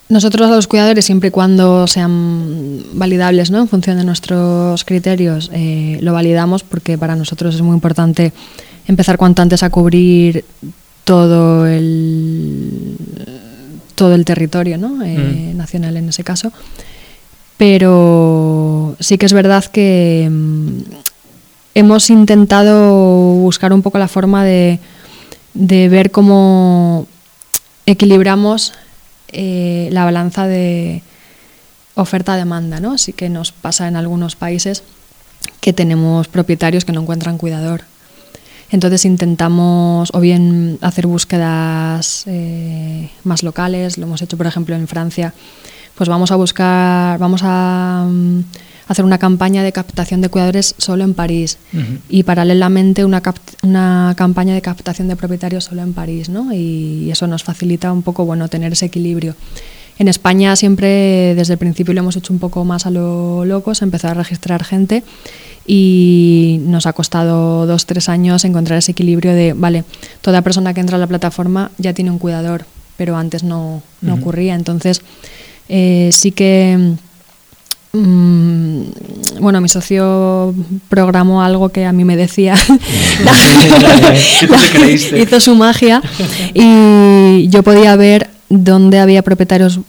Nosotros 0.09 0.50
a 0.50 0.57
los 0.57 0.66
cuidadores, 0.66 1.05
siempre 1.05 1.28
y 1.28 1.32
cuando 1.32 1.86
sean 1.86 2.82
validables 2.92 3.50
¿no? 3.50 3.61
en 3.61 3.68
función 3.68 3.98
de 3.98 4.05
nuestros 4.05 4.84
criterios, 4.84 5.50
eh, 5.52 5.98
lo 6.00 6.14
validamos 6.14 6.62
porque 6.62 6.96
para 6.96 7.16
nosotros 7.16 7.55
es 7.55 7.62
muy 7.62 7.74
importante 7.74 8.32
empezar 8.86 9.16
cuanto 9.16 9.42
antes 9.42 9.62
a 9.62 9.70
cubrir 9.70 10.44
todo 11.05 11.66
el 11.66 12.96
todo 13.94 14.14
el 14.14 14.24
territorio 14.24 14.78
¿no? 14.78 15.02
Eh, 15.05 15.52
mm. 15.52 15.57
nacional 15.57 15.96
en 15.96 16.09
ese 16.09 16.24
caso 16.24 16.52
pero 17.57 18.96
sí 19.00 19.18
que 19.18 19.26
es 19.26 19.32
verdad 19.32 19.64
que 19.64 20.28
mm, 20.30 20.78
hemos 21.74 22.11
intentado 22.11 23.34
buscar 23.34 23.72
un 23.72 23.82
poco 23.82 23.98
la 23.98 24.09
forma 24.09 24.44
de, 24.44 24.80
de 25.55 25.88
ver 25.88 26.11
cómo 26.11 27.07
equilibramos 27.86 28.72
eh, 29.28 29.88
la 29.92 30.05
balanza 30.05 30.46
de, 30.46 31.02
oferta-demanda, 31.94 32.80
¿no? 32.80 32.98
Sí 32.98 33.12
que 33.12 33.28
nos 33.28 33.52
pasa 33.52 33.88
en 33.88 33.96
algunos 33.96 34.36
países 34.36 34.82
que 35.61 35.72
tenemos 35.72 36.28
propietarios 36.28 36.84
que 36.84 36.92
no 36.92 37.02
encuentran 37.02 37.38
cuidador. 37.38 37.84
Entonces 38.70 39.04
intentamos 39.04 40.10
o 40.12 40.20
bien 40.20 40.78
hacer 40.80 41.06
búsquedas 41.06 42.24
eh, 42.26 43.10
más 43.22 43.42
locales, 43.42 43.98
lo 43.98 44.06
hemos 44.06 44.22
hecho 44.22 44.36
por 44.36 44.46
ejemplo 44.46 44.74
en 44.74 44.88
Francia, 44.88 45.34
pues 45.94 46.08
vamos 46.08 46.32
a 46.32 46.36
buscar, 46.36 47.18
vamos 47.18 47.42
a 47.44 48.06
mm, 48.08 48.40
hacer 48.88 49.04
una 49.04 49.18
campaña 49.18 49.62
de 49.62 49.72
captación 49.72 50.20
de 50.20 50.28
cuidadores 50.28 50.74
solo 50.78 51.04
en 51.04 51.14
París 51.14 51.58
y 52.08 52.22
paralelamente 52.24 53.04
una, 53.04 53.22
una 53.62 54.14
campaña 54.16 54.54
de 54.54 54.62
captación 54.62 55.08
de 55.08 55.16
propietarios 55.16 55.64
solo 55.64 55.82
en 55.82 55.94
París, 55.94 56.28
¿no? 56.28 56.52
Y 56.52 57.10
eso 57.10 57.26
nos 57.26 57.44
facilita 57.44 57.92
un 57.92 58.02
poco, 58.02 58.24
bueno, 58.24 58.48
tener 58.48 58.72
ese 58.72 58.86
equilibrio. 58.86 59.34
En 59.99 60.09
España 60.09 60.57
siempre 60.57 61.34
desde 61.34 61.53
el 61.55 61.59
principio 61.59 61.95
lo 61.95 62.01
hemos 62.01 62.16
hecho 62.16 62.32
un 62.32 62.38
poco 62.38 62.64
más 62.64 62.86
a 62.86 62.90
lo 62.90 63.45
loco, 63.45 63.74
se 63.74 63.84
empezó 63.84 64.09
a 64.09 64.14
registrar 64.14 64.64
gente 64.64 65.05
y 65.66 66.59
nos 66.62 66.86
ha 66.86 66.92
costado 66.92 67.66
dos, 67.66 67.86
tres 67.86 68.09
años 68.09 68.45
encontrar 68.45 68.78
ese 68.78 68.92
equilibrio 68.92 69.32
de, 69.32 69.55
vale, 69.55 69.84
toda 70.20 70.42
persona 70.42 70.74
que 70.74 70.80
entra 70.80 70.97
a 70.97 71.01
la 71.01 71.07
plataforma 71.07 71.70
ya 71.78 71.95
tiene 71.95 72.11
un 72.11 72.18
cuidador, 72.18 72.66
pero 72.97 73.16
antes 73.16 73.45
no, 73.45 73.82
no 74.03 74.14
ocurría. 74.14 74.55
Entonces, 74.57 75.01
eh, 75.68 76.11
sí 76.12 76.32
que, 76.32 76.97
mm, 77.92 78.82
bueno, 79.40 79.61
mi 79.62 79.68
socio 79.68 80.55
programó 80.88 81.42
algo 81.42 81.70
que 81.70 81.86
a 81.86 81.92
mí 81.92 82.05
me 82.05 82.16
decía, 82.16 82.57
hizo 85.16 85.40
su 85.40 85.55
magia 85.55 86.03
y 86.53 87.49
yo 87.49 87.62
podía 87.62 87.97
ver 87.97 88.34
dónde 88.49 88.99
había 89.01 89.22
propietarios 89.22 89.80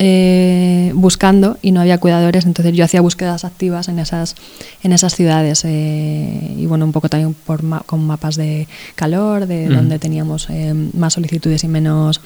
eh, 0.00 0.90
buscando 0.94 1.56
y 1.62 1.70
no 1.70 1.80
había 1.80 1.98
cuidadores, 1.98 2.46
entonces 2.46 2.74
yo 2.74 2.84
hacía 2.84 3.00
búsquedas 3.00 3.44
activas 3.44 3.86
en 3.88 4.00
esas, 4.00 4.34
en 4.82 4.92
esas 4.92 5.14
ciudades 5.14 5.64
eh, 5.64 6.52
y 6.56 6.66
bueno, 6.66 6.84
un 6.84 6.90
poco 6.90 7.08
también 7.08 7.32
por 7.32 7.62
con 7.86 8.04
mapas 8.04 8.34
de 8.34 8.66
calor, 8.96 9.46
de 9.46 9.68
donde 9.68 10.00
teníamos 10.00 10.48
eh, 10.50 10.74
más 10.94 11.12
solicitudes 11.12 11.62
y 11.62 11.68
menos 11.68 12.20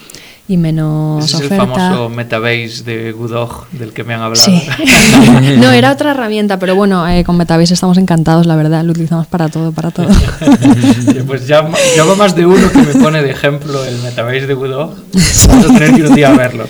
y 0.48 0.56
menos 0.56 1.26
Ese 1.26 1.36
oferta. 1.36 1.56
Es 1.56 1.60
el 1.60 1.76
famoso 1.76 2.08
Metabase 2.08 2.84
de 2.84 3.12
Goodog 3.12 3.68
del 3.72 3.92
que 3.92 4.02
me 4.02 4.14
han 4.14 4.22
hablado. 4.22 4.46
Sí. 4.46 4.66
no, 5.58 5.70
era 5.70 5.92
otra 5.92 6.12
herramienta, 6.12 6.58
pero 6.58 6.74
bueno, 6.74 7.04
con 7.26 7.36
Metabase 7.36 7.74
estamos 7.74 7.98
encantados, 7.98 8.46
la 8.46 8.56
verdad, 8.56 8.82
lo 8.82 8.92
utilizamos 8.92 9.26
para 9.26 9.50
todo, 9.50 9.72
para 9.72 9.90
todo. 9.90 10.08
pues 11.26 11.46
ya 11.46 11.68
llevo 11.94 12.16
más 12.16 12.34
de 12.34 12.46
uno 12.46 12.72
que 12.72 12.78
me 12.78 12.94
pone 12.94 13.22
de 13.22 13.30
ejemplo 13.30 13.84
el 13.84 13.98
Metabase 13.98 14.46
de 14.46 14.54
Goodog. 14.54 14.94
Vamos 15.48 15.64
a 15.66 15.74
tener 15.74 15.92
que 15.92 16.00
ir 16.00 16.06
un 16.06 16.14
día 16.14 16.30
a 16.30 16.36
verlo. 16.36 16.64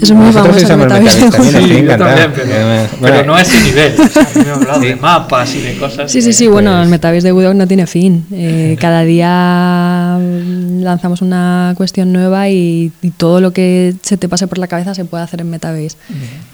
Es 0.00 0.10
muy 0.12 0.26
Nosotros 0.26 0.34
famoso 0.34 0.58
el 0.58 0.64
usamos 0.64 0.86
Metabase. 0.86 1.20
Metabase 1.24 1.30
también, 1.30 1.56
estoy 1.56 1.76
Sí, 1.78 1.84
yo 1.86 1.96
también, 1.98 2.32
pero, 2.34 2.54
Además, 2.54 2.88
pero 3.00 3.12
bueno, 3.14 3.24
no 3.26 3.34
a 3.36 3.42
ese 3.42 3.60
nivel. 3.62 3.94
O 4.00 4.08
sea, 4.08 4.22
a 4.22 4.24
mí 4.26 4.30
me 4.34 4.40
han 4.40 4.50
hablado 4.60 4.80
de 4.80 4.96
mapas 4.96 5.54
y 5.54 5.60
de 5.60 5.76
cosas. 5.78 6.10
Sí, 6.12 6.22
sí, 6.22 6.32
sí, 6.32 6.44
que- 6.44 6.50
bueno, 6.50 6.82
el 6.82 6.88
Metabase 6.88 7.22
de 7.26 7.32
Woodog 7.32 7.54
no 7.54 7.66
tiene 7.66 7.86
fin. 7.86 8.26
Eh, 8.32 8.76
cada 8.80 9.02
día 9.02 10.18
mm, 10.20 10.82
lanzamos 10.82 11.22
una 11.22 11.74
cuestión 11.76 12.12
nueva 12.12 12.48
y, 12.48 12.92
y 13.02 13.10
todo 13.10 13.40
lo 13.40 13.52
que 13.52 13.94
se 14.02 14.16
te 14.16 14.28
pase 14.28 14.46
por 14.46 14.58
la 14.58 14.66
cabeza 14.66 14.94
se 14.94 15.04
puede 15.04 15.24
hacer 15.24 15.40
en 15.40 15.50
Metabase. 15.50 15.96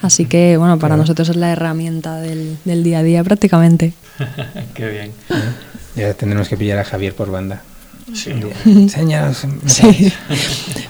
Así 0.03 0.25
que, 0.27 0.57
bueno, 0.57 0.79
para 0.79 0.97
nosotros 0.97 1.29
es 1.29 1.37
la 1.37 1.51
herramienta 1.53 2.21
del, 2.21 2.57
del 2.65 2.83
día 2.85 2.99
a 2.99 3.03
día 3.03 3.23
prácticamente. 3.25 3.93
Qué 4.75 4.89
bien. 4.89 5.11
Ya 5.97 6.15
tendremos 6.15 6.49
que 6.49 6.57
pillar 6.57 6.79
a 6.79 6.85
Javier 6.85 7.15
por 7.15 7.31
banda. 7.31 7.63
Sí, 8.15 8.31
Enséñanos. 8.67 9.47
Sí. 9.67 10.13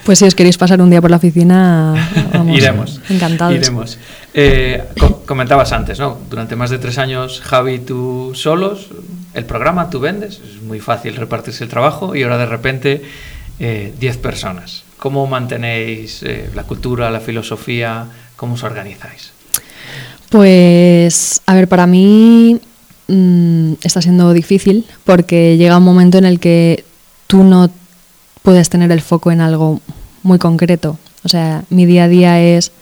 Pues 0.05 0.19
si 0.19 0.25
os 0.25 0.35
queréis 0.35 0.59
pasar 0.59 0.81
un 0.83 0.91
día 0.91 1.01
por 1.01 1.13
la 1.13 1.19
oficina, 1.19 1.95
vamos, 2.33 2.57
Iremos. 2.57 3.01
encantados. 3.09 3.55
Iremos. 3.55 3.99
Eh, 4.35 4.83
co- 4.99 5.23
comentabas 5.25 5.71
antes, 5.71 6.01
¿no? 6.01 6.19
Durante 6.29 6.57
más 6.57 6.71
de 6.71 6.79
tres 6.79 6.99
años, 6.99 7.41
Javi 7.41 7.79
tú 7.79 8.33
solos, 8.35 8.89
el 9.33 9.45
programa 9.45 9.91
tú 9.91 10.01
vendes, 10.01 10.41
es 10.45 10.61
muy 10.61 10.81
fácil 10.81 11.15
repartirse 11.15 11.63
el 11.63 11.71
trabajo 11.71 12.17
y 12.17 12.25
ahora 12.25 12.37
de 12.39 12.47
repente 12.47 13.03
eh, 13.61 13.95
10 14.01 14.17
personas. 14.17 14.83
¿Cómo 14.99 15.25
mantenéis 15.29 16.25
eh, 16.25 16.51
la 16.53 16.65
cultura, 16.65 17.09
la 17.13 17.21
filosofía? 17.21 18.07
¿Cómo 18.35 18.55
os 18.55 18.65
organizáis? 18.65 19.31
Pues, 20.31 21.43
a 21.47 21.55
ver, 21.55 21.69
para 21.69 21.87
mí 21.87 22.59
mm, 23.07 23.75
está 23.83 24.03
siendo 24.03 24.33
difícil 24.33 24.85
porque 25.05 25.57
llega 25.57 25.79
un 25.79 25.85
momento 25.85 26.19
en 26.19 26.25
el 26.25 26.41
que 26.41 26.85
tú 27.33 27.45
no 27.45 27.71
puedes 28.43 28.69
tener 28.69 28.93
el 28.93 29.01
foco 29.01 29.33
en 29.33 29.41
algo 29.41 29.81
muy 30.23 30.39
concreto. 30.39 30.99
O 31.25 31.31
sea, 31.31 31.65
mi 31.71 31.87
día 31.87 32.05
a 32.05 32.09
día 32.09 32.39
es 32.43 32.73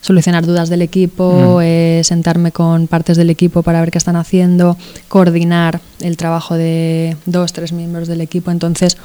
solucionar 0.00 0.46
dudas 0.46 0.70
del 0.70 0.80
equipo, 0.80 1.60
es 1.60 2.06
sentarme 2.06 2.52
con 2.52 2.86
partes 2.86 3.18
del 3.18 3.28
equipo 3.28 3.62
para 3.62 3.80
ver 3.80 3.90
qué 3.90 3.98
están 3.98 4.16
haciendo, 4.16 4.78
coordinar 5.08 5.82
el 6.00 6.16
trabajo 6.16 6.54
de 6.54 7.18
dos, 7.26 7.52
tres 7.52 7.74
miembros 7.74 8.08
del 8.08 8.22
equipo. 8.22 8.50
Entonces, 8.50 8.96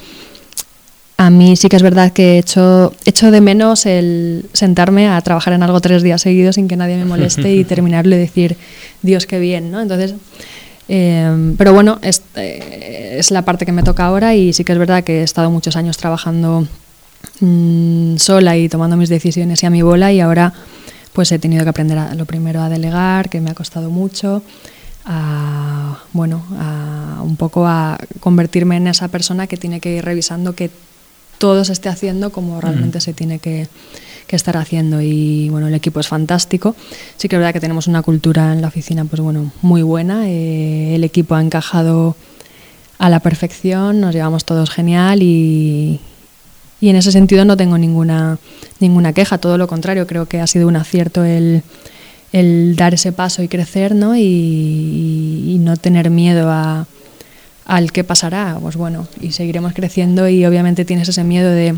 a 1.17 1.29
mí 1.31 1.57
sí 1.57 1.67
que 1.67 1.75
es 1.75 1.83
verdad 1.83 2.13
que 2.13 2.35
he 2.35 2.37
hecho, 2.37 2.93
echo 3.03 3.29
de 3.29 3.41
menos 3.41 3.85
el 3.85 4.45
sentarme 4.53 5.09
a 5.09 5.19
trabajar 5.19 5.51
en 5.51 5.63
algo 5.63 5.81
tres 5.81 6.01
días 6.01 6.21
seguidos 6.21 6.55
sin 6.55 6.69
que 6.69 6.77
nadie 6.77 6.95
me 6.95 7.03
moleste 7.03 7.53
y 7.53 7.65
terminarlo 7.65 8.15
y 8.15 8.19
decir, 8.19 8.55
Dios, 9.01 9.25
qué 9.25 9.37
bien, 9.37 9.69
¿no? 9.69 9.81
Entonces, 9.81 10.15
eh, 10.89 11.53
pero 11.57 11.73
bueno, 11.73 11.99
es, 12.01 12.21
eh, 12.35 13.15
es 13.19 13.31
la 13.31 13.43
parte 13.43 13.65
que 13.65 13.71
me 13.71 13.83
toca 13.83 14.05
ahora 14.05 14.35
y 14.35 14.53
sí 14.53 14.63
que 14.63 14.71
es 14.71 14.79
verdad 14.79 15.03
que 15.03 15.19
he 15.19 15.23
estado 15.23 15.51
muchos 15.51 15.75
años 15.75 15.97
trabajando 15.97 16.67
mm, 17.39 18.17
sola 18.17 18.57
y 18.57 18.69
tomando 18.69 18.95
mis 18.95 19.09
decisiones 19.09 19.61
y 19.63 19.65
a 19.65 19.69
mi 19.69 19.81
bola 19.81 20.13
y 20.13 20.19
ahora 20.19 20.53
pues 21.13 21.31
he 21.31 21.39
tenido 21.39 21.63
que 21.63 21.69
aprender 21.69 21.97
a, 21.97 22.13
lo 22.15 22.25
primero 22.25 22.61
a 22.61 22.69
delegar, 22.69 23.29
que 23.29 23.41
me 23.41 23.49
ha 23.49 23.55
costado 23.55 23.89
mucho, 23.89 24.43
a, 25.03 25.97
bueno, 26.13 26.45
a 26.59 27.21
un 27.23 27.37
poco 27.37 27.65
a 27.65 27.97
convertirme 28.19 28.77
en 28.77 28.87
esa 28.87 29.07
persona 29.07 29.47
que 29.47 29.57
tiene 29.57 29.79
que 29.79 29.95
ir 29.95 30.05
revisando 30.05 30.53
que 30.53 30.69
todo 31.39 31.65
se 31.65 31.73
esté 31.73 31.89
haciendo 31.89 32.31
como 32.31 32.61
realmente 32.61 33.01
se 33.01 33.13
tiene 33.13 33.39
que, 33.39 33.67
que 34.27 34.35
estar 34.35 34.57
haciendo 34.57 35.01
y 35.01 35.49
bueno 35.49 35.67
el 35.67 35.73
equipo 35.73 35.99
es 35.99 36.07
fantástico. 36.07 36.75
Sí 37.15 37.27
que 37.27 37.35
es 37.35 37.39
verdad 37.39 37.53
que 37.53 37.59
tenemos 37.59 37.87
una 37.87 38.01
cultura 38.01 38.53
en 38.53 38.61
la 38.61 38.67
oficina 38.67 39.05
pues 39.05 39.21
bueno 39.21 39.51
muy 39.61 39.81
buena. 39.81 40.27
Eh, 40.29 40.95
el 40.95 41.03
equipo 41.03 41.35
ha 41.35 41.41
encajado 41.41 42.15
a 42.99 43.09
la 43.09 43.19
perfección 43.19 44.01
nos 44.01 44.13
llevamos 44.13 44.43
todos 44.43 44.69
genial 44.69 45.21
y, 45.21 45.99
y 46.81 46.89
en 46.89 46.95
ese 46.95 47.11
sentido 47.11 47.45
no 47.45 47.57
tengo 47.57 47.77
ninguna 47.77 48.37
ninguna 48.79 49.13
queja. 49.13 49.37
Todo 49.37 49.57
lo 49.57 49.67
contrario 49.67 50.05
creo 50.07 50.27
que 50.27 50.41
ha 50.41 50.47
sido 50.47 50.67
un 50.67 50.75
acierto 50.75 51.23
el, 51.23 51.63
el 52.33 52.75
dar 52.75 52.93
ese 52.93 53.11
paso 53.11 53.41
y 53.43 53.47
crecer 53.47 53.95
¿no? 53.95 54.15
y, 54.15 54.21
y 54.21 55.57
no 55.59 55.77
tener 55.77 56.09
miedo 56.09 56.49
a 56.51 56.85
al 57.67 57.91
qué 57.91 58.05
pasará, 58.05 58.57
pues 58.61 58.77
bueno, 58.77 59.07
y 59.19 59.33
seguiremos 59.33 59.73
creciendo 59.73 60.29
y 60.29 60.45
obviamente 60.45 60.85
tienes 60.85 61.09
ese 61.09 61.25
miedo 61.25 61.51
de, 61.51 61.75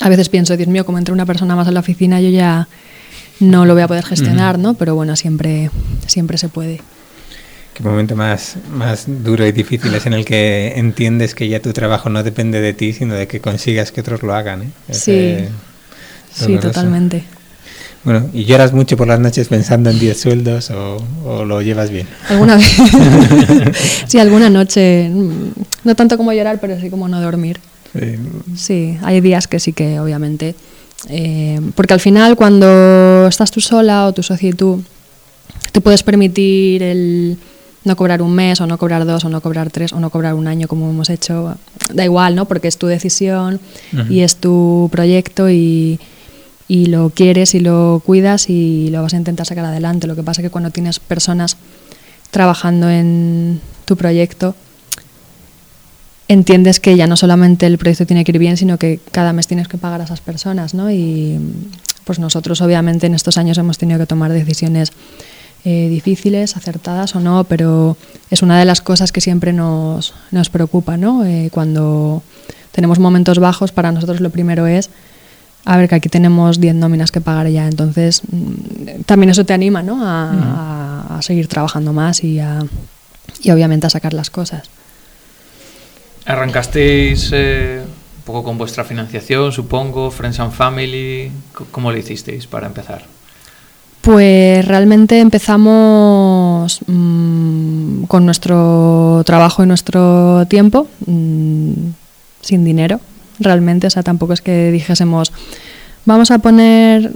a 0.00 0.08
veces 0.08 0.28
pienso, 0.28 0.56
Dios 0.56 0.68
mío, 0.68 0.84
como 0.84 0.98
entre 0.98 1.12
una 1.12 1.26
persona 1.26 1.56
más 1.56 1.68
en 1.68 1.74
la 1.74 1.80
oficina 1.80 2.20
yo 2.20 2.28
ya 2.30 2.68
no 3.40 3.66
lo 3.66 3.74
voy 3.74 3.82
a 3.82 3.88
poder 3.88 4.04
gestionar, 4.04 4.58
¿no? 4.58 4.74
Pero 4.74 4.94
bueno, 4.94 5.16
siempre, 5.16 5.70
siempre 6.06 6.38
se 6.38 6.48
puede. 6.48 6.80
Qué 7.74 7.82
momento 7.82 8.16
más, 8.16 8.56
más 8.72 9.04
duro 9.06 9.46
y 9.46 9.52
difícil 9.52 9.94
es 9.94 10.06
en 10.06 10.14
el 10.14 10.24
que 10.24 10.72
entiendes 10.76 11.34
que 11.34 11.46
ya 11.46 11.60
tu 11.60 11.74
trabajo 11.74 12.08
no 12.08 12.22
depende 12.22 12.60
de 12.62 12.72
ti, 12.72 12.94
sino 12.94 13.14
de 13.14 13.26
que 13.26 13.40
consigas 13.40 13.92
que 13.92 14.00
otros 14.00 14.22
lo 14.22 14.34
hagan. 14.34 14.62
¿eh? 14.62 14.70
Sí. 14.90 15.12
eh, 15.12 15.48
Sí, 16.32 16.56
totalmente. 16.58 17.24
Bueno, 18.04 18.28
¿y 18.32 18.44
lloras 18.44 18.72
mucho 18.72 18.96
por 18.96 19.08
las 19.08 19.18
noches 19.18 19.48
pensando 19.48 19.90
en 19.90 19.98
10 19.98 20.20
sueldos 20.20 20.70
o, 20.70 20.98
o 21.24 21.44
lo 21.44 21.60
llevas 21.60 21.90
bien? 21.90 22.06
Alguna 22.28 22.56
vez, 22.56 22.66
sí, 24.06 24.18
alguna 24.18 24.48
noche, 24.48 25.08
mm, 25.08 25.50
no 25.84 25.94
tanto 25.96 26.16
como 26.16 26.32
llorar, 26.32 26.58
pero 26.60 26.78
sí 26.80 26.88
como 26.88 27.08
no 27.08 27.20
dormir. 27.20 27.58
Eh, 27.94 28.18
Sí, 28.56 28.98
hay 29.02 29.20
días 29.20 29.48
que 29.48 29.60
sí 29.60 29.72
que 29.72 30.00
obviamente, 30.00 30.54
eh, 31.08 31.60
porque 31.74 31.94
al 31.94 32.00
final 32.00 32.36
cuando 32.36 33.26
estás 33.26 33.50
tú 33.50 33.60
sola 33.60 34.06
o 34.06 34.12
tu 34.12 34.22
socio 34.22 34.50
y 34.50 34.52
tú, 34.52 34.82
te 35.72 35.80
puedes 35.80 36.02
permitir 36.02 36.82
el 36.82 37.38
no 37.84 37.96
cobrar 37.96 38.20
un 38.20 38.34
mes 38.34 38.60
o 38.60 38.66
no 38.66 38.78
cobrar 38.78 39.04
dos 39.04 39.24
o 39.24 39.28
no 39.28 39.40
cobrar 39.40 39.70
tres 39.70 39.92
o 39.92 40.00
no 40.00 40.10
cobrar 40.10 40.34
un 40.34 40.48
año 40.48 40.66
como 40.66 40.90
hemos 40.90 41.08
hecho, 41.08 41.56
da 41.92 42.04
igual, 42.04 42.34
¿no? 42.34 42.46
Porque 42.46 42.66
es 42.68 42.78
tu 42.78 42.88
decisión 42.88 43.60
y 44.10 44.20
es 44.20 44.36
tu 44.36 44.88
proyecto 44.90 45.48
y, 45.48 46.00
y 46.66 46.86
lo 46.86 47.10
quieres 47.10 47.54
y 47.54 47.60
lo 47.60 48.02
cuidas 48.04 48.50
y 48.50 48.88
lo 48.90 49.02
vas 49.02 49.14
a 49.14 49.18
intentar 49.18 49.46
sacar 49.46 49.64
adelante. 49.66 50.08
Lo 50.08 50.16
que 50.16 50.24
pasa 50.24 50.40
es 50.40 50.46
que 50.46 50.50
cuando 50.50 50.70
tienes 50.70 50.98
personas 50.98 51.56
trabajando 52.32 52.90
en 52.90 53.60
tu 53.84 53.96
proyecto, 53.96 54.56
entiendes 56.28 56.80
que 56.80 56.96
ya 56.96 57.06
no 57.06 57.16
solamente 57.16 57.66
el 57.66 57.78
proyecto 57.78 58.06
tiene 58.06 58.24
que 58.24 58.32
ir 58.32 58.38
bien, 58.38 58.56
sino 58.56 58.78
que 58.78 59.00
cada 59.12 59.32
mes 59.32 59.46
tienes 59.46 59.68
que 59.68 59.78
pagar 59.78 60.00
a 60.00 60.04
esas 60.04 60.20
personas, 60.20 60.74
¿no? 60.74 60.90
Y 60.90 61.38
pues 62.04 62.18
nosotros 62.18 62.60
obviamente 62.60 63.06
en 63.06 63.14
estos 63.14 63.38
años 63.38 63.58
hemos 63.58 63.78
tenido 63.78 63.98
que 63.98 64.06
tomar 64.06 64.32
decisiones 64.32 64.92
eh, 65.64 65.88
difíciles, 65.88 66.56
acertadas 66.56 67.16
o 67.16 67.20
no, 67.20 67.44
pero 67.44 67.96
es 68.30 68.42
una 68.42 68.58
de 68.58 68.64
las 68.64 68.80
cosas 68.80 69.12
que 69.12 69.20
siempre 69.20 69.52
nos, 69.52 70.14
nos 70.30 70.48
preocupa, 70.48 70.96
¿no? 70.96 71.24
Eh, 71.24 71.50
cuando 71.52 72.22
tenemos 72.72 72.98
momentos 72.98 73.38
bajos, 73.38 73.72
para 73.72 73.90
nosotros 73.92 74.20
lo 74.20 74.30
primero 74.30 74.66
es 74.66 74.90
a 75.64 75.76
ver, 75.76 75.88
que 75.88 75.96
aquí 75.96 76.08
tenemos 76.08 76.60
10 76.60 76.76
nóminas 76.76 77.10
que 77.10 77.20
pagar 77.20 77.48
ya, 77.48 77.66
entonces 77.66 78.22
mm, 78.30 79.02
también 79.04 79.30
eso 79.30 79.44
te 79.44 79.52
anima, 79.52 79.82
¿no? 79.82 79.98
A, 80.00 81.18
a 81.18 81.22
seguir 81.22 81.48
trabajando 81.48 81.92
más 81.92 82.22
y, 82.22 82.38
a, 82.38 82.60
y 83.42 83.50
obviamente 83.50 83.88
a 83.88 83.90
sacar 83.90 84.14
las 84.14 84.30
cosas. 84.30 84.70
Arrancasteis 86.26 87.30
eh, 87.32 87.82
un 87.84 88.22
poco 88.24 88.42
con 88.42 88.58
vuestra 88.58 88.82
financiación, 88.82 89.52
supongo, 89.52 90.10
Friends 90.10 90.40
and 90.40 90.52
Family. 90.52 91.30
¿Cómo 91.70 91.92
lo 91.92 91.98
hicisteis 91.98 92.48
para 92.48 92.66
empezar? 92.66 93.04
Pues 94.00 94.66
realmente 94.66 95.20
empezamos 95.20 96.80
mmm, 96.86 98.04
con 98.04 98.24
nuestro 98.24 99.22
trabajo 99.24 99.62
y 99.62 99.66
nuestro 99.66 100.46
tiempo, 100.48 100.88
mmm, 101.06 101.72
sin 102.40 102.64
dinero, 102.64 103.00
realmente. 103.38 103.86
O 103.86 103.90
sea, 103.90 104.02
tampoco 104.02 104.32
es 104.32 104.40
que 104.40 104.72
dijésemos, 104.72 105.32
vamos 106.06 106.32
a 106.32 106.38
poner, 106.40 107.12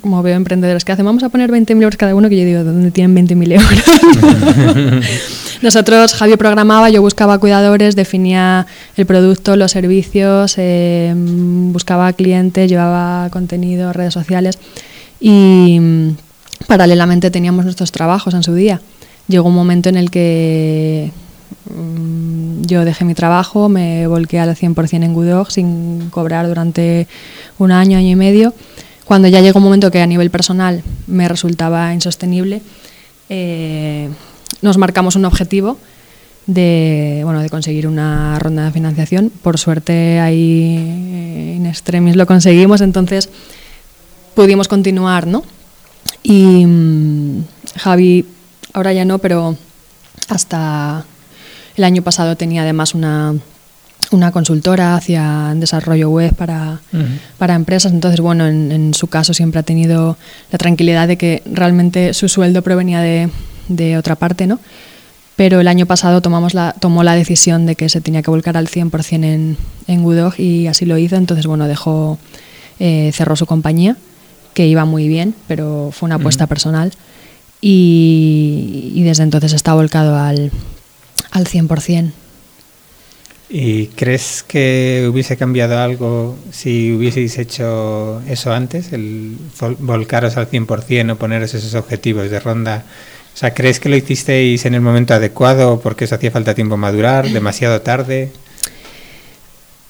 como 0.00 0.22
veo 0.22 0.36
emprendedores 0.36 0.86
que 0.86 0.92
hacen, 0.92 1.04
vamos 1.04 1.22
a 1.22 1.28
poner 1.28 1.50
20.000 1.50 1.82
euros 1.82 1.96
cada 1.98 2.14
uno, 2.14 2.30
que 2.30 2.38
yo 2.38 2.46
digo, 2.46 2.64
¿dónde 2.64 2.90
tienen 2.90 3.26
20.000 3.26 3.52
euros? 3.52 5.02
Nosotros, 5.64 6.12
Javier 6.12 6.36
programaba, 6.36 6.90
yo 6.90 7.00
buscaba 7.00 7.38
cuidadores, 7.38 7.96
definía 7.96 8.66
el 8.98 9.06
producto, 9.06 9.56
los 9.56 9.72
servicios, 9.72 10.56
eh, 10.58 11.14
buscaba 11.16 12.12
clientes, 12.12 12.68
llevaba 12.68 13.30
contenido, 13.30 13.94
redes 13.94 14.12
sociales 14.12 14.58
y 15.20 15.78
mm, 15.80 16.16
paralelamente 16.66 17.30
teníamos 17.30 17.64
nuestros 17.64 17.92
trabajos 17.92 18.34
en 18.34 18.42
su 18.42 18.52
día. 18.52 18.82
Llegó 19.26 19.48
un 19.48 19.54
momento 19.54 19.88
en 19.88 19.96
el 19.96 20.10
que 20.10 21.10
mmm, 21.74 22.60
yo 22.66 22.84
dejé 22.84 23.06
mi 23.06 23.14
trabajo, 23.14 23.70
me 23.70 24.06
volqué 24.06 24.40
al 24.40 24.54
100% 24.54 25.02
en 25.02 25.14
Gudog 25.14 25.50
sin 25.50 26.10
cobrar 26.10 26.46
durante 26.46 27.08
un 27.58 27.72
año, 27.72 27.96
año 27.96 28.10
y 28.10 28.16
medio. 28.16 28.52
Cuando 29.06 29.28
ya 29.28 29.40
llegó 29.40 29.60
un 29.60 29.64
momento 29.64 29.90
que 29.90 30.02
a 30.02 30.06
nivel 30.06 30.28
personal 30.28 30.82
me 31.06 31.26
resultaba 31.26 31.94
insostenible, 31.94 32.60
eh, 33.30 34.10
nos 34.62 34.78
marcamos 34.78 35.16
un 35.16 35.24
objetivo 35.24 35.78
de, 36.46 37.22
bueno, 37.24 37.40
de 37.40 37.50
conseguir 37.50 37.86
una 37.86 38.38
ronda 38.38 38.64
de 38.64 38.70
financiación. 38.72 39.30
Por 39.42 39.58
suerte 39.58 40.20
ahí 40.20 41.56
en 41.56 41.66
extremis 41.66 42.16
lo 42.16 42.26
conseguimos, 42.26 42.80
entonces 42.80 43.30
pudimos 44.34 44.68
continuar, 44.68 45.26
¿no? 45.26 45.42
Y 46.22 46.66
mmm, 46.66 47.44
Javi, 47.76 48.26
ahora 48.72 48.92
ya 48.92 49.04
no, 49.04 49.18
pero 49.18 49.56
hasta 50.28 51.04
el 51.76 51.84
año 51.84 52.02
pasado 52.02 52.36
tenía 52.36 52.62
además 52.62 52.94
una, 52.94 53.34
una 54.10 54.32
consultora 54.32 54.96
hacia 54.96 55.54
desarrollo 55.56 56.10
web 56.10 56.34
para, 56.34 56.80
uh 56.92 56.96
-huh. 56.96 57.18
para 57.38 57.54
empresas. 57.54 57.92
Entonces, 57.92 58.20
bueno, 58.20 58.46
en, 58.46 58.70
en, 58.70 58.94
su 58.94 59.06
caso 59.08 59.34
siempre 59.34 59.60
ha 59.60 59.64
tenido 59.64 60.16
la 60.50 60.58
tranquilidad 60.58 61.08
de 61.08 61.16
que 61.16 61.42
realmente 61.46 62.14
su 62.14 62.28
sueldo 62.28 62.62
provenía 62.62 63.00
de, 63.00 63.28
de 63.68 63.96
otra 63.96 64.16
parte, 64.16 64.46
¿no? 64.46 64.60
Pero 65.36 65.60
el 65.60 65.68
año 65.68 65.86
pasado 65.86 66.20
tomamos 66.20 66.54
la, 66.54 66.74
tomó 66.78 67.02
la 67.02 67.14
decisión 67.14 67.66
de 67.66 67.74
que 67.74 67.88
se 67.88 68.00
tenía 68.00 68.22
que 68.22 68.30
volcar 68.30 68.56
al 68.56 68.68
100% 68.68 69.24
en, 69.24 69.56
en 69.88 70.02
Gudog 70.02 70.38
y 70.38 70.68
así 70.68 70.86
lo 70.86 70.96
hizo. 70.96 71.16
Entonces, 71.16 71.46
bueno, 71.46 71.66
dejó, 71.66 72.18
eh, 72.78 73.10
cerró 73.12 73.34
su 73.34 73.46
compañía, 73.46 73.96
que 74.54 74.66
iba 74.68 74.84
muy 74.84 75.08
bien, 75.08 75.34
pero 75.48 75.90
fue 75.92 76.06
una 76.06 76.16
apuesta 76.16 76.44
uh 76.44 76.46
-huh. 76.46 76.50
personal. 76.50 76.92
Y, 77.60 78.92
y, 78.94 79.02
desde 79.02 79.22
entonces 79.22 79.54
está 79.54 79.74
volcado 79.74 80.16
al, 80.16 80.52
al 81.32 81.46
100%. 81.46 82.12
¿Y 83.48 83.86
crees 83.88 84.44
que 84.46 85.08
hubiese 85.10 85.36
cambiado 85.36 85.78
algo 85.78 86.36
si 86.50 86.92
hubieseis 86.92 87.38
hecho 87.38 88.20
eso 88.28 88.52
antes, 88.52 88.92
el 88.92 89.36
volcaros 89.78 90.36
al 90.36 90.50
100% 90.50 91.12
o 91.12 91.16
poneros 91.16 91.54
esos 91.54 91.74
objetivos 91.74 92.30
de 92.30 92.40
ronda? 92.40 92.84
O 93.34 93.36
sea, 93.36 93.52
¿crees 93.52 93.80
que 93.80 93.88
lo 93.88 93.96
hicisteis 93.96 94.64
en 94.64 94.74
el 94.74 94.80
momento 94.80 95.12
adecuado 95.12 95.80
porque 95.80 96.04
os 96.04 96.12
hacía 96.12 96.30
falta 96.30 96.54
tiempo 96.54 96.76
madurar, 96.76 97.28
demasiado 97.28 97.80
tarde? 97.80 98.30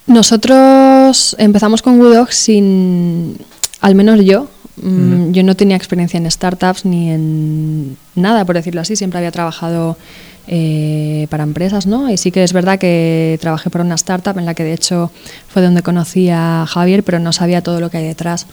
Nosotros 0.06 1.36
empezamos 1.38 1.82
con 1.82 2.00
Woodog 2.00 2.32
sin, 2.32 3.36
al 3.82 3.94
menos 3.94 4.24
yo, 4.24 4.48
mm. 4.76 5.32
yo 5.32 5.42
no 5.42 5.56
tenía 5.56 5.76
experiencia 5.76 6.16
en 6.16 6.30
startups 6.30 6.86
ni 6.86 7.10
en 7.10 7.96
nada, 8.14 8.46
por 8.46 8.54
decirlo 8.54 8.80
así, 8.80 8.96
siempre 8.96 9.18
había 9.18 9.30
trabajado 9.30 9.98
eh, 10.46 11.26
para 11.28 11.42
empresas, 11.42 11.86
¿no? 11.86 12.10
Y 12.10 12.16
sí 12.16 12.30
que 12.30 12.44
es 12.44 12.54
verdad 12.54 12.78
que 12.78 13.38
trabajé 13.42 13.68
para 13.68 13.84
una 13.84 13.94
startup 13.94 14.38
en 14.38 14.46
la 14.46 14.54
que 14.54 14.64
de 14.64 14.72
hecho 14.72 15.10
fue 15.48 15.60
donde 15.60 15.82
conocí 15.82 16.30
a 16.30 16.64
Javier, 16.66 17.02
pero 17.02 17.18
no 17.18 17.32
sabía 17.34 17.62
todo 17.62 17.78
lo 17.80 17.90
que 17.90 17.98
hay 17.98 18.06
detrás. 18.06 18.46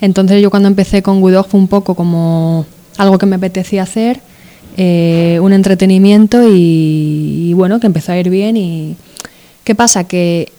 Entonces 0.00 0.40
yo 0.40 0.50
cuando 0.50 0.68
empecé 0.68 1.02
con 1.02 1.22
Woodog 1.22 1.48
fue 1.48 1.58
un 1.58 1.68
poco 1.68 1.96
como 1.96 2.66
algo 2.98 3.16
que 3.16 3.26
me 3.26 3.36
apetecía 3.36 3.84
hacer, 3.84 4.20
eh, 4.76 5.38
un 5.40 5.52
entretenimiento 5.52 6.42
y, 6.48 7.52
bueno, 7.54 7.80
que 7.80 7.86
empezó 7.86 8.12
a 8.12 8.18
ir 8.18 8.28
bien. 8.28 8.56
Y 8.56 8.96
¿Qué 9.64 9.74
pasa? 9.74 10.04
Que 10.04 10.52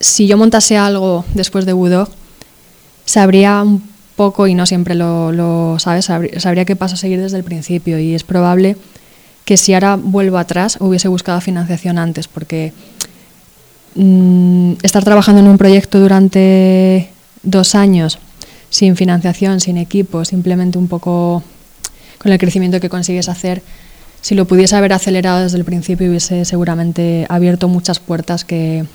si 0.00 0.26
yo 0.26 0.36
montase 0.36 0.76
algo 0.76 1.24
después 1.34 1.64
de 1.64 1.72
Woodog, 1.72 2.08
sabría 3.04 3.62
un 3.62 3.82
poco, 4.16 4.46
y 4.46 4.54
no 4.54 4.66
siempre 4.66 4.94
lo, 4.94 5.76
sabes, 5.78 6.04
sabría, 6.04 6.64
qué 6.64 6.76
paso 6.76 6.96
seguir 6.96 7.20
desde 7.20 7.36
el 7.36 7.44
principio 7.44 7.98
y 7.98 8.14
es 8.14 8.22
probable 8.22 8.76
que 9.44 9.56
si 9.56 9.74
ahora 9.74 9.96
vuelvo 9.96 10.38
atrás 10.38 10.78
hubiese 10.80 11.08
buscado 11.08 11.40
financiación 11.40 11.98
antes, 11.98 12.28
porque 12.28 12.72
mmm, 13.94 14.72
estar 14.82 15.04
trabajando 15.04 15.40
en 15.40 15.48
un 15.48 15.58
proyecto 15.58 16.00
durante 16.00 17.10
dos 17.42 17.74
años 17.74 18.18
sin 18.70 18.96
financiación, 18.96 19.60
sin 19.60 19.76
equipo, 19.76 20.24
simplemente 20.24 20.78
un 20.78 20.88
poco 20.88 21.42
con 22.24 22.32
el 22.32 22.38
crecimiento 22.38 22.80
que 22.80 22.88
consigues 22.88 23.28
hacer, 23.28 23.62
si 24.22 24.34
lo 24.34 24.46
pudiese 24.46 24.74
haber 24.74 24.94
acelerado 24.94 25.42
desde 25.42 25.58
el 25.58 25.64
principio 25.66 26.08
hubiese 26.08 26.46
seguramente 26.46 27.26
abierto 27.28 27.68
muchas 27.68 28.00
puertas 28.00 28.46
que, 28.46 28.86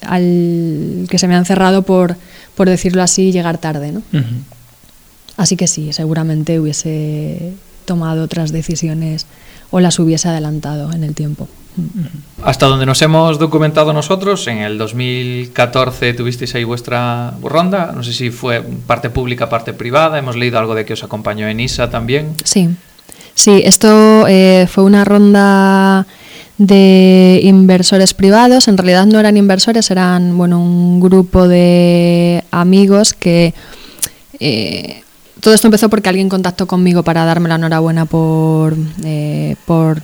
al, 0.00 1.06
que 1.10 1.18
se 1.18 1.28
me 1.28 1.34
han 1.34 1.44
cerrado 1.44 1.82
por, 1.82 2.16
por 2.56 2.66
decirlo 2.66 3.02
así, 3.02 3.30
llegar 3.30 3.58
tarde. 3.58 3.92
¿no? 3.92 3.98
Uh 4.14 4.16
-huh. 4.16 4.42
Así 5.36 5.56
que 5.56 5.66
sí, 5.66 5.92
seguramente 5.92 6.58
hubiese 6.58 7.52
tomado 7.84 8.24
otras 8.24 8.52
decisiones 8.52 9.26
o 9.70 9.80
las 9.80 9.98
hubiese 9.98 10.28
adelantado 10.30 10.90
en 10.90 11.04
el 11.04 11.14
tiempo. 11.14 11.46
Hasta 12.42 12.66
donde 12.66 12.86
nos 12.86 13.02
hemos 13.02 13.38
documentado 13.38 13.92
nosotros, 13.92 14.46
en 14.46 14.58
el 14.58 14.78
2014 14.78 16.14
tuvisteis 16.14 16.54
ahí 16.54 16.64
vuestra 16.64 17.34
ronda, 17.42 17.92
no 17.94 18.02
sé 18.02 18.12
si 18.12 18.30
fue 18.30 18.62
parte 18.86 19.10
pública, 19.10 19.48
parte 19.48 19.72
privada, 19.72 20.18
hemos 20.18 20.36
leído 20.36 20.58
algo 20.58 20.74
de 20.74 20.84
que 20.84 20.92
os 20.92 21.04
acompañó 21.04 21.48
en 21.48 21.60
ISA 21.60 21.90
también. 21.90 22.34
Sí, 22.44 22.68
sí, 23.34 23.62
esto 23.64 24.26
eh, 24.28 24.66
fue 24.70 24.84
una 24.84 25.04
ronda 25.04 26.06
de 26.58 27.40
inversores 27.44 28.14
privados, 28.14 28.68
en 28.68 28.76
realidad 28.76 29.06
no 29.06 29.20
eran 29.20 29.36
inversores, 29.36 29.90
eran 29.90 30.36
bueno, 30.36 30.60
un 30.60 31.00
grupo 31.00 31.48
de 31.48 32.44
amigos 32.50 33.14
que... 33.14 33.54
Eh, 34.40 35.02
todo 35.40 35.54
esto 35.54 35.68
empezó 35.68 35.88
porque 35.88 36.08
alguien 36.08 36.28
contactó 36.28 36.66
conmigo 36.66 37.04
para 37.04 37.24
darme 37.24 37.48
la 37.48 37.54
enhorabuena 37.54 38.06
por, 38.06 38.76
eh, 39.04 39.54
por 39.66 40.02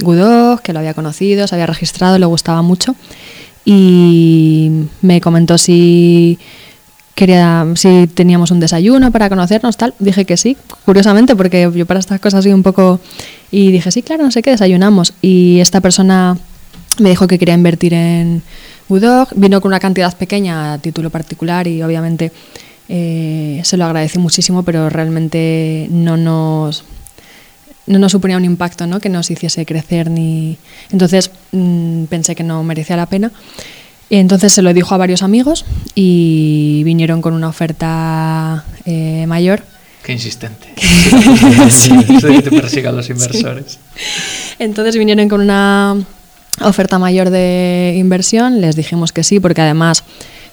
Gudog, 0.00 0.62
que 0.62 0.72
lo 0.72 0.78
había 0.78 0.94
conocido, 0.94 1.46
se 1.46 1.54
había 1.54 1.66
registrado, 1.66 2.18
le 2.18 2.26
gustaba 2.26 2.62
mucho. 2.62 2.94
Y 3.64 4.70
me 5.02 5.20
comentó 5.20 5.58
si 5.58 6.38
quería 7.14 7.66
si 7.74 8.06
teníamos 8.06 8.50
un 8.50 8.60
desayuno 8.60 9.10
para 9.10 9.28
conocernos, 9.28 9.76
tal. 9.76 9.94
Dije 9.98 10.24
que 10.24 10.36
sí, 10.36 10.56
curiosamente, 10.84 11.36
porque 11.36 11.70
yo 11.74 11.86
para 11.86 12.00
estas 12.00 12.20
cosas 12.20 12.44
soy 12.44 12.52
un 12.52 12.62
poco. 12.62 13.00
Y 13.50 13.70
dije, 13.72 13.90
sí, 13.90 14.02
claro, 14.02 14.24
no 14.24 14.30
sé 14.30 14.42
qué, 14.42 14.50
desayunamos. 14.50 15.12
Y 15.20 15.60
esta 15.60 15.80
persona 15.80 16.38
me 16.98 17.10
dijo 17.10 17.26
que 17.26 17.38
quería 17.38 17.54
invertir 17.54 17.94
en 17.94 18.42
Gudog, 18.88 19.28
vino 19.36 19.60
con 19.60 19.70
una 19.70 19.80
cantidad 19.80 20.16
pequeña 20.16 20.72
a 20.72 20.78
título 20.78 21.10
particular 21.10 21.66
y 21.66 21.82
obviamente 21.82 22.32
eh, 22.88 23.60
se 23.64 23.76
lo 23.76 23.84
agradecí 23.84 24.18
muchísimo, 24.18 24.64
pero 24.64 24.90
realmente 24.90 25.86
no 25.90 26.16
nos, 26.16 26.84
no 27.90 27.98
nos 27.98 28.12
suponía 28.12 28.36
un 28.36 28.44
impacto 28.44 28.86
¿no? 28.86 29.00
que 29.00 29.08
nos 29.08 29.30
hiciese 29.30 29.66
crecer 29.66 30.10
ni... 30.10 30.56
Entonces 30.92 31.32
mmm, 31.50 32.04
pensé 32.04 32.36
que 32.36 32.44
no 32.44 32.62
merecía 32.62 32.96
la 32.96 33.06
pena. 33.06 33.32
Y 34.08 34.16
entonces 34.16 34.52
se 34.52 34.62
lo 34.62 34.72
dijo 34.72 34.94
a 34.94 34.98
varios 34.98 35.22
amigos 35.22 35.64
y 35.94 36.82
vinieron 36.84 37.20
con 37.20 37.34
una 37.34 37.48
oferta 37.48 38.64
eh, 38.84 39.24
mayor. 39.26 39.64
Qué 40.04 40.12
insistente. 40.12 40.68
sí. 41.70 41.90
que 42.20 42.42
te 42.42 42.50
persigan 42.50 42.96
los 42.96 43.10
inversores. 43.10 43.72
Sí. 43.72 44.54
Entonces 44.60 44.96
vinieron 44.96 45.28
con 45.28 45.40
una 45.40 45.96
oferta 46.60 46.98
mayor 46.98 47.30
de 47.30 47.96
inversión, 47.98 48.60
les 48.60 48.76
dijimos 48.76 49.12
que 49.12 49.24
sí, 49.24 49.40
porque 49.40 49.62
además 49.62 50.04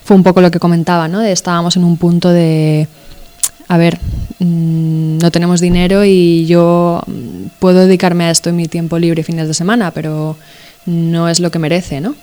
fue 0.03 0.15
un 0.15 0.23
poco 0.23 0.41
lo 0.41 0.49
que 0.49 0.59
comentaba, 0.59 1.07
¿no? 1.07 1.21
Estábamos 1.21 1.75
en 1.77 1.83
un 1.83 1.97
punto 1.97 2.29
de, 2.29 2.88
a 3.68 3.78
ver, 3.78 3.99
mmm, 4.39 5.18
no 5.18 5.32
tenemos 5.32 5.61
dinero 5.61 6.05
y 6.05 6.45
yo 6.45 7.01
puedo 7.59 7.80
dedicarme 7.80 8.26
a 8.26 8.32
esto 8.32 8.49
en 8.49 8.55
mi 8.55 8.68
tiempo 8.68 8.99
libre 8.99 9.24
fines 9.24 9.47
de 9.47 9.53
semana, 9.53 9.91
pero 9.91 10.38
no 10.86 11.28
es 11.30 11.39
lo 11.39 11.51
que 11.51 11.59
merece, 11.59 12.01
¿no? 12.01 12.15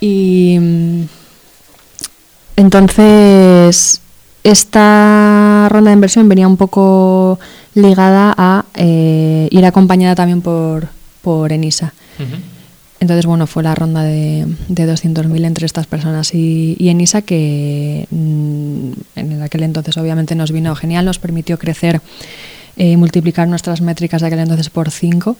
Y 0.00 0.58
entonces 2.56 4.00
esta 4.44 5.68
ronda 5.70 5.90
de 5.90 5.94
inversión 5.94 6.28
venía 6.28 6.46
un 6.46 6.56
poco 6.56 7.38
ligada 7.74 8.34
a 8.36 8.64
eh, 8.74 9.48
ir 9.50 9.66
acompañada 9.66 10.14
también 10.14 10.40
por, 10.40 10.88
por 11.22 11.52
Enisa. 11.52 11.92
Entonces, 13.00 13.26
bueno, 13.26 13.46
fue 13.46 13.62
la 13.62 13.74
ronda 13.74 14.02
de, 14.02 14.46
de 14.68 14.92
200.000 14.92 15.44
entre 15.44 15.66
estas 15.66 15.86
personas 15.86 16.34
y, 16.34 16.76
Enisa, 16.80 17.22
que 17.22 18.06
mm, 18.10 18.90
en 19.16 19.42
aquel 19.42 19.62
entonces 19.62 19.96
obviamente 19.96 20.34
nos 20.34 20.50
vino 20.50 20.74
genial, 20.74 21.04
nos 21.04 21.18
permitió 21.18 21.58
crecer 21.58 22.00
y 22.76 22.96
multiplicar 22.96 23.48
nuestras 23.48 23.80
métricas 23.80 24.20
de 24.20 24.28
aquel 24.28 24.40
entonces 24.40 24.70
por 24.70 24.90
5 24.90 25.36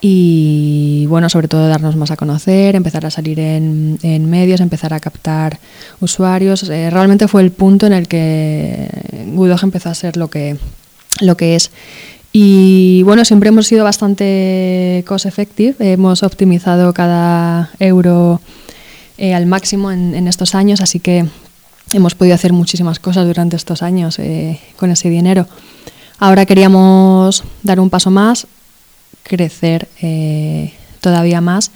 y 0.00 1.04
bueno, 1.08 1.28
sobre 1.28 1.46
todo 1.46 1.68
darnos 1.68 1.94
más 1.94 2.10
a 2.10 2.16
conocer, 2.16 2.74
empezar 2.74 3.04
a 3.04 3.10
salir 3.10 3.38
en, 3.38 3.98
medios, 4.30 4.60
empezar 4.60 4.94
a 4.94 5.00
captar 5.00 5.58
usuarios. 6.00 6.68
Eh, 6.70 6.88
realmente 6.88 7.28
fue 7.28 7.42
el 7.42 7.52
punto 7.52 7.86
en 7.86 7.92
el 7.92 8.08
que 8.08 8.88
Gudog 9.34 9.60
empezó 9.62 9.90
a 9.90 9.94
ser 9.94 10.16
lo 10.16 10.28
que, 10.28 10.56
lo 11.20 11.36
que 11.36 11.54
es. 11.54 11.70
Y 12.32 13.02
bueno, 13.02 13.24
siempre 13.24 13.48
hemos 13.48 13.66
sido 13.66 13.84
bastante 13.84 15.04
cost 15.06 15.26
effective, 15.26 15.74
hemos 15.80 16.22
optimizado 16.22 16.92
cada 16.92 17.70
euro 17.80 18.40
eh, 19.18 19.34
al 19.34 19.46
máximo 19.46 19.90
en, 19.90 20.28
estos 20.28 20.54
años, 20.54 20.80
así 20.80 21.00
que 21.00 21.26
hemos 21.92 22.14
podido 22.14 22.36
hacer 22.36 22.52
muchísimas 22.52 23.00
cosas 23.00 23.26
durante 23.26 23.56
estos 23.56 23.82
años 23.82 24.18
eh, 24.20 24.60
con 24.76 24.90
ese 24.90 25.10
dinero. 25.10 25.48
Ahora 26.20 26.46
queríamos 26.46 27.42
dar 27.62 27.80
un 27.80 27.90
paso 27.90 28.10
más, 28.10 28.46
crecer 29.24 29.88
eh, 30.00 30.72
todavía 31.00 31.40
más 31.40 31.72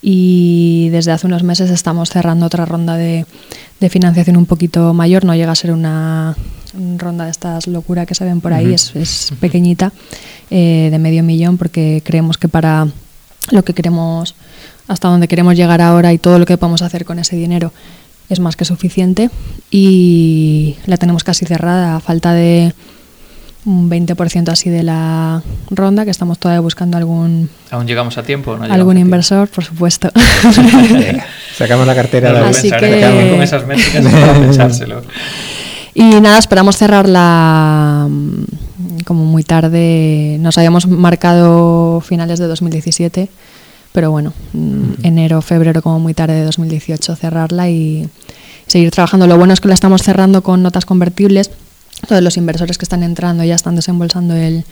y 0.00 0.88
desde 0.90 1.12
hace 1.12 1.26
unos 1.26 1.42
meses 1.42 1.70
estamos 1.70 2.10
cerrando 2.10 2.46
otra 2.46 2.64
ronda 2.64 2.96
de, 2.96 3.26
financiación 3.90 4.36
un 4.36 4.46
poquito 4.46 4.94
mayor, 4.94 5.24
no 5.24 5.34
llega 5.34 5.52
a 5.52 5.56
ser 5.56 5.72
una 5.72 6.36
ronda 6.96 7.24
de 7.24 7.30
estas 7.30 7.66
locura 7.66 8.06
que 8.06 8.14
se 8.14 8.24
ven 8.24 8.40
por 8.40 8.52
ahí, 8.52 8.74
es, 8.74 9.32
pequeñita, 9.40 9.92
eh, 10.50 10.88
de 10.90 10.98
medio 10.98 11.22
millón, 11.22 11.58
porque 11.58 12.02
creemos 12.04 12.38
que 12.38 12.48
para 12.48 12.88
lo 13.50 13.62
que 13.64 13.74
queremos, 13.74 14.34
hasta 14.86 15.08
donde 15.08 15.28
queremos 15.28 15.56
llegar 15.56 15.80
ahora 15.80 16.12
y 16.12 16.18
todo 16.18 16.38
lo 16.38 16.46
que 16.46 16.56
podemos 16.56 16.82
hacer 16.82 17.04
con 17.04 17.18
ese 17.18 17.36
dinero 17.36 17.72
es 18.28 18.40
más 18.40 18.56
que 18.56 18.64
suficiente 18.64 19.30
y 19.70 20.76
la 20.86 20.96
tenemos 20.98 21.24
casi 21.24 21.46
cerrada 21.46 21.96
a 21.96 22.00
falta 22.00 22.34
de 22.34 22.74
un 23.64 23.90
20% 23.90 24.48
así 24.48 24.70
de 24.70 24.82
la 24.82 25.42
ronda, 25.70 26.04
que 26.04 26.10
estamos 26.10 26.38
todavía 26.38 26.60
buscando 26.60 26.96
algún... 26.96 27.50
Aún 27.70 27.86
llegamos 27.86 28.16
a 28.16 28.22
tiempo, 28.22 28.56
¿no? 28.56 28.64
Algún 28.64 28.96
inversor, 28.96 29.48
por 29.48 29.64
supuesto. 29.64 30.10
Sacamos 31.56 31.86
la 31.86 31.94
cartera. 31.94 32.32
No, 32.32 32.46
así 32.46 32.70
que... 32.70 33.30
con 33.30 33.42
esas 33.42 33.66
métricas 33.66 34.04
para 34.04 34.32
pensárselo. 34.40 35.02
Y 35.98 36.20
nada, 36.20 36.38
esperamos 36.38 36.76
cerrarla 36.76 38.06
mm, 38.08 39.00
como 39.04 39.24
muy 39.24 39.42
tarde. 39.42 40.36
Nos 40.38 40.56
habíamos 40.56 40.86
marcado 40.86 42.00
finales 42.00 42.38
de 42.38 42.46
2017, 42.46 43.28
pero 43.90 44.12
bueno, 44.12 44.32
mm, 44.52 45.04
enero, 45.04 45.42
febrero 45.42 45.82
como 45.82 45.98
muy 45.98 46.14
tarde 46.14 46.34
de 46.34 46.44
2018 46.44 47.16
cerrarla 47.16 47.68
y 47.68 48.08
seguir 48.68 48.92
trabajando. 48.92 49.26
Lo 49.26 49.36
bueno 49.36 49.52
es 49.52 49.60
que 49.60 49.66
la 49.66 49.74
estamos 49.74 50.04
cerrando 50.04 50.44
con 50.44 50.62
notas 50.62 50.84
convertibles 50.84 51.50
todos 52.06 52.22
los 52.22 52.36
inversores 52.36 52.78
que 52.78 52.84
están 52.84 53.02
entrando 53.02 53.42
ya 53.42 53.56
están 53.56 53.74
desembolsando 53.74 54.36
el, 54.36 54.64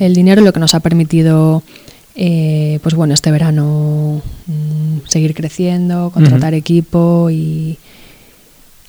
el 0.00 0.12
dinero, 0.12 0.42
lo 0.42 0.52
que 0.52 0.58
nos 0.58 0.74
ha 0.74 0.80
permitido 0.80 1.62
eh, 2.16 2.80
pues 2.82 2.96
bueno, 2.96 3.14
este 3.14 3.30
verano 3.30 4.20
mm, 4.46 5.06
seguir 5.06 5.34
creciendo, 5.34 6.10
contratar 6.12 6.52
equipo 6.52 7.30
y 7.30 7.78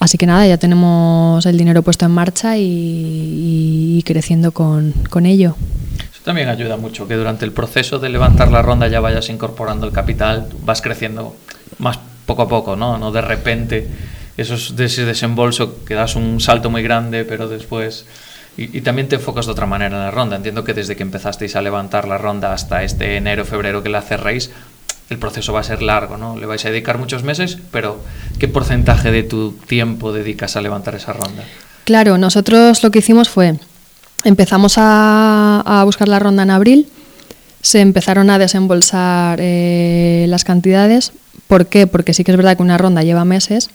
así 0.05 0.17
que 0.17 0.25
nada, 0.25 0.45
ya 0.47 0.57
tenemos 0.57 1.45
el 1.45 1.57
dinero 1.57 1.81
puesto 1.81 2.05
en 2.05 2.11
marcha 2.11 2.57
y, 2.57 4.01
creciendo 4.05 4.51
con, 4.51 4.93
con, 5.09 5.25
ello. 5.25 5.55
Eso 5.97 6.21
también 6.23 6.47
ayuda 6.47 6.77
mucho, 6.77 7.07
que 7.07 7.15
durante 7.15 7.43
el 7.43 7.51
proceso 7.51 7.97
de 7.97 8.09
levantar 8.09 8.51
la 8.51 8.61
ronda 8.61 8.87
ya 8.87 8.99
vayas 8.99 9.29
incorporando 9.29 9.87
el 9.87 9.93
capital, 9.93 10.47
vas 10.63 10.81
creciendo 10.81 11.35
más 11.79 11.99
poco 12.25 12.43
a 12.43 12.47
poco, 12.47 12.75
¿no? 12.75 12.97
No 12.97 13.11
de 13.11 13.21
repente 13.21 13.87
esos, 14.37 14.75
de 14.75 14.85
ese 14.85 15.05
desembolso 15.05 15.83
que 15.85 15.95
das 15.95 16.15
un 16.15 16.39
salto 16.39 16.69
muy 16.69 16.83
grande, 16.83 17.25
pero 17.25 17.47
después... 17.47 18.05
Y, 18.57 18.79
también 18.81 19.09
te 19.09 19.15
enfocas 19.15 19.47
de 19.47 19.51
otra 19.51 19.65
manera 19.65 19.97
en 19.97 20.01
la 20.01 20.11
ronda. 20.11 20.37
Entiendo 20.37 20.63
que 20.63 20.73
desde 20.73 20.95
que 20.95 21.03
empezasteis 21.03 21.57
a 21.57 21.61
levantar 21.61 22.07
la 22.07 22.17
ronda 22.17 22.53
hasta 22.53 22.83
este 22.83 23.17
enero, 23.17 23.43
febrero 23.43 23.83
que 23.83 23.89
la 23.89 24.01
cerréis, 24.01 24.49
el 25.09 25.17
proceso 25.17 25.53
va 25.53 25.59
a 25.59 25.63
ser 25.63 25.81
largo, 25.81 26.17
¿no? 26.17 26.37
Le 26.37 26.45
vais 26.45 26.63
a 26.65 26.69
dedicar 26.69 26.97
muchos 26.97 27.23
meses, 27.23 27.57
pero 27.71 27.99
¿qué 28.39 28.47
porcentaje 28.47 29.11
de 29.11 29.23
tu 29.23 29.51
tiempo 29.53 30.11
dedicas 30.11 30.55
a 30.55 30.61
levantar 30.61 30.95
esa 30.95 31.13
ronda? 31.13 31.43
Claro, 31.83 32.17
nosotros 32.17 32.83
lo 32.83 32.91
que 32.91 32.99
hicimos 32.99 33.29
fue, 33.29 33.59
empezamos 34.23 34.75
a, 34.77 35.81
buscar 35.85 36.07
la 36.07 36.19
ronda 36.19 36.43
en 36.43 36.49
abril, 36.49 36.87
se 37.61 37.81
empezaron 37.81 38.29
a 38.29 38.39
desembolsar 38.39 39.39
eh, 39.41 40.25
las 40.29 40.43
cantidades. 40.43 41.13
¿Por 41.47 41.67
qué? 41.67 41.87
Porque 41.87 42.13
sí 42.13 42.23
que 42.23 42.31
es 42.31 42.37
verdad 42.37 42.57
que 42.57 42.63
una 42.63 42.77
ronda 42.77 43.03
lleva 43.03 43.25
meses 43.25 43.69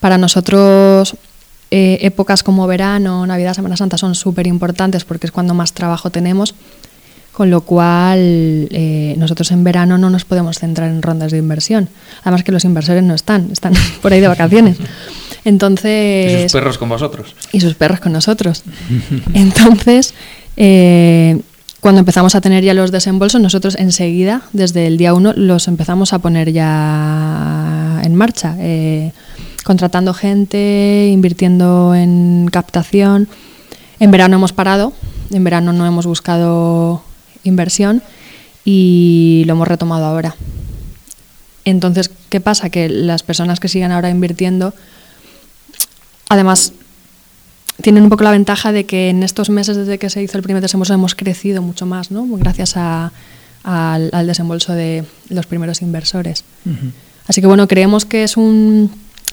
para 0.00 0.18
nosotros 0.18 1.16
eh, 1.70 1.98
épocas 2.02 2.42
como 2.42 2.66
verano, 2.66 3.26
Navidad, 3.26 3.54
Semana 3.54 3.78
Santa 3.78 3.96
son 3.96 4.14
súper 4.14 4.46
importantes 4.46 5.04
porque 5.04 5.26
es 5.26 5.32
cuando 5.32 5.54
más 5.54 5.72
trabajo 5.72 6.10
tenemos, 6.10 6.54
con 7.32 7.50
lo 7.50 7.62
cual 7.62 8.68
eh, 8.70 9.01
nosotros 9.42 9.58
en 9.58 9.64
verano 9.64 9.98
no 9.98 10.08
nos 10.08 10.24
podemos 10.24 10.60
centrar 10.60 10.88
en 10.88 11.02
rondas 11.02 11.32
de 11.32 11.38
inversión. 11.38 11.88
Además 12.22 12.44
que 12.44 12.52
los 12.52 12.64
inversores 12.64 13.02
no 13.02 13.14
están, 13.14 13.50
están 13.50 13.72
por 14.02 14.12
ahí 14.12 14.20
de 14.20 14.28
vacaciones. 14.28 14.76
Entonces, 15.44 16.38
y 16.38 16.42
sus 16.42 16.52
perros 16.52 16.78
con 16.78 16.88
vosotros. 16.88 17.34
Y 17.50 17.60
sus 17.60 17.74
perros 17.74 17.98
con 17.98 18.12
nosotros. 18.12 18.62
Entonces, 19.34 20.14
eh, 20.56 21.40
cuando 21.80 21.98
empezamos 21.98 22.36
a 22.36 22.40
tener 22.40 22.62
ya 22.62 22.72
los 22.72 22.92
desembolsos, 22.92 23.40
nosotros 23.40 23.74
enseguida, 23.76 24.42
desde 24.52 24.86
el 24.86 24.96
día 24.96 25.12
uno, 25.12 25.32
los 25.34 25.66
empezamos 25.66 26.12
a 26.12 26.20
poner 26.20 26.52
ya 26.52 28.00
en 28.04 28.14
marcha 28.14 28.56
contratando 29.64 30.14
gente, 30.14 31.10
invirtiendo 31.12 31.96
en 31.96 32.48
captación. 32.52 33.26
En 33.98 34.12
verano 34.12 34.36
hemos 34.36 34.52
parado, 34.52 34.92
en 35.32 35.42
verano 35.42 35.72
no 35.72 35.84
hemos 35.86 36.06
buscado 36.06 37.02
inversión 37.42 38.02
y 38.64 39.44
lo 39.46 39.54
hemos 39.54 39.68
retomado 39.68 40.04
ahora. 40.04 40.36
Entonces, 41.64 42.10
¿qué 42.28 42.40
pasa? 42.40 42.70
Que 42.70 42.88
las 42.88 43.22
personas 43.22 43.60
que 43.60 43.68
siguen 43.68 43.92
ahora 43.92 44.10
invirtiendo, 44.10 44.74
además, 46.28 46.72
tienen 47.80 48.02
un 48.04 48.08
poco 48.10 48.24
la 48.24 48.30
ventaja 48.30 48.72
de 48.72 48.84
que 48.84 49.10
en 49.10 49.22
estos 49.22 49.50
meses 49.50 49.76
desde 49.76 49.98
que 49.98 50.10
se 50.10 50.22
hizo 50.22 50.36
el 50.36 50.42
primer 50.42 50.62
desembolso 50.62 50.94
hemos 50.94 51.14
crecido 51.14 51.62
mucho 51.62 51.86
más, 51.86 52.10
¿no? 52.10 52.26
Gracias 52.36 52.76
al, 52.76 54.26
desembolso 54.26 54.72
de 54.72 55.04
los 55.28 55.46
primeros 55.46 55.82
inversores. 55.82 56.44
Así 57.26 57.40
que 57.40 57.46
bueno, 57.46 57.68
creemos 57.68 58.04
que 58.04 58.24
es 58.24 58.36
un 58.36 58.90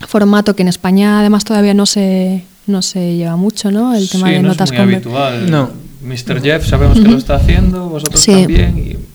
formato 0.07 0.55
que 0.55 0.61
en 0.61 0.67
España 0.67 1.19
además 1.19 1.43
todavía 1.43 1.73
no 1.73 1.85
se, 1.85 2.43
no 2.67 2.81
se 2.81 3.15
lleva 3.15 3.35
mucho, 3.35 3.71
¿no? 3.71 3.93
El 3.95 4.09
tema 4.09 4.29
de 4.29 4.41
notas 4.41 4.71
es 4.71 4.77
muy 4.77 4.93
habitual. 4.95 5.49
No. 5.49 5.69
Mr. 6.01 6.41
Jeff 6.41 6.65
sabemos 6.65 6.99
que 6.99 7.07
lo 7.07 7.17
está 7.17 7.35
haciendo, 7.35 7.89
vosotros 7.89 8.25
también 8.25 8.77
y 8.77 8.93
no 8.93 9.08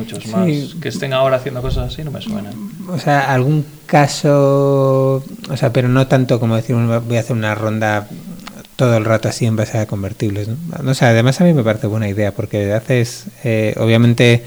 muchos 0.00 0.26
más 0.26 0.48
que 0.80 0.88
estén 0.88 1.12
ahora 1.12 1.36
haciendo 1.36 1.62
cosas 1.62 1.92
así 1.92 2.02
no 2.02 2.10
me 2.10 2.20
suenan. 2.20 2.52
O 2.88 2.98
sea, 2.98 3.32
algún 3.32 3.64
caso, 3.86 5.22
o 5.48 5.56
sea, 5.56 5.72
pero 5.72 5.88
no 5.88 6.06
tanto 6.06 6.40
como 6.40 6.56
decir 6.56 6.76
voy 6.76 7.16
a 7.16 7.20
hacer 7.20 7.36
una 7.36 7.54
ronda 7.54 8.08
todo 8.76 8.96
el 8.96 9.04
rato 9.04 9.28
así 9.28 9.44
en 9.46 9.56
base 9.56 9.78
a 9.78 9.86
convertibles, 9.86 10.48
¿no? 10.48 10.56
O 10.90 10.94
sea, 10.94 11.10
además 11.10 11.40
a 11.40 11.44
mí 11.44 11.52
me 11.52 11.62
parece 11.62 11.86
buena 11.86 12.08
idea 12.08 12.32
porque 12.32 12.72
haces, 12.72 13.26
eh, 13.44 13.74
obviamente 13.76 14.42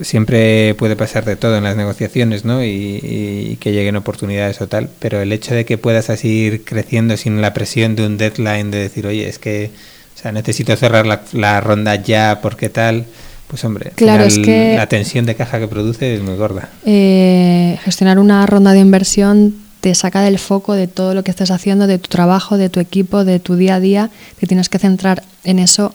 siempre 0.00 0.74
puede 0.74 0.96
pasar 0.96 1.24
de 1.24 1.36
todo 1.36 1.56
en 1.56 1.64
las 1.64 1.76
negociaciones, 1.76 2.44
¿no? 2.44 2.64
Y, 2.64 3.58
que 3.60 3.72
lleguen 3.72 3.96
oportunidades 3.96 4.60
o 4.60 4.68
tal, 4.68 4.88
pero 5.00 5.20
el 5.20 5.32
hecho 5.32 5.54
de 5.54 5.64
que 5.64 5.78
puedas 5.78 6.10
así 6.10 6.28
ir 6.28 6.64
creciendo 6.64 7.16
sin 7.16 7.42
la 7.42 7.54
presión 7.54 7.96
de 7.96 8.06
un 8.06 8.16
deadline 8.16 8.70
de 8.70 8.78
decir, 8.78 9.06
oye, 9.06 9.28
es 9.28 9.38
que, 9.38 9.70
o 10.14 10.18
sea, 10.20 10.32
necesito 10.32 10.76
cerrar 10.76 11.06
la, 11.32 11.60
ronda 11.60 11.96
ya 11.96 12.40
porque 12.40 12.68
tal, 12.68 13.06
pues 13.48 13.64
hombre, 13.64 13.92
claro, 13.96 14.24
es 14.24 14.38
que 14.38 14.74
la 14.76 14.86
tensión 14.86 15.24
de 15.26 15.34
caja 15.34 15.58
que 15.58 15.66
produce 15.66 16.14
es 16.14 16.22
muy 16.22 16.36
gorda. 16.36 16.68
Eh, 16.84 17.78
gestionar 17.82 18.18
una 18.18 18.46
ronda 18.46 18.72
de 18.72 18.80
inversión 18.80 19.54
te 19.80 19.94
saca 19.94 20.20
del 20.20 20.38
foco 20.38 20.74
de 20.74 20.86
todo 20.86 21.14
lo 21.14 21.24
que 21.24 21.30
estés 21.30 21.50
haciendo, 21.50 21.86
de 21.86 21.98
tu 21.98 22.08
trabajo, 22.08 22.58
de 22.58 22.68
tu 22.68 22.78
equipo, 22.80 23.24
de 23.24 23.40
tu 23.40 23.56
día 23.56 23.76
a 23.76 23.80
día, 23.80 24.10
te 24.38 24.46
tienes 24.46 24.68
que 24.68 24.78
centrar 24.78 25.22
en 25.44 25.58
eso 25.58 25.94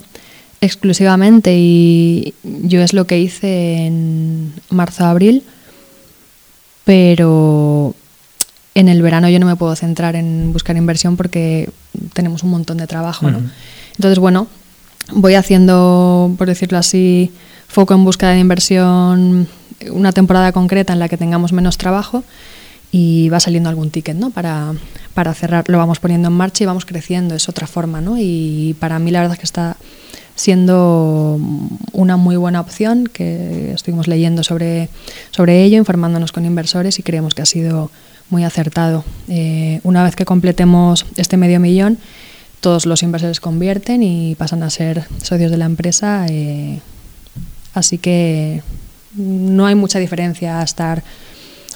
exclusivamente 0.62 1.56
y 1.58 2.34
yo 2.43 2.82
es 2.82 2.93
lo 2.93 3.06
que 3.06 3.20
hice 3.20 3.86
en 3.86 4.54
marzo-abril, 4.70 5.43
pero 6.86 7.93
en 8.74 8.88
el 8.88 9.01
verano 9.01 9.30
yo 9.30 9.39
no 9.39 9.45
me 9.45 9.56
puedo 9.56 9.76
centrar 9.76 10.16
en 10.16 10.54
buscar 10.54 10.78
inversión 10.78 11.18
porque 11.18 11.70
tenemos 12.14 12.43
un 12.43 12.49
montón 12.49 12.78
de 12.78 12.88
trabajo. 12.88 13.28
Entonces, 13.28 14.20
bueno, 14.20 14.47
voy 15.12 15.36
haciendo, 15.36 16.34
por 16.38 16.47
decirlo 16.47 16.78
así, 16.78 17.32
foco 17.68 17.93
en 17.93 18.04
búsqueda 18.06 18.32
de 18.32 18.39
inversión 18.39 19.47
una 19.91 20.12
temporada 20.12 20.51
concreta 20.51 20.93
en 20.93 20.99
la 20.99 21.10
que 21.10 21.18
tengamos 21.18 21.51
menos 21.51 21.78
trabajo 21.78 22.24
y 22.91 23.30
va 23.30 23.39
saliendo 23.39 23.70
algún 23.70 23.89
ticket, 23.89 24.16
¿no? 24.16 24.30
Para, 24.30 24.74
para 25.14 25.34
cerrar, 25.34 25.68
lo 25.68 25.78
vamos 25.78 25.99
poniendo 25.99 26.28
en 26.28 26.36
marcha 26.36 26.64
y 26.64 26.68
vamos 26.68 26.86
creciendo, 26.86 27.36
es 27.36 27.49
otra 27.49 27.68
forma, 27.68 28.01
¿no? 28.01 28.18
Y 28.20 28.76
para 28.80 28.99
mí 28.99 29.12
la 29.12 29.20
verdad 29.20 29.34
es 29.34 29.39
que 29.39 29.45
está 29.45 29.78
siendo 30.36 31.39
una 31.91 32.18
muy 32.18 32.36
buena 32.36 32.62
opción, 32.62 33.08
que 33.08 33.72
estuvimos 33.74 34.08
leyendo 34.08 34.43
sobre, 34.43 34.89
sobre 35.32 35.64
ello, 35.64 35.78
informándonos 35.78 36.32
con 36.32 36.45
inversores 36.45 36.99
y 36.99 37.04
creemos 37.04 37.34
que 37.34 37.41
ha 37.41 37.45
sido 37.45 37.91
muy 38.30 38.43
acertado. 38.43 39.04
Eh, 39.28 39.80
una 39.84 40.04
vez 40.04 40.16
que 40.16 40.26
completemos 40.26 41.06
este 41.18 41.38
medio 41.38 41.60
millón, 41.60 41.97
todos 42.64 42.86
los 42.86 43.03
inversores 43.03 43.41
convierten 43.41 44.01
y 44.03 44.36
pasan 44.36 44.64
a 44.64 44.70
ser 44.70 45.03
socios 45.22 45.51
de 45.51 45.57
la 45.57 45.66
empresa, 45.66 46.26
eh, 46.30 46.80
así 47.74 47.97
que 47.97 48.64
no 49.16 49.66
hay 49.66 49.76
mucha 49.76 49.99
diferencia 49.99 50.61
a 50.61 50.64
estar 50.64 51.03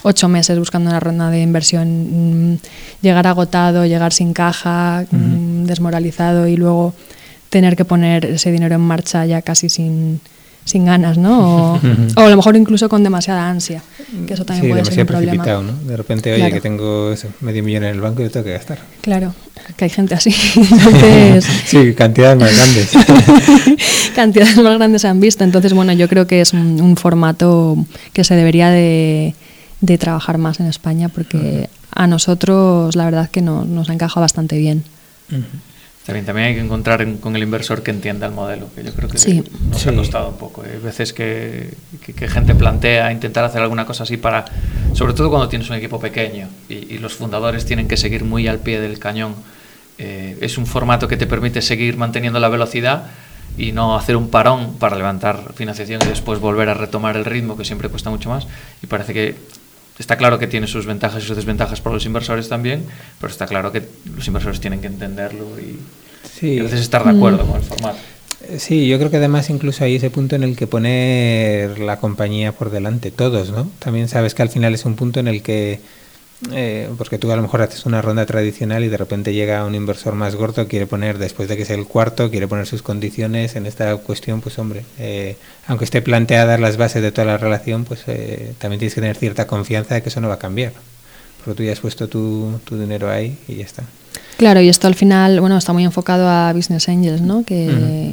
ocho 0.02 0.28
meses 0.28 0.58
buscando 0.58 0.88
una 0.88 0.98
ronda 0.98 1.28
de 1.28 1.42
inversión, 1.42 2.52
mm, 2.54 2.58
llegar 3.02 3.26
agotado, 3.26 3.84
llegar 3.84 4.14
sin 4.14 4.32
caja, 4.32 5.04
mm, 5.10 5.64
desmoralizado 5.64 6.48
y 6.48 6.56
luego 6.56 6.94
tener 7.50 7.76
que 7.76 7.84
poner 7.84 8.24
ese 8.24 8.50
dinero 8.50 8.74
en 8.74 8.80
marcha 8.80 9.26
ya 9.26 9.42
casi 9.42 9.68
sin, 9.68 10.22
sin 10.64 10.84
ganas, 10.84 11.16
¿no? 11.18 11.74
O, 11.74 11.80
o, 12.16 12.20
a 12.20 12.28
lo 12.28 12.36
mejor 12.36 12.56
incluso 12.56 12.88
con 12.88 13.02
demasiada 13.02 13.48
ansia, 13.48 13.82
que 14.26 14.34
eso 14.34 14.44
también 14.44 14.66
sí, 14.66 14.70
puede 14.70 14.84
ser 14.84 15.00
un 15.00 15.06
problema. 15.06 15.44
¿no? 15.46 15.72
De 15.86 15.96
repente, 15.96 16.30
oye, 16.32 16.40
Claro. 16.40 16.54
que 16.54 16.60
tengo 16.60 17.12
eso, 17.12 17.28
medio 17.40 17.62
millón 17.62 17.84
en 17.84 17.94
el 17.94 18.00
banco 18.00 18.22
y 18.24 18.28
tengo 18.28 18.44
que 18.44 18.52
gastar. 18.52 18.78
Claro, 19.00 19.34
que 19.76 19.84
hay 19.84 19.90
gente 19.90 20.14
así. 20.14 20.34
Entonces, 20.56 21.44
Sí, 21.66 21.94
cantidades 21.94 22.38
más 22.38 22.54
grandes. 22.54 22.90
cantidades 24.14 24.56
más 24.58 24.74
grandes 24.76 25.02
se 25.02 25.08
han 25.08 25.20
visto. 25.20 25.44
Entonces, 25.44 25.72
bueno, 25.72 25.92
yo 25.92 26.08
creo 26.08 26.26
que 26.26 26.40
es 26.40 26.52
un, 26.52 26.80
un 26.80 26.96
formato 26.96 27.76
que 28.12 28.24
se 28.24 28.34
debería 28.34 28.70
de, 28.70 29.34
de 29.80 29.98
trabajar 29.98 30.38
más 30.38 30.60
en 30.60 30.66
España 30.66 31.08
porque 31.08 31.68
a 31.94 32.06
nosotros 32.06 32.94
la 32.96 33.04
verdad 33.06 33.30
que 33.30 33.40
no, 33.42 33.64
nos 33.64 33.88
ha 33.90 33.92
encajado 33.94 34.20
bastante 34.20 34.58
bien. 34.58 34.84
También, 36.08 36.24
también 36.24 36.48
hay 36.48 36.54
que 36.54 36.60
encontrar 36.62 37.02
en- 37.02 37.18
con 37.18 37.36
el 37.36 37.42
inversor 37.42 37.82
que 37.82 37.90
entienda 37.90 38.24
el 38.26 38.32
modelo, 38.32 38.70
que 38.74 38.82
yo 38.82 38.94
creo 38.94 39.10
que 39.10 39.18
Sí. 39.18 39.44
nos 39.68 39.82
Sí. 39.82 39.90
ha 39.90 39.94
costado 39.94 40.30
un 40.30 40.38
poco. 40.38 40.62
Hay 40.62 40.78
veces 40.82 41.12
que, 41.12 41.68
que- 42.02 42.14
que 42.14 42.28
gente 42.28 42.54
plantea 42.54 43.12
intentar 43.12 43.44
hacer 43.44 43.60
alguna 43.60 43.84
cosa 43.84 44.04
así 44.04 44.16
para, 44.16 44.46
sobre 44.94 45.12
todo 45.12 45.28
cuando 45.28 45.50
tienes 45.50 45.68
un 45.68 45.76
equipo 45.76 46.00
pequeño 46.00 46.48
y, 46.70 46.94
y 46.94 46.98
los 46.98 47.12
fundadores 47.12 47.66
tienen 47.66 47.88
que 47.88 47.98
seguir 47.98 48.24
muy 48.24 48.48
al 48.48 48.58
pie 48.60 48.80
del 48.80 48.98
cañón. 48.98 49.34
Eh, 49.98 50.38
es 50.40 50.56
un 50.56 50.64
formato 50.64 51.08
que 51.08 51.18
te 51.18 51.26
permite 51.26 51.60
seguir 51.60 51.98
manteniendo 51.98 52.40
la 52.40 52.48
velocidad 52.48 53.02
y 53.58 53.72
no 53.72 53.94
hacer 53.94 54.16
un 54.16 54.30
parón 54.30 54.76
para 54.78 54.96
levantar 54.96 55.52
financiación 55.56 56.00
y 56.02 56.06
después 56.08 56.40
volver 56.40 56.70
a 56.70 56.74
retomar 56.74 57.18
el 57.18 57.26
ritmo, 57.26 57.54
que 57.58 57.66
siempre 57.66 57.90
cuesta 57.90 58.08
mucho 58.08 58.30
más. 58.30 58.46
Y 58.82 58.86
parece 58.86 59.12
que 59.12 59.34
está 59.98 60.16
claro 60.16 60.38
que 60.38 60.46
tiene 60.46 60.66
sus 60.66 60.86
ventajas 60.86 61.22
y 61.22 61.26
sus 61.26 61.36
desventajas 61.36 61.80
para 61.80 61.94
los 61.94 62.06
inversores 62.06 62.48
también, 62.48 62.84
pero 63.20 63.30
está 63.32 63.46
claro 63.46 63.72
que 63.72 63.82
los 64.16 64.26
inversores 64.26 64.60
tienen 64.60 64.80
que 64.80 64.86
entenderlo 64.86 65.46
y, 65.60 65.78
Sí. 66.38 66.54
y 66.54 66.58
a 66.60 66.62
veces 66.64 66.80
estar 66.80 67.04
de 67.04 67.10
acuerdo 67.10 67.44
con 67.46 67.56
el 67.56 67.62
formato. 67.62 67.98
Eh, 68.48 68.58
Sí, 68.58 68.86
yo 68.88 68.98
creo 68.98 69.10
que 69.10 69.16
además 69.16 69.50
incluso 69.50 69.82
hay 69.84 69.96
ese 69.96 70.10
punto 70.10 70.36
en 70.36 70.42
el 70.44 70.56
que 70.56 70.66
poner 70.68 71.78
la 71.80 71.98
compañía 71.98 72.52
por 72.52 72.70
delante, 72.70 73.10
todos, 73.10 73.50
¿no? 73.50 73.68
También 73.80 74.08
sabes 74.08 74.34
que 74.34 74.42
al 74.42 74.48
final 74.48 74.74
es 74.74 74.84
un 74.84 74.94
punto 74.94 75.18
en 75.20 75.26
el 75.28 75.42
que, 75.42 75.80
eh, 76.52 76.88
porque 76.96 77.18
tú 77.18 77.32
a 77.32 77.36
lo 77.36 77.42
mejor 77.42 77.62
haces 77.62 77.84
una 77.84 78.00
ronda 78.00 78.24
tradicional 78.24 78.84
y 78.84 78.88
de 78.88 78.96
repente 78.96 79.34
llega 79.34 79.64
un 79.64 79.74
inversor 79.74 80.14
más 80.14 80.36
gordo, 80.36 80.68
quiere 80.68 80.86
poner, 80.86 81.18
después 81.18 81.48
de 81.48 81.56
que 81.56 81.64
sea 81.64 81.76
el 81.76 81.86
cuarto, 81.86 82.30
quiere 82.30 82.46
poner 82.46 82.66
sus 82.66 82.82
condiciones 82.82 83.56
en 83.56 83.66
esta 83.66 83.96
cuestión, 83.96 84.40
pues 84.40 84.58
hombre, 84.58 84.84
eh, 84.98 85.36
aunque 85.66 85.84
esté 85.84 86.00
planteadas 86.00 86.60
las 86.60 86.76
bases 86.76 87.02
de 87.02 87.10
toda 87.10 87.24
la 87.24 87.38
relación, 87.38 87.84
pues 87.84 88.04
eh, 88.06 88.54
también 88.58 88.78
tienes 88.78 88.94
que 88.94 89.00
tener 89.00 89.16
cierta 89.16 89.48
confianza 89.48 89.94
de 89.94 90.02
que 90.02 90.10
eso 90.10 90.20
no 90.20 90.28
va 90.28 90.34
a 90.34 90.38
cambiar. 90.38 90.72
Porque 91.44 91.56
tú 91.56 91.62
ya 91.64 91.72
has 91.72 91.80
puesto 91.80 92.08
tu, 92.08 92.60
tu 92.64 92.78
dinero 92.78 93.10
ahí 93.10 93.36
y 93.48 93.56
ya 93.56 93.64
está. 93.64 93.82
Claro, 94.36 94.60
y 94.60 94.68
esto 94.68 94.86
al 94.86 94.94
final, 94.94 95.40
bueno, 95.40 95.58
está 95.58 95.72
muy 95.72 95.84
enfocado 95.84 96.28
a 96.28 96.52
Business 96.52 96.88
Angels, 96.88 97.20
¿no? 97.20 97.44
Que, 97.44 98.12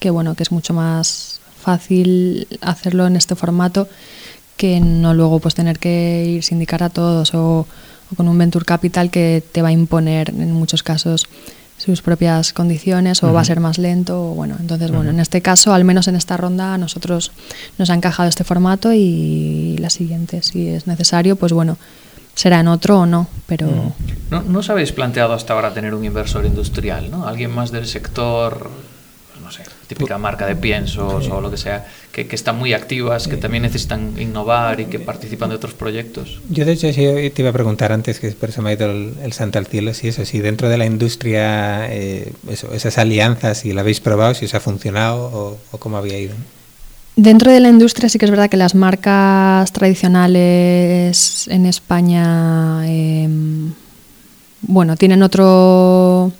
que 0.00 0.10
bueno, 0.10 0.34
que 0.34 0.42
es 0.42 0.50
mucho 0.50 0.74
más 0.74 1.40
fácil 1.62 2.48
hacerlo 2.60 3.06
en 3.06 3.16
este 3.16 3.36
formato 3.36 3.88
que 4.60 4.78
no 4.78 5.14
luego 5.14 5.38
pues 5.38 5.54
tener 5.54 5.78
que 5.78 6.22
ir 6.26 6.42
sindicar 6.42 6.82
a 6.82 6.90
todos 6.90 7.32
o, 7.32 7.60
o 8.12 8.14
con 8.14 8.28
un 8.28 8.36
venture 8.36 8.66
capital 8.66 9.10
que 9.10 9.42
te 9.52 9.62
va 9.62 9.68
a 9.68 9.72
imponer 9.72 10.28
en 10.28 10.52
muchos 10.52 10.82
casos 10.82 11.26
sus 11.78 12.02
propias 12.02 12.52
condiciones 12.52 13.22
o 13.22 13.32
va 13.32 13.40
a 13.40 13.44
ser 13.44 13.58
más 13.58 13.78
lento 13.78 14.32
o 14.32 14.34
bueno. 14.34 14.56
Entonces 14.60 14.90
bueno 14.90 15.08
en 15.08 15.18
este 15.18 15.40
caso 15.40 15.72
al 15.72 15.84
menos 15.84 16.08
en 16.08 16.16
esta 16.16 16.36
ronda 16.36 16.74
a 16.74 16.78
nosotros 16.78 17.32
nos 17.78 17.88
ha 17.88 17.94
encajado 17.94 18.28
este 18.28 18.44
formato 18.44 18.92
y 18.92 19.78
la 19.78 19.88
siguiente 19.88 20.42
si 20.42 20.68
es 20.68 20.86
necesario 20.86 21.36
pues 21.36 21.54
bueno 21.54 21.78
será 22.34 22.60
en 22.60 22.68
otro 22.68 23.00
o 23.00 23.06
no 23.06 23.28
pero 23.46 23.66
¿No, 24.30 24.42
¿No 24.42 24.58
os 24.58 24.68
habéis 24.68 24.92
planteado 24.92 25.32
hasta 25.32 25.54
ahora 25.54 25.72
tener 25.72 25.94
un 25.94 26.04
inversor 26.04 26.44
industrial, 26.44 27.10
¿no? 27.10 27.26
Alguien 27.26 27.50
más 27.50 27.70
del 27.70 27.86
sector, 27.86 28.70
típica 29.90 30.18
marca 30.18 30.46
de 30.46 30.54
piensos 30.54 31.28
o 31.28 31.40
lo 31.40 31.50
que 31.50 31.56
sea, 31.56 31.84
que, 32.12 32.28
que 32.28 32.36
están 32.36 32.56
muy 32.56 32.74
activas, 32.74 33.26
que 33.26 33.36
también 33.36 33.64
necesitan 33.64 34.14
innovar 34.20 34.78
y 34.78 34.84
que 34.84 35.00
participan 35.00 35.50
de 35.50 35.56
otros 35.56 35.74
proyectos? 35.74 36.40
Yo 36.48 36.64
de 36.64 36.72
hecho 36.72 36.92
sí, 36.92 37.30
te 37.30 37.42
iba 37.42 37.50
a 37.50 37.52
preguntar 37.52 37.90
antes, 37.90 38.20
que 38.20 38.30
por 38.30 38.50
eso 38.50 38.62
me 38.62 38.70
ha 38.70 38.72
ido 38.74 38.88
el, 38.88 39.14
el 39.20 39.32
santo 39.32 39.58
al 39.58 39.66
cielo, 39.66 39.92
si 39.92 40.06
eso, 40.06 40.24
si 40.24 40.38
dentro 40.38 40.68
de 40.68 40.78
la 40.78 40.86
industria, 40.86 41.92
eh, 41.92 42.32
eso, 42.48 42.72
esas 42.72 42.98
alianzas, 42.98 43.58
si 43.58 43.72
la 43.72 43.80
habéis 43.80 43.98
probado, 44.00 44.34
si 44.34 44.44
os 44.44 44.54
ha 44.54 44.60
funcionado 44.60 45.24
o, 45.24 45.58
o 45.72 45.78
cómo 45.78 45.96
había 45.96 46.18
ido. 46.18 46.34
Dentro 47.16 47.50
de 47.50 47.58
la 47.58 47.68
industria 47.68 48.08
sí 48.08 48.18
que 48.18 48.26
es 48.26 48.30
verdad 48.30 48.48
que 48.48 48.56
las 48.56 48.76
marcas 48.76 49.72
tradicionales 49.72 51.48
en 51.48 51.66
España, 51.66 52.82
eh, 52.86 53.28
bueno, 54.62 54.96
tienen 54.96 55.24
otro 55.24 56.32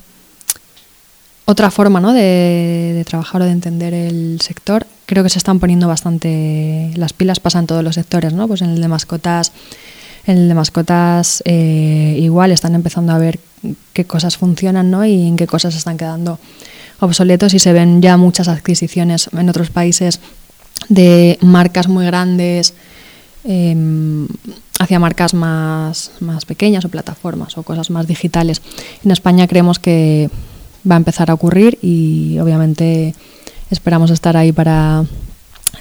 otra 1.51 1.69
forma 1.69 1.99
¿no? 1.99 2.13
de, 2.13 3.03
trabajar 3.07 3.41
o 3.41 3.45
de 3.45 3.51
entender 3.51 3.93
el 3.93 4.39
sector. 4.41 4.87
Creo 5.05 5.23
que 5.23 5.29
se 5.29 5.37
están 5.37 5.59
poniendo 5.59 5.87
bastante 5.87 6.91
las 6.95 7.13
pilas, 7.13 7.39
pasan 7.39 7.67
todos 7.67 7.83
los 7.83 7.95
sectores, 7.95 8.33
¿no? 8.33 8.47
Pues 8.47 8.61
en 8.61 8.69
el 8.69 8.81
de 8.81 8.87
mascotas, 8.87 9.51
en 10.25 10.37
el 10.37 10.47
de 10.47 10.53
mascotas 10.53 11.43
eh, 11.45 12.15
igual 12.19 12.51
están 12.51 12.75
empezando 12.75 13.11
a 13.11 13.17
ver 13.17 13.39
qué 13.93 14.05
cosas 14.05 14.37
funcionan, 14.37 14.89
¿no? 14.89 15.05
Y 15.05 15.27
en 15.27 15.35
qué 15.35 15.47
cosas 15.47 15.75
están 15.75 15.97
quedando 15.97 16.39
obsoletos 17.01 17.53
y 17.53 17.59
se 17.59 17.73
ven 17.73 18.01
ya 18.01 18.15
muchas 18.15 18.47
adquisiciones 18.47 19.29
en 19.33 19.49
otros 19.49 19.69
países 19.69 20.19
de 20.87 21.37
marcas 21.41 21.87
muy 21.87 22.05
grandes 22.05 22.73
eh, 23.43 23.75
hacia 24.79 24.99
marcas 24.99 25.33
más, 25.33 26.11
más 26.19 26.45
pequeñas 26.45 26.85
o 26.85 26.89
plataformas 26.89 27.57
o 27.57 27.63
cosas 27.63 27.89
más 27.89 28.07
digitales. 28.07 28.61
En 29.03 29.11
España 29.11 29.47
creemos 29.47 29.79
que 29.79 30.29
va 30.89 30.95
a 30.95 30.97
empezar 30.97 31.29
a 31.29 31.33
ocurrir 31.33 31.77
y 31.81 32.37
obviamente 32.39 33.15
esperamos 33.69 34.11
estar 34.11 34.37
ahí 34.37 34.51
para... 34.51 35.05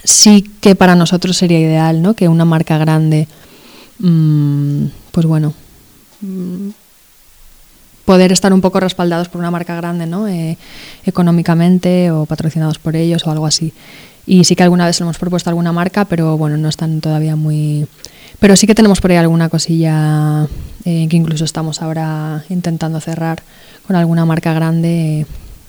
Sí 0.04 0.48
que 0.60 0.74
para 0.74 0.94
nosotros 0.94 1.36
sería 1.36 1.58
ideal, 1.58 2.00
¿no? 2.00 2.14
Que 2.14 2.28
una 2.28 2.44
marca 2.44 2.78
grande, 2.78 3.28
mmm, 3.98 4.86
pues 5.10 5.26
bueno, 5.26 5.52
mmm, 6.20 6.70
poder 8.04 8.32
estar 8.32 8.52
un 8.52 8.60
poco 8.60 8.80
respaldados 8.80 9.28
por 9.28 9.40
una 9.40 9.50
marca 9.50 9.76
grande, 9.76 10.06
¿no? 10.06 10.26
Eh, 10.26 10.56
económicamente 11.04 12.10
o 12.10 12.26
patrocinados 12.26 12.78
por 12.78 12.96
ellos 12.96 13.26
o 13.26 13.30
algo 13.30 13.46
así. 13.46 13.72
Y 14.26 14.44
sí 14.44 14.56
que 14.56 14.62
alguna 14.62 14.86
vez 14.86 14.98
le 14.98 15.04
hemos 15.04 15.18
propuesto 15.18 15.50
alguna 15.50 15.72
marca, 15.72 16.04
pero 16.04 16.36
bueno, 16.36 16.56
no 16.56 16.68
están 16.68 17.00
todavía 17.00 17.36
muy... 17.36 17.86
Pero 18.40 18.56
sí 18.56 18.66
que 18.66 18.74
tenemos 18.74 19.00
por 19.00 19.10
ahí 19.12 19.18
alguna 19.18 19.48
cosilla 19.48 20.46
eh, 20.84 21.06
que 21.08 21.16
incluso 21.16 21.44
estamos 21.44 21.82
ahora 21.82 22.42
intentando 22.48 22.98
cerrar 23.00 23.42
con 23.86 23.96
alguna 23.96 24.24
marca 24.24 24.52
grande 24.54 25.26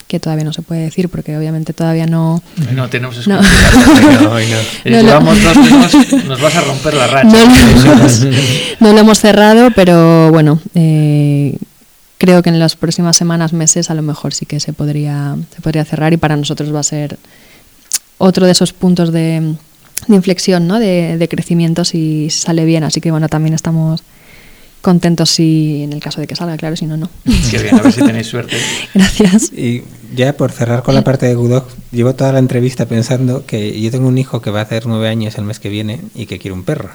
que 0.07 0.19
todavía 0.19 0.43
no 0.45 0.51
se 0.53 0.61
puede 0.61 0.81
decir 0.81 1.07
porque 1.09 1.37
obviamente 1.37 1.71
todavía 1.73 2.05
no... 2.05 2.41
No 2.73 2.89
tenemos 2.89 3.25
No. 3.27 3.39
exclusividad. 3.39 4.61
No, 4.85 6.23
nos 6.27 6.41
vas 6.41 6.55
a 6.55 6.61
romper 6.61 6.93
la 6.95 7.07
racha. 7.07 7.27
No, 7.29 7.45
lo- 7.45 8.31
no 8.79 8.93
lo 8.93 8.99
hemos 8.99 9.19
cerrado, 9.19 9.69
pero 9.75 10.29
bueno, 10.31 10.59
eh, 10.75 11.57
creo 12.17 12.41
que 12.43 12.49
en 12.49 12.59
las 12.59 12.75
próximas 12.75 13.15
semanas, 13.17 13.53
meses, 13.53 13.89
a 13.89 13.93
lo 13.93 14.01
mejor 14.01 14.33
sí 14.33 14.45
que 14.45 14.59
se 14.59 14.73
podría, 14.73 15.37
se 15.55 15.61
podría 15.61 15.85
cerrar 15.85 16.11
y 16.13 16.17
para 16.17 16.35
nosotros 16.35 16.73
va 16.75 16.81
a 16.81 16.83
ser 16.83 17.17
otro 18.17 18.45
de 18.45 18.51
esos 18.51 18.73
puntos 18.73 19.11
de, 19.13 19.55
de 20.07 20.15
inflexión, 20.15 20.67
¿no? 20.67 20.79
de, 20.79 21.17
de 21.17 21.27
crecimiento 21.27 21.85
si 21.85 22.29
sale 22.29 22.65
bien. 22.65 22.83
Así 22.83 23.01
que 23.01 23.11
bueno, 23.11 23.29
también 23.29 23.53
estamos 23.53 24.03
contentos 24.81 25.29
si 25.29 25.83
en 25.83 25.93
el 25.93 25.99
caso 25.99 26.21
de 26.21 26.27
que 26.27 26.35
salga, 26.35 26.57
claro, 26.57 26.75
si 26.75 26.85
no, 26.85 26.97
no. 26.97 27.09
Qué 27.49 27.59
bien, 27.59 27.75
a 27.79 27.81
ver 27.81 27.93
si 27.93 28.01
tenéis 28.01 28.27
suerte. 28.27 28.57
Gracias. 28.93 29.53
Y 29.53 29.83
ya 30.15 30.33
por 30.33 30.51
cerrar 30.51 30.83
con 30.83 30.95
la 30.95 31.03
parte 31.03 31.27
de 31.27 31.35
Gudog, 31.35 31.67
llevo 31.91 32.15
toda 32.15 32.31
la 32.33 32.39
entrevista 32.39 32.87
pensando 32.87 33.45
que 33.45 33.79
yo 33.79 33.91
tengo 33.91 34.07
un 34.07 34.17
hijo 34.17 34.41
que 34.41 34.49
va 34.49 34.59
a 34.59 34.63
hacer 34.63 34.87
nueve 34.87 35.07
años 35.07 35.37
el 35.37 35.45
mes 35.45 35.59
que 35.59 35.69
viene 35.69 36.01
y 36.15 36.25
que 36.25 36.39
quiere 36.39 36.53
un 36.53 36.63
perro. 36.63 36.89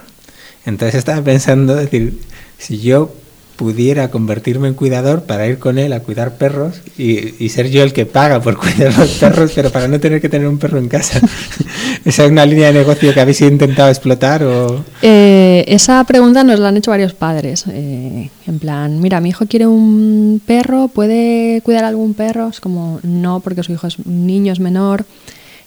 Entonces 0.65 0.95
estaba 0.95 1.21
pensando, 1.21 1.75
decir, 1.75 2.19
si 2.57 2.79
yo 2.79 3.13
pudiera 3.57 4.09
convertirme 4.09 4.67
en 4.67 4.75
cuidador 4.75 5.23
para 5.23 5.47
ir 5.47 5.57
con 5.57 5.79
él 5.79 5.91
a 5.91 5.99
cuidar 5.99 6.35
perros 6.35 6.75
y, 6.97 7.49
ser 7.49 7.69
yo 7.69 7.83
el 7.83 7.91
que 7.91 8.05
paga 8.05 8.39
por 8.39 8.57
cuidar 8.59 8.97
los 8.97 9.09
perros, 9.15 9.51
pero 9.53 9.71
para 9.71 9.87
no 9.87 9.99
tener 9.99 10.21
que 10.21 10.29
tener 10.29 10.47
un 10.47 10.59
perro 10.59 10.77
en 10.77 10.87
casa. 10.87 11.19
¿Esa 12.05 12.25
es 12.25 12.31
una 12.31 12.45
línea 12.45 12.67
de 12.67 12.73
negocio 12.73 13.13
que 13.13 13.19
habéis 13.19 13.41
intentado 13.41 13.89
explotar? 13.89 14.43
O... 14.43 14.85
Eh, 15.01 15.65
esa 15.67 16.03
pregunta 16.03 16.43
nos 16.43 16.59
la 16.59 16.69
han 16.69 16.77
hecho 16.77 16.91
varios 16.91 17.13
padres. 17.13 17.65
Eh, 17.67 18.29
en 18.45 18.59
plan, 18.59 19.01
mira, 19.01 19.19
mi 19.19 19.29
hijo 19.29 19.47
quiere 19.47 19.65
un 19.65 20.39
perro, 20.45 20.87
¿puede 20.87 21.61
cuidar 21.61 21.83
algún 21.83 22.13
perro? 22.13 22.49
Es 22.49 22.61
como, 22.61 22.99
no, 23.03 23.39
porque 23.39 23.63
su 23.63 23.73
hijo 23.73 23.87
es 23.87 23.97
un 23.97 24.27
niño, 24.27 24.53
es 24.53 24.59
menor. 24.59 25.05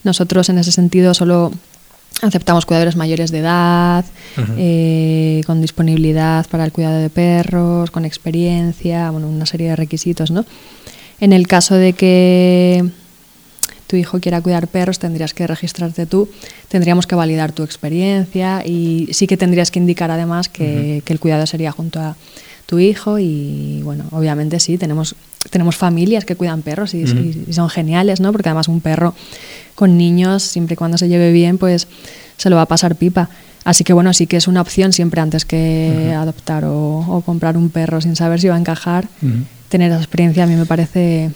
Nosotros 0.04 0.48
en 0.48 0.58
ese 0.58 0.72
sentido 0.72 1.12
solo 1.12 1.52
Aceptamos 2.22 2.66
cuidadores 2.66 2.96
mayores 2.96 3.30
de 3.30 3.38
edad, 3.38 4.04
eh, 4.58 5.40
con 5.46 5.60
disponibilidad 5.60 6.46
para 6.48 6.64
el 6.64 6.72
cuidado 6.72 6.98
de 6.98 7.08
perros, 7.08 7.90
con 7.90 8.04
experiencia, 8.04 9.10
bueno, 9.10 9.28
una 9.28 9.46
serie 9.46 9.70
de 9.70 9.76
requisitos, 9.76 10.30
¿no? 10.30 10.44
En 11.20 11.32
el 11.32 11.46
caso 11.46 11.74
de 11.74 11.92
que 11.94 12.84
tu 13.90 13.96
hijo 13.96 14.20
quiera 14.20 14.40
cuidar 14.40 14.68
perros, 14.68 15.00
tendrías 15.00 15.34
que 15.34 15.46
registrarte 15.48 16.06
tú, 16.06 16.28
tendríamos 16.68 17.08
que 17.08 17.16
validar 17.16 17.50
tu 17.50 17.64
experiencia 17.64 18.62
y 18.64 19.08
sí 19.12 19.26
que 19.26 19.36
tendrías 19.36 19.72
que 19.72 19.80
indicar 19.80 20.12
además 20.12 20.48
que, 20.48 21.02
el 21.04 21.20
cuidado 21.20 21.44
sería 21.46 21.72
junto 21.72 21.98
a 21.98 22.16
tu 22.70 22.78
hijo 22.78 23.18
y 23.18 23.80
bueno, 23.82 24.04
obviamente 24.12 24.60
sí, 24.60 24.78
tenemos, 24.78 25.16
tenemos 25.50 25.74
familias 25.74 26.24
que 26.24 26.36
cuidan 26.36 26.62
perros 26.62 26.94
y, 26.94 27.02
y 27.48 27.52
son 27.52 27.68
geniales, 27.68 28.20
¿no? 28.20 28.30
Porque 28.30 28.48
además 28.48 28.68
un 28.68 28.80
perro 28.80 29.12
con 29.74 29.98
niños, 29.98 30.44
siempre 30.44 30.74
y 30.74 30.76
cuando 30.76 30.96
se 30.96 31.08
lleve 31.08 31.32
bien, 31.32 31.58
pues 31.58 31.88
se 32.36 32.48
lo 32.48 32.54
va 32.54 32.62
a 32.62 32.66
pasar 32.66 32.94
pipa. 32.94 33.28
Así 33.64 33.82
que 33.82 33.92
bueno, 33.92 34.12
sí 34.12 34.28
que 34.28 34.36
es 34.36 34.46
una 34.46 34.60
opción 34.60 34.92
siempre 34.92 35.20
antes 35.20 35.44
que 35.44 36.14
adoptar 36.16 36.64
o, 36.64 37.24
comprar 37.26 37.56
un 37.56 37.70
perro 37.70 38.00
sin 38.00 38.14
saber 38.14 38.40
si 38.40 38.46
va 38.46 38.54
a 38.54 38.58
encajar. 38.58 39.08
Tener 39.68 39.90
esa 39.90 39.98
experiencia 40.00 40.44
a 40.44 40.46
mí 40.46 40.54
me 40.54 40.64
parece 40.64 41.32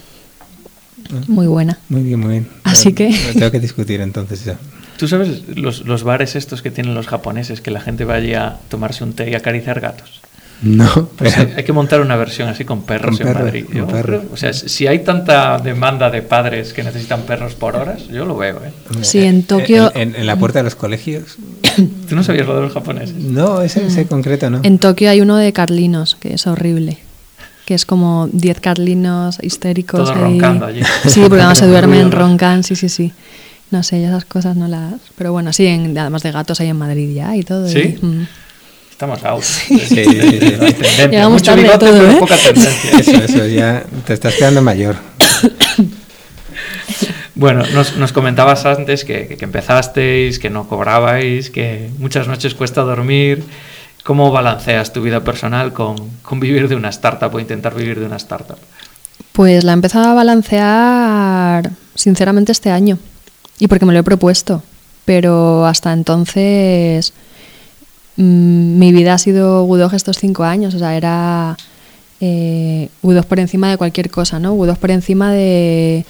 muy 1.26 1.48
buena. 1.48 1.80
Muy 1.88 2.04
bien, 2.04 2.20
muy 2.20 2.30
bien. 2.30 2.48
Así 2.62 2.92
que... 2.92 3.12
Tengo 3.32 3.50
que 3.50 3.58
discutir 3.58 4.00
entonces 4.00 4.44
ya. 4.44 4.56
¿Tú 4.98 5.08
sabes 5.08 5.48
los, 5.48 5.84
los, 5.84 6.04
bares 6.04 6.36
estos 6.36 6.62
que 6.62 6.70
tienen 6.70 6.94
los 6.94 7.08
japoneses, 7.08 7.60
que 7.60 7.72
la 7.72 7.80
gente 7.80 8.04
vaya 8.04 8.46
a 8.46 8.58
tomarse 8.68 9.02
un 9.02 9.14
té 9.14 9.28
y 9.28 9.34
acariciar 9.34 9.80
gatos? 9.80 10.20
No, 10.64 11.10
pues 11.16 11.36
hay 11.36 11.62
que 11.62 11.72
montar 11.72 12.00
una 12.00 12.16
versión 12.16 12.48
así 12.48 12.64
con 12.64 12.82
perros 12.82 13.20
en 13.20 13.32
Madrid. 13.32 13.66
o 14.32 14.36
sea, 14.36 14.52
si 14.52 14.86
hay 14.86 15.00
tanta 15.00 15.58
demanda 15.58 16.10
de 16.10 16.22
padres 16.22 16.72
que 16.72 16.82
necesitan 16.82 17.22
perros 17.22 17.54
por 17.54 17.76
horas, 17.76 18.08
yo 18.08 18.24
lo 18.24 18.36
veo. 18.36 18.60
¿eh? 18.64 18.72
Sí, 19.02 19.20
en 19.20 19.42
Tokio. 19.42 19.92
En, 19.94 20.26
la 20.26 20.36
puerta 20.36 20.60
de 20.60 20.64
los 20.64 20.74
colegios. 20.74 21.36
¿Tú 22.08 22.16
no 22.16 22.24
sabías 22.24 22.46
lo 22.46 22.56
de 22.56 22.62
los 22.62 22.72
japoneses? 22.72 23.14
No, 23.14 23.60
ese, 23.60 23.86
ese 23.86 24.04
mm. 24.04 24.08
concreto 24.08 24.50
no. 24.50 24.60
En 24.62 24.78
Tokio 24.78 25.10
hay 25.10 25.20
uno 25.20 25.36
de 25.36 25.52
Carlinos, 25.52 26.16
que 26.16 26.34
es 26.34 26.46
horrible 26.46 26.98
que 27.64 27.74
es 27.74 27.86
como 27.86 28.28
10 28.30 28.60
carlinos 28.60 29.38
histéricos. 29.42 30.00
Todos 30.00 30.16
roncando 30.16 30.66
allí. 30.66 30.82
Sí, 31.06 31.20
porque 31.20 31.36
además 31.36 31.58
se 31.58 31.66
duermen, 31.68 32.12
roncan, 32.12 32.62
sí, 32.62 32.76
sí, 32.76 32.88
sí. 32.88 33.12
No 33.70 33.82
sé, 33.82 34.04
esas 34.04 34.24
cosas 34.24 34.56
no 34.56 34.68
las... 34.68 34.94
Pero 35.16 35.32
bueno, 35.32 35.52
sí, 35.52 35.66
además 35.66 36.22
de 36.22 36.30
gatos 36.30 36.60
hay 36.60 36.68
en 36.68 36.76
Madrid 36.76 37.14
ya 37.14 37.34
y 37.36 37.42
todo. 37.42 37.66
¿Sí? 37.68 37.96
Mm. 38.00 38.22
Estamos 38.94 39.24
out. 39.24 39.42
Sí, 39.42 39.76
sí, 39.76 40.04
sí, 40.04 40.04
Llegamos 41.10 41.32
Mucho 41.32 41.46
tarde 41.46 41.62
bigote, 41.62 41.86
todo, 41.86 41.98
pero 41.98 42.10
¿eh? 42.12 42.16
poca 42.20 42.36
tendencia. 42.36 42.90
Eso, 43.00 43.24
eso, 43.24 43.46
ya 43.48 43.82
te 44.06 44.14
estás 44.14 44.34
quedando 44.36 44.62
mayor. 44.62 44.96
Bueno, 47.36 47.64
nos, 47.74 47.96
nos 47.96 48.12
comentabas 48.12 48.64
antes 48.64 49.04
que, 49.04 49.26
que, 49.26 49.44
empezasteis, 49.44 50.38
que 50.38 50.50
no 50.50 50.68
cobrabais, 50.68 51.50
que 51.50 51.90
muchas 51.98 52.28
noches 52.28 52.54
cuesta 52.54 52.82
dormir. 52.82 53.42
¿Cómo 54.04 54.30
balanceas 54.30 54.92
tu 54.92 55.02
vida 55.02 55.24
personal 55.24 55.72
con, 55.72 55.96
con 56.22 56.38
vivir 56.38 56.68
de 56.68 56.76
una 56.76 56.90
startup 56.90 57.34
o 57.34 57.40
intentar 57.40 57.74
vivir 57.74 57.98
de 57.98 58.06
una 58.06 58.18
startup? 58.18 58.58
Pues 59.32 59.64
la 59.64 59.72
he 59.72 59.74
empezado 59.74 60.10
a 60.10 60.14
balancear 60.14 61.72
sinceramente 61.96 62.52
este 62.52 62.70
año 62.70 63.00
y 63.58 63.66
porque 63.66 63.84
me 63.84 63.92
lo 63.92 63.98
he 63.98 64.04
propuesto, 64.04 64.62
pero 65.04 65.66
hasta 65.66 65.92
entonces 65.92 67.12
Mm, 68.16 68.78
mi 68.78 68.92
vida 68.92 69.14
ha 69.14 69.18
sido 69.18 69.64
Udog 69.64 69.94
estos 69.94 70.18
cinco 70.18 70.44
años, 70.44 70.74
o 70.74 70.78
sea, 70.78 70.96
era 70.96 71.56
eh, 72.20 72.88
U2 73.02 73.24
por 73.24 73.40
encima 73.40 73.70
de 73.70 73.76
cualquier 73.76 74.10
cosa, 74.10 74.38
¿no? 74.38 74.54
U2 74.56 74.76
por 74.76 74.90
encima 74.90 75.32
de, 75.32 76.04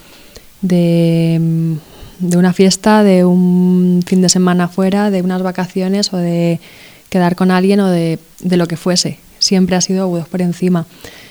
de, 0.61 1.39
mm, 1.41 1.75
de, 2.21 2.37
una 2.37 2.53
fiesta, 2.53 3.03
de 3.03 3.25
un 3.25 4.03
fin 4.07 4.21
de 4.21 4.29
semana 4.29 4.69
fuera, 4.69 5.11
de 5.11 5.23
unas 5.23 5.43
vacaciones 5.43 6.13
o 6.13 6.19
de 6.19 6.61
quedar 7.09 7.37
con 7.37 7.51
alguien 7.51 7.81
o 7.81 7.89
de, 7.89 8.19
de 8.41 8.57
lo 8.57 8.67
que 8.67 8.77
fuese. 8.77 9.19
Siempre 9.39 9.77
ha 9.77 9.81
sido 9.81 10.11
U2 10.11 10.27
por 10.27 10.43
encima. 10.43 10.87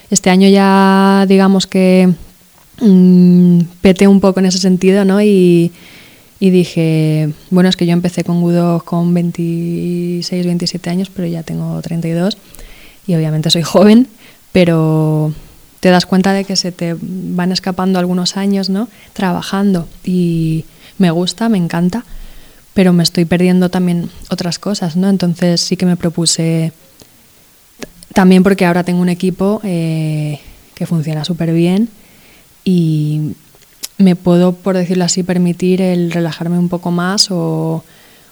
Este 0.09 0.29
año 0.29 0.47
ya 0.49 1.25
digamos 1.27 1.67
que 1.67 2.13
mmm, 2.81 3.61
pete 3.81 4.07
un 4.07 4.19
poco 4.19 4.39
en 4.39 4.47
ese 4.47 4.59
sentido, 4.59 5.05
¿no? 5.05 5.21
Y 6.43 6.49
dije, 6.49 7.29
bueno, 7.51 7.69
es 7.69 7.77
que 7.77 7.85
yo 7.85 7.93
empecé 7.93 8.25
con 8.25 8.41
Gudo 8.41 8.83
con 8.83 9.13
26, 9.13 10.45
27 10.45 10.89
años, 10.89 11.09
pero 11.09 11.25
ya 11.25 11.41
tengo 11.41 11.81
32 11.81 12.35
y 13.07 13.15
obviamente 13.15 13.49
soy 13.49 13.63
joven, 13.63 14.09
pero 14.51 15.33
te 15.79 15.87
das 15.87 16.05
cuenta 16.05 16.33
de 16.33 16.43
que 16.43 16.57
se 16.57 16.73
te 16.73 16.97
van 16.99 17.53
escapando 17.53 17.97
algunos 17.97 18.35
años, 18.35 18.69
¿no? 18.69 18.89
Trabajando 19.13 19.87
y 20.03 20.65
me 20.97 21.11
gusta, 21.11 21.47
me 21.47 21.57
encanta, 21.57 22.03
pero 22.73 22.91
me 22.91 23.03
estoy 23.03 23.23
perdiendo 23.23 23.69
también 23.69 24.09
otras 24.29 24.59
cosas, 24.59 24.97
¿no? 24.97 25.07
Entonces 25.07 25.61
sí 25.61 25.77
que 25.77 25.85
me 25.85 25.95
propuse, 25.95 26.73
también 28.13 28.43
porque 28.43 28.65
ahora 28.65 28.83
tengo 28.83 28.99
un 28.99 29.07
equipo 29.07 29.61
eh, 29.63 30.41
que 30.75 30.85
funciona 30.87 31.23
súper 31.23 31.53
bien 31.53 31.87
y 32.65 33.31
me 33.97 34.15
puedo, 34.15 34.53
por 34.53 34.75
decirlo 34.75 35.05
así, 35.05 35.23
permitir 35.23 35.81
el 35.81 36.11
relajarme 36.11 36.57
un 36.57 36.69
poco 36.69 36.91
más 36.91 37.31
o, 37.31 37.83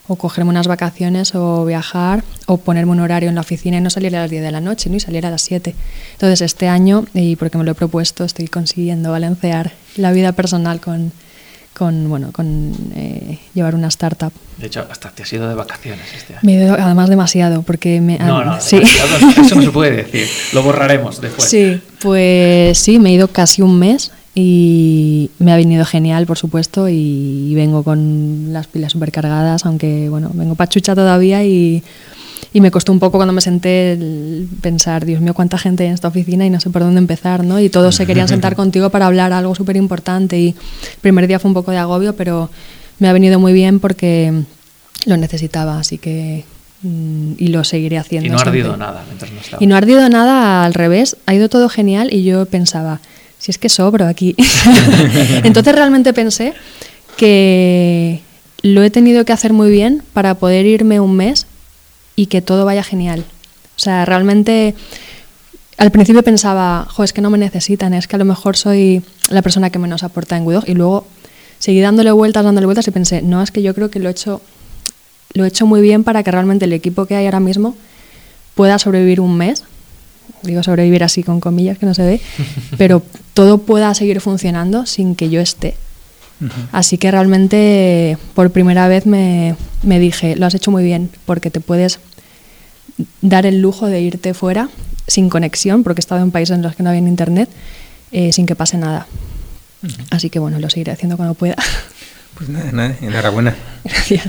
o, 0.07 0.15
cogerme 0.15 0.49
unas 0.49 0.67
vacaciones 0.67 1.35
o 1.35 1.65
viajar 1.65 2.23
o 2.47 2.57
ponerme 2.57 2.91
un 2.91 2.99
horario 2.99 3.29
en 3.29 3.35
la 3.35 3.41
oficina 3.41 3.77
y 3.77 3.81
no 3.81 3.89
salir 3.89 4.15
a 4.15 4.21
las 4.21 4.29
10 4.29 4.43
de 4.43 4.51
la 4.51 4.61
noche 4.61 4.89
¿no? 4.89 4.95
y 4.95 4.99
salir 4.99 5.25
a 5.25 5.29
las 5.29 5.41
7. 5.43 5.75
Entonces 6.13 6.41
este 6.41 6.67
año, 6.67 7.05
y 7.13 7.35
porque 7.35 7.57
me 7.57 7.63
lo 7.63 7.71
he 7.71 7.75
propuesto, 7.75 8.23
estoy 8.23 8.47
consiguiendo 8.47 9.11
balancear 9.11 9.71
la 9.95 10.11
vida 10.11 10.31
personal 10.31 10.81
con, 10.81 11.11
con, 11.73 12.09
bueno, 12.09 12.31
con 12.31 12.73
eh, 12.95 13.39
llevar 13.53 13.75
una 13.75 13.87
startup. 13.87 14.33
De 14.57 14.67
hecho, 14.67 14.85
hasta 14.89 15.11
te 15.11 15.23
has 15.23 15.33
ido 15.33 15.47
de 15.47 15.55
vacaciones 15.55 16.05
este 16.15 16.33
año. 16.33 16.41
Me 16.43 16.57
he 16.57 16.65
ido 16.65 16.75
además 16.75 17.09
demasiado, 17.09 17.61
porque 17.61 18.01
me... 18.01 18.17
No, 18.17 18.43
no, 18.43 18.59
sí. 18.59 18.77
eso 18.77 19.55
no 19.55 19.61
se 19.61 19.71
puede 19.71 20.03
decir. 20.03 20.27
Lo 20.53 20.63
borraremos 20.63 21.21
después. 21.21 21.49
Sí, 21.49 21.81
pues 22.01 22.77
sí, 22.77 22.99
me 22.99 23.09
he 23.09 23.13
ido 23.13 23.29
casi 23.29 23.61
un 23.61 23.79
mes 23.79 24.11
y 24.33 25.29
me 25.39 25.51
ha 25.51 25.57
venido 25.57 25.83
genial, 25.83 26.25
por 26.25 26.37
supuesto, 26.37 26.87
y 26.87 27.53
vengo 27.55 27.83
con 27.83 28.53
las 28.53 28.67
pilas 28.67 28.93
súper 28.93 29.11
cargadas, 29.11 29.65
aunque 29.65 30.07
bueno, 30.09 30.31
vengo 30.33 30.55
pachucha 30.55 30.95
todavía 30.95 31.43
y, 31.43 31.83
y, 32.53 32.61
me 32.61 32.71
costó 32.71 32.93
un 32.93 32.99
poco 32.99 33.17
cuando 33.17 33.33
me 33.33 33.41
senté 33.41 33.99
pensar, 34.61 35.05
Dios 35.05 35.19
mío, 35.19 35.33
cuánta 35.33 35.57
gente 35.57 35.83
hay 35.83 35.89
en 35.89 35.95
esta 35.95 36.07
oficina 36.07 36.45
y 36.45 36.49
no 36.49 36.61
sé 36.61 36.69
por 36.69 36.81
dónde 36.81 36.99
empezar, 36.99 37.43
¿no? 37.43 37.59
Y 37.59 37.69
todos 37.69 37.95
se 37.95 38.05
querían 38.05 38.29
sentar 38.29 38.55
contigo 38.57 38.89
para 38.89 39.07
hablar 39.07 39.33
algo 39.33 39.53
súper 39.53 39.75
importante 39.75 40.39
y 40.39 40.47
el 40.49 40.99
primer 41.01 41.27
día 41.27 41.39
fue 41.39 41.49
un 41.49 41.55
poco 41.55 41.71
de 41.71 41.77
agobio, 41.77 42.15
pero 42.15 42.49
me 42.99 43.09
ha 43.09 43.13
venido 43.13 43.37
muy 43.37 43.51
bien 43.51 43.81
porque 43.81 44.43
lo 45.05 45.17
necesitaba, 45.17 45.77
así 45.77 45.97
que 45.97 46.45
mm, 46.83 47.33
y 47.37 47.47
lo 47.47 47.65
seguiré 47.65 47.97
haciendo. 47.97 48.27
Y 48.27 48.29
no 48.29 48.37
ha 48.37 48.43
ardido 48.43 48.77
nada 48.77 49.03
mientras 49.07 49.29
no 49.29 49.41
estaba. 49.41 49.61
Y 49.61 49.67
no 49.67 49.75
ha 49.75 49.79
ardido 49.79 50.07
nada, 50.07 50.63
al 50.63 50.73
revés, 50.73 51.17
ha 51.25 51.33
ido 51.33 51.49
todo 51.49 51.67
genial 51.67 52.13
y 52.13 52.23
yo 52.23 52.45
pensaba, 52.45 53.01
si 53.41 53.49
es 53.49 53.57
que 53.57 53.69
sobro 53.69 54.05
aquí. 54.05 54.35
Entonces 55.43 55.73
realmente 55.73 56.13
pensé 56.13 56.53
que 57.17 58.21
lo 58.61 58.83
he 58.83 58.91
tenido 58.91 59.25
que 59.25 59.33
hacer 59.33 59.51
muy 59.51 59.71
bien 59.71 60.03
para 60.13 60.35
poder 60.35 60.67
irme 60.67 60.99
un 60.99 61.15
mes 61.15 61.47
y 62.15 62.27
que 62.27 62.43
todo 62.43 62.65
vaya 62.65 62.83
genial. 62.83 63.25
O 63.75 63.79
sea, 63.79 64.05
realmente 64.05 64.75
al 65.77 65.89
principio 65.89 66.21
pensaba, 66.21 66.85
jo, 66.87 67.03
es 67.03 67.13
que 67.13 67.21
no 67.21 67.31
me 67.31 67.39
necesitan, 67.39 67.95
es 67.95 68.07
que 68.07 68.15
a 68.15 68.19
lo 68.19 68.25
mejor 68.25 68.57
soy 68.57 69.01
la 69.29 69.41
persona 69.41 69.71
que 69.71 69.79
menos 69.79 70.03
aporta 70.03 70.37
en 70.37 70.45
Guido. 70.45 70.63
Y 70.67 70.75
luego 70.75 71.07
seguí 71.57 71.81
dándole 71.81 72.11
vueltas, 72.11 72.43
dándole 72.43 72.67
vueltas 72.67 72.87
y 72.87 72.91
pensé, 72.91 73.23
no, 73.23 73.41
es 73.41 73.49
que 73.49 73.63
yo 73.63 73.73
creo 73.73 73.89
que 73.89 73.97
lo 73.97 74.09
he 74.09 74.11
hecho, 74.11 74.39
lo 75.33 75.45
he 75.45 75.47
hecho 75.47 75.65
muy 75.65 75.81
bien 75.81 76.03
para 76.03 76.21
que 76.21 76.29
realmente 76.29 76.65
el 76.65 76.73
equipo 76.73 77.07
que 77.07 77.15
hay 77.15 77.25
ahora 77.25 77.39
mismo 77.39 77.75
pueda 78.53 78.77
sobrevivir 78.77 79.19
un 79.19 79.35
mes 79.35 79.63
digo 80.43 80.63
sobrevivir 80.63 81.03
así 81.03 81.23
con 81.23 81.39
comillas 81.39 81.77
que 81.77 81.85
no 81.85 81.93
se 81.93 82.03
ve, 82.03 82.21
pero 82.77 83.03
todo 83.33 83.59
pueda 83.59 83.93
seguir 83.93 84.21
funcionando 84.21 84.85
sin 84.85 85.15
que 85.15 85.29
yo 85.29 85.41
esté. 85.41 85.75
Así 86.71 86.97
que 86.97 87.11
realmente 87.11 88.17
por 88.33 88.49
primera 88.49 88.87
vez 88.87 89.05
me, 89.05 89.55
me, 89.83 89.99
dije, 89.99 90.35
lo 90.35 90.47
has 90.47 90.55
hecho 90.55 90.71
muy 90.71 90.83
bien, 90.83 91.11
porque 91.27 91.51
te 91.51 91.59
puedes 91.59 91.99
dar 93.21 93.45
el 93.45 93.61
lujo 93.61 93.85
de 93.85 94.01
irte 94.01 94.33
fuera 94.33 94.69
sin 95.05 95.29
conexión, 95.29 95.83
porque 95.83 95.99
he 95.99 96.03
estado 96.03 96.23
en 96.23 96.31
países 96.31 96.55
en 96.55 96.63
los 96.63 96.75
que 96.75 96.81
no 96.81 96.89
había 96.89 97.01
internet, 97.01 97.47
eh, 98.11 98.33
sin 98.33 98.47
que 98.47 98.55
pase 98.55 98.77
nada. 98.77 99.05
Así 100.09 100.29
que 100.29 100.39
bueno, 100.39 100.59
lo 100.59 100.69
seguiré 100.69 100.91
haciendo 100.91 101.17
cuando 101.17 101.33
pueda. 101.35 101.55
Pues 102.35 102.49
nada, 102.49 102.71
nada, 102.71 102.95
enhorabuena. 103.01 103.55
Gracias. 103.83 104.25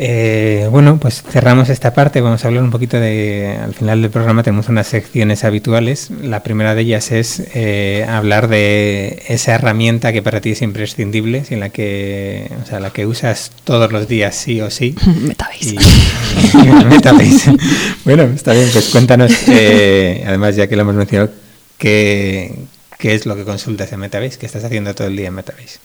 Eh, 0.00 0.68
bueno, 0.70 0.98
pues 1.00 1.24
cerramos 1.28 1.70
esta 1.70 1.92
parte. 1.92 2.20
Vamos 2.20 2.44
a 2.44 2.48
hablar 2.48 2.62
un 2.62 2.70
poquito 2.70 3.00
de. 3.00 3.58
Al 3.60 3.74
final 3.74 4.00
del 4.00 4.12
programa 4.12 4.44
tenemos 4.44 4.68
unas 4.68 4.86
secciones 4.86 5.42
habituales. 5.42 6.10
La 6.22 6.44
primera 6.44 6.76
de 6.76 6.82
ellas 6.82 7.10
es 7.10 7.42
eh, 7.52 8.06
hablar 8.08 8.46
de 8.46 9.24
esa 9.26 9.56
herramienta 9.56 10.12
que 10.12 10.22
para 10.22 10.40
ti 10.40 10.52
es 10.52 10.62
imprescindible, 10.62 11.44
sin 11.44 11.58
la 11.58 11.70
que, 11.70 12.48
o 12.62 12.66
sea, 12.66 12.78
la 12.78 12.90
que 12.90 13.06
usas 13.06 13.50
todos 13.64 13.90
los 13.90 14.06
días 14.06 14.36
sí 14.36 14.60
o 14.60 14.70
sí. 14.70 14.94
Metabase. 15.20 15.76
Metabase. 16.88 17.56
bueno, 18.04 18.22
está 18.22 18.52
bien. 18.52 18.68
Pues 18.72 18.90
cuéntanos. 18.90 19.32
Eh, 19.48 20.22
además, 20.24 20.54
ya 20.54 20.68
que 20.68 20.76
lo 20.76 20.82
hemos 20.82 20.94
mencionado, 20.94 21.32
qué, 21.76 22.54
qué 23.00 23.16
es 23.16 23.26
lo 23.26 23.34
que 23.34 23.42
consultas 23.42 23.92
en 23.92 23.98
Metabase, 23.98 24.38
qué 24.38 24.46
estás 24.46 24.62
haciendo 24.62 24.94
todo 24.94 25.08
el 25.08 25.16
día 25.16 25.26
en 25.26 25.34
Metabase. 25.34 25.80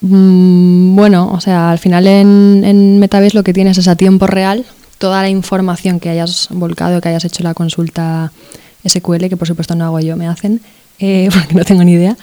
Mm, 0.00 0.94
bueno, 0.94 1.30
o 1.32 1.40
sea, 1.40 1.70
al 1.70 1.78
final 1.78 2.06
en, 2.06 2.62
en, 2.64 3.08
lo 3.32 3.42
que 3.42 3.52
tienes 3.52 3.78
es 3.78 3.88
a 3.88 3.96
tiempo 3.96 4.26
real 4.26 4.64
toda 4.98 5.22
la 5.22 5.28
información 5.28 6.00
que 6.00 6.08
hayas 6.08 6.48
volcado, 6.50 7.00
que 7.00 7.08
hayas 7.08 7.24
hecho 7.24 7.42
la 7.42 7.54
consulta 7.54 8.32
SQL, 8.86 9.28
que 9.28 9.36
por 9.36 9.48
supuesto 9.48 9.74
no 9.74 9.84
hago 9.84 10.00
yo, 10.00 10.16
me 10.16 10.28
hacen, 10.28 10.60
eh, 10.98 11.28
porque 11.32 11.54
no 11.54 11.64
tengo 11.64 11.84
ni 11.84 11.92
idea, 11.92 12.16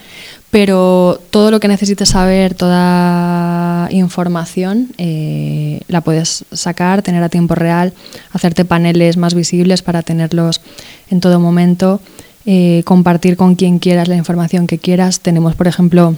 pero 0.51 1.19
todo 1.31 1.51
lo 1.51 1.59
que 1.59 1.67
necesites 1.67 2.09
saber, 2.09 2.53
toda 2.53 3.89
información, 3.91 4.89
eh, 4.97 5.81
la 5.87 6.01
puedes 6.01 6.45
sacar, 6.51 7.01
tener 7.01 7.23
a 7.23 7.29
tiempo 7.29 7.55
real, 7.55 7.93
hacerte 8.31 8.63
paneles 8.63 9.17
más 9.17 9.33
visibles 9.33 9.81
para 9.81 10.01
tenerlos 10.01 10.61
en 11.09 11.19
todo 11.19 11.39
momento, 11.39 11.99
eh, 12.45 12.83
compartir 12.85 13.37
con 13.37 13.55
quien 13.55 13.79
quieras 13.79 14.07
la 14.07 14.15
información 14.15 14.67
que 14.67 14.77
quieras. 14.77 15.19
Tenemos, 15.19 15.55
por 15.55 15.67
ejemplo, 15.67 16.15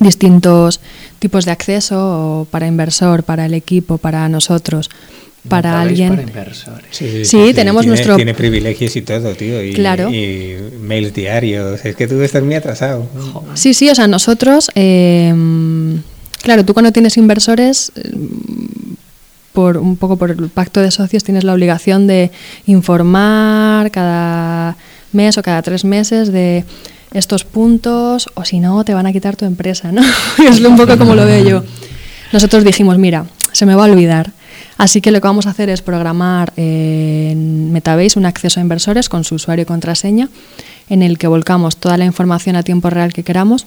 distintos 0.00 0.80
tipos 1.18 1.44
de 1.44 1.52
acceso 1.52 2.46
para 2.50 2.66
inversor, 2.66 3.22
para 3.22 3.46
el 3.46 3.54
equipo, 3.54 3.98
para 3.98 4.28
nosotros, 4.28 4.90
para 5.48 5.80
alguien. 5.80 6.10
Para 6.10 6.22
inversores. 6.22 6.86
Sí, 6.90 7.24
sí, 7.24 7.52
tenemos 7.54 7.82
tiene, 7.82 7.96
nuestro. 7.96 8.16
Tiene 8.16 8.34
privilegios 8.34 8.96
y 8.96 9.02
todo, 9.02 9.34
tío. 9.34 9.62
Y, 9.62 9.74
claro. 9.74 10.10
Y 10.10 10.56
mails 10.80 11.14
diarios. 11.14 11.84
Es 11.84 11.96
que 11.96 12.06
tú 12.06 12.20
estás 12.22 12.42
muy 12.42 12.54
atrasado. 12.54 13.06
Sí, 13.54 13.74
sí, 13.74 13.90
o 13.90 13.94
sea, 13.94 14.06
nosotros. 14.06 14.70
Eh, 14.74 15.32
claro, 16.42 16.64
tú 16.64 16.74
cuando 16.74 16.92
tienes 16.92 17.16
inversores. 17.16 17.92
Por, 19.52 19.76
un 19.76 19.96
poco 19.96 20.16
por 20.16 20.32
el 20.32 20.48
pacto 20.48 20.80
de 20.80 20.90
socios 20.90 21.22
tienes 21.22 21.44
la 21.44 21.54
obligación 21.54 22.08
de 22.08 22.32
informar 22.66 23.92
cada 23.92 24.76
mes 25.12 25.38
o 25.38 25.42
cada 25.42 25.62
tres 25.62 25.84
meses 25.84 26.32
de 26.32 26.64
estos 27.14 27.44
puntos 27.44 28.28
o 28.34 28.44
si 28.44 28.60
no 28.60 28.84
te 28.84 28.92
van 28.92 29.06
a 29.06 29.12
quitar 29.12 29.36
tu 29.36 29.44
empresa, 29.44 29.92
¿no? 29.92 30.02
es 30.48 30.60
un 30.60 30.76
poco 30.76 30.98
como 30.98 31.14
lo 31.14 31.24
veo 31.24 31.44
yo. 31.44 31.64
Nosotros 32.32 32.64
dijimos, 32.64 32.98
mira, 32.98 33.26
se 33.52 33.64
me 33.64 33.74
va 33.74 33.86
a 33.86 33.90
olvidar. 33.90 34.32
Así 34.76 35.00
que 35.00 35.12
lo 35.12 35.20
que 35.20 35.28
vamos 35.28 35.46
a 35.46 35.50
hacer 35.50 35.70
es 35.70 35.82
programar 35.82 36.52
en 36.56 37.72
Metabase 37.72 38.18
un 38.18 38.26
acceso 38.26 38.58
a 38.58 38.62
inversores 38.62 39.08
con 39.08 39.22
su 39.22 39.36
usuario 39.36 39.62
y 39.62 39.66
contraseña 39.66 40.28
en 40.88 41.02
el 41.02 41.16
que 41.16 41.28
volcamos 41.28 41.76
toda 41.76 41.96
la 41.96 42.04
información 42.04 42.56
a 42.56 42.64
tiempo 42.64 42.90
real 42.90 43.12
que 43.12 43.22
queramos, 43.22 43.66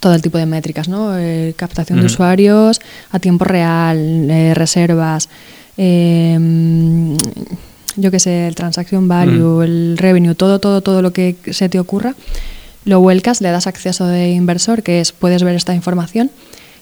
todo 0.00 0.14
el 0.14 0.22
tipo 0.22 0.36
de 0.38 0.46
métricas, 0.46 0.88
¿no? 0.88 1.16
Eh, 1.16 1.54
captación 1.56 1.98
uh 1.98 2.02
-huh. 2.02 2.06
de 2.06 2.12
usuarios 2.12 2.80
a 3.12 3.18
tiempo 3.20 3.44
real, 3.44 4.28
eh, 4.28 4.54
reservas, 4.54 5.28
eh, 5.76 6.36
yo 7.98 8.10
qué 8.10 8.20
sé, 8.20 8.48
el 8.48 8.54
transaction 8.54 9.08
value, 9.08 9.58
mm. 9.58 9.62
el 9.62 9.98
revenue, 9.98 10.34
todo, 10.34 10.58
todo, 10.58 10.80
todo 10.80 11.02
lo 11.02 11.12
que 11.12 11.36
se 11.50 11.68
te 11.68 11.78
ocurra, 11.78 12.14
lo 12.84 13.00
vuelcas, 13.00 13.40
le 13.40 13.50
das 13.50 13.66
acceso 13.66 14.06
de 14.06 14.30
inversor, 14.30 14.82
que 14.82 15.00
es 15.00 15.12
puedes 15.12 15.42
ver 15.42 15.54
esta 15.54 15.74
información 15.74 16.30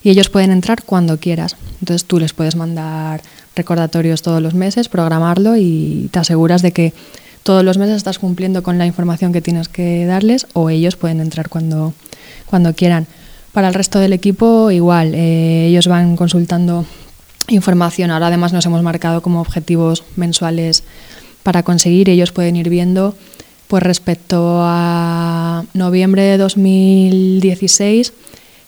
y 0.02 0.10
ellos 0.10 0.28
pueden 0.28 0.50
entrar 0.50 0.84
cuando 0.84 1.18
quieras. 1.18 1.56
Entonces 1.80 2.04
tú 2.04 2.20
les 2.20 2.32
puedes 2.32 2.54
mandar 2.54 3.22
recordatorios 3.56 4.22
todos 4.22 4.40
los 4.40 4.54
meses, 4.54 4.88
programarlo 4.88 5.56
y 5.56 6.08
te 6.12 6.20
aseguras 6.20 6.62
de 6.62 6.72
que 6.72 6.92
todos 7.42 7.64
los 7.64 7.78
meses 7.78 7.96
estás 7.96 8.18
cumpliendo 8.18 8.62
con 8.62 8.78
la 8.78 8.86
información 8.86 9.32
que 9.32 9.40
tienes 9.40 9.68
que 9.68 10.04
darles 10.04 10.46
o 10.52 10.68
ellos 10.68 10.96
pueden 10.96 11.20
entrar 11.20 11.48
cuando, 11.48 11.94
cuando 12.46 12.74
quieran. 12.74 13.06
Para 13.52 13.68
el 13.68 13.74
resto 13.74 13.98
del 13.98 14.12
equipo 14.12 14.70
igual, 14.70 15.14
eh, 15.14 15.68
ellos 15.68 15.88
van 15.88 16.16
consultando 16.16 16.84
información. 17.48 18.10
Ahora 18.10 18.28
además 18.28 18.52
nos 18.52 18.66
hemos 18.66 18.82
marcado 18.82 19.22
como 19.22 19.40
objetivos 19.40 20.04
mensuales 20.16 20.84
para 21.42 21.62
conseguir. 21.62 22.08
Ellos 22.08 22.32
pueden 22.32 22.56
ir 22.56 22.68
viendo, 22.68 23.14
pues 23.68 23.82
respecto 23.82 24.60
a 24.62 25.64
noviembre 25.74 26.22
de 26.22 26.38
2016, 26.38 28.12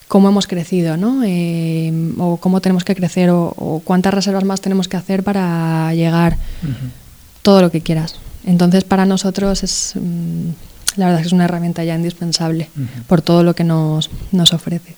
cómo 0.07 0.29
hemos 0.29 0.47
crecido, 0.47 0.97
¿no? 0.97 1.21
Eh, 1.25 1.91
o 2.17 2.37
cómo 2.37 2.61
tenemos 2.61 2.83
que 2.83 2.95
crecer, 2.95 3.29
o, 3.29 3.53
o, 3.55 3.81
cuántas 3.83 4.13
reservas 4.13 4.43
más 4.43 4.61
tenemos 4.61 4.87
que 4.87 4.97
hacer 4.97 5.23
para 5.23 5.93
llegar. 5.93 6.37
Uh 6.63 6.67
-huh. 6.67 6.91
Todo 7.41 7.61
lo 7.61 7.71
que 7.71 7.81
quieras. 7.81 8.15
Entonces, 8.45 8.83
para 8.83 9.05
nosotros 9.05 9.63
es. 9.63 9.93
Mmm, 9.95 10.51
la 10.95 11.05
verdad 11.05 11.21
es 11.21 11.25
que 11.25 11.27
es 11.27 11.33
una 11.33 11.45
herramienta 11.45 11.83
ya 11.83 11.95
indispensable 11.95 12.69
uh 12.75 12.81
-huh. 12.81 13.03
por 13.07 13.21
todo 13.21 13.43
lo 13.43 13.53
que 13.53 13.63
nos, 13.63 14.09
nos 14.31 14.53
ofrece. 14.53 14.95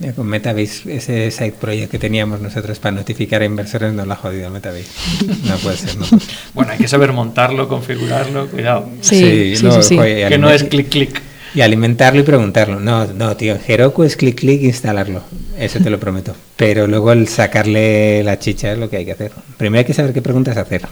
Ya 0.00 0.12
con 0.12 0.26
Metabase, 0.26 0.96
ese 0.96 1.30
side 1.30 1.52
project 1.52 1.90
que 1.90 1.98
teníamos 2.00 2.40
nosotros 2.40 2.80
para 2.80 2.96
notificar 2.96 3.42
a 3.42 3.44
inversores 3.44 3.92
no 3.92 4.04
lo 4.04 4.12
ha 4.12 4.16
jodido 4.16 4.50
Metabase. 4.50 4.86
No 5.44 5.56
puede 5.58 5.76
ser, 5.76 5.96
no 5.96 6.04
puede 6.06 6.22
ser. 6.22 6.34
Bueno, 6.52 6.72
hay 6.72 6.78
que 6.78 6.88
saber 6.88 7.12
montarlo, 7.12 7.68
configurarlo, 7.68 8.48
cuidado. 8.48 8.88
Sí, 9.00 9.16
sí, 9.16 9.56
sí, 9.56 9.64
no, 9.64 9.82
sí, 9.82 9.96
joder, 9.96 10.28
Que 10.30 10.38
no 10.38 10.50
es 10.50 10.64
clic 10.64 10.88
clic. 10.88 11.22
Y 11.54 11.60
alimentarlo 11.60 12.20
y 12.20 12.24
preguntarlo. 12.24 12.80
No, 12.80 13.06
no, 13.06 13.36
tío, 13.36 13.54
en 13.54 13.60
Heroku 13.64 14.02
es 14.02 14.16
clic 14.16 14.40
clic 14.40 14.62
instalarlo. 14.62 15.22
Eso 15.56 15.78
te 15.78 15.88
lo 15.88 16.00
prometo. 16.00 16.34
Pero 16.56 16.88
luego 16.88 17.12
el 17.12 17.28
sacarle 17.28 18.24
la 18.24 18.40
chicha 18.40 18.72
es 18.72 18.78
lo 18.78 18.90
que 18.90 18.96
hay 18.96 19.04
que 19.04 19.12
hacer. 19.12 19.30
Primero 19.56 19.78
hay 19.78 19.84
que 19.84 19.94
saber 19.94 20.12
qué 20.12 20.20
preguntas 20.20 20.56
hacer. 20.56 20.82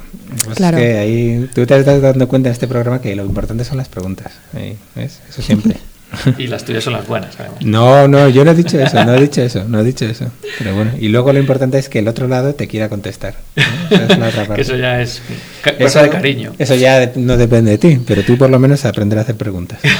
Pues 0.44 0.56
claro. 0.56 0.78
Es 0.78 0.84
que 0.84 0.98
ahí 0.98 1.50
tú 1.52 1.66
te 1.66 1.76
estás 1.76 2.00
dando 2.00 2.28
cuenta 2.28 2.48
en 2.48 2.52
este 2.52 2.68
programa 2.68 3.00
que 3.00 3.16
lo 3.16 3.24
importante 3.24 3.64
son 3.64 3.78
las 3.78 3.88
preguntas. 3.88 4.32
Ahí, 4.54 4.76
¿ves? 4.94 5.20
Eso 5.28 5.42
siempre. 5.42 5.76
Y 6.38 6.46
las 6.46 6.64
tuyas 6.64 6.84
son 6.84 6.92
las 6.92 7.06
buenas, 7.06 7.34
además. 7.38 7.58
No, 7.64 8.06
no, 8.08 8.28
yo 8.28 8.44
no 8.44 8.50
he 8.50 8.54
dicho 8.54 8.78
eso, 8.78 9.04
no 9.04 9.14
he 9.14 9.20
dicho 9.20 9.42
eso, 9.42 9.64
no 9.66 9.80
he 9.80 9.84
dicho 9.84 10.04
eso. 10.04 10.26
Pero 10.58 10.74
bueno, 10.74 10.92
y 11.00 11.08
luego 11.08 11.32
lo 11.32 11.38
importante 11.38 11.78
es 11.78 11.88
que 11.88 12.00
el 12.00 12.08
otro 12.08 12.28
lado 12.28 12.54
te 12.54 12.68
quiera 12.68 12.88
contestar. 12.88 13.34
¿no? 13.56 13.62
Esa 13.96 14.04
es 14.12 14.18
la 14.18 14.28
otra 14.28 14.40
parte. 14.46 14.54
Que 14.56 14.60
eso 14.62 14.76
ya 14.76 15.00
es 15.00 15.22
cosa 15.62 15.76
Eso- 15.78 16.02
de 16.02 16.08
cariño. 16.10 16.52
Eso 16.58 16.74
ya 16.74 17.12
no 17.16 17.36
depende 17.36 17.70
de 17.72 17.78
ti, 17.78 18.00
pero 18.06 18.22
tú 18.24 18.36
por 18.36 18.50
lo 18.50 18.58
menos 18.58 18.84
aprender 18.84 19.18
a 19.18 19.22
hacer 19.22 19.36
preguntas. 19.36 19.80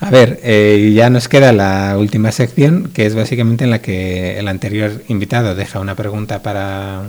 A 0.00 0.10
ver, 0.10 0.38
eh, 0.44 0.92
ya 0.94 1.10
nos 1.10 1.26
queda 1.28 1.52
la 1.52 1.96
última 1.98 2.30
sección, 2.30 2.88
que 2.94 3.04
es 3.04 3.14
básicamente 3.16 3.64
en 3.64 3.70
la 3.70 3.80
que 3.80 4.38
el 4.38 4.46
anterior 4.46 5.02
invitado 5.08 5.54
deja 5.56 5.80
una 5.80 5.96
pregunta 5.96 6.40
para, 6.40 7.02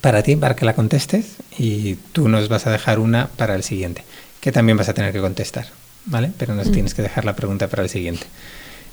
para 0.00 0.22
ti, 0.24 0.34
para 0.34 0.56
que 0.56 0.64
la 0.64 0.74
contestes, 0.74 1.36
y 1.56 1.94
tú 2.12 2.28
nos 2.28 2.48
vas 2.48 2.66
a 2.66 2.72
dejar 2.72 2.98
una 2.98 3.28
para 3.36 3.54
el 3.54 3.62
siguiente, 3.62 4.02
que 4.42 4.52
también 4.52 4.76
vas 4.76 4.90
a 4.90 4.92
tener 4.94 5.12
que 5.12 5.20
contestar, 5.20 5.66
¿vale? 6.04 6.30
Pero 6.36 6.54
nos 6.54 6.68
Mm. 6.68 6.72
tienes 6.72 6.92
que 6.94 7.00
dejar 7.00 7.24
la 7.24 7.34
pregunta 7.34 7.68
para 7.68 7.82
el 7.84 7.88
siguiente. 7.88 8.26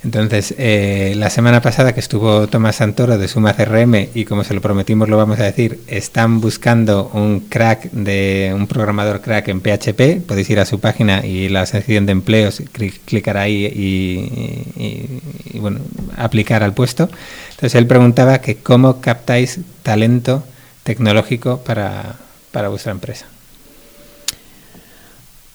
Entonces, 0.02 0.56
eh, 0.58 1.14
la 1.18 1.30
semana 1.30 1.62
pasada 1.62 1.92
que 1.94 2.00
estuvo 2.00 2.48
Tomás 2.48 2.78
Santoro 2.78 3.18
de 3.18 3.28
Suma 3.28 3.54
CRM 3.54 4.08
y 4.16 4.24
como 4.24 4.46
se 4.46 4.54
lo 4.54 4.62
prometimos 4.62 5.10
lo 5.10 5.18
vamos 5.18 5.42
a 5.42 5.44
decir, 5.44 5.82
están 5.88 6.40
buscando 6.40 7.12
un 7.14 7.42
crack 7.42 7.92
de 7.92 8.54
un 8.56 8.66
programador 8.68 9.20
crack 9.20 9.50
en 9.50 9.60
PHP, 9.60 10.22
podéis 10.26 10.50
ir 10.52 10.60
a 10.62 10.66
su 10.66 10.80
página 10.80 11.26
y 11.26 11.50
la 11.50 11.66
sección 11.66 12.06
de 12.06 12.14
empleos, 12.14 12.62
cli- 12.62 12.98
clicar 13.04 13.36
ahí 13.36 13.66
y, 13.66 14.82
y- 14.82 15.22
y, 15.56 15.60
bueno, 15.60 15.80
aplicar 16.16 16.64
al 16.64 16.74
puesto. 16.74 17.10
Entonces 17.50 17.76
él 17.76 17.86
preguntaba 17.86 18.40
que 18.40 18.56
cómo 18.56 19.02
captáis 19.02 19.60
talento 19.84 20.46
tecnológico 20.84 21.58
para, 21.66 22.16
para 22.54 22.70
vuestra 22.70 22.94
empresa. 22.94 23.26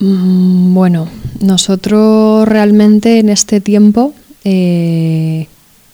Mm, 0.05 0.75
Bueno, 0.75 1.09
nosotros 1.41 2.47
realmente 2.47 3.21
en 3.21 3.29
este 3.31 3.61
tiempo, 3.61 4.13
eh, 4.45 5.47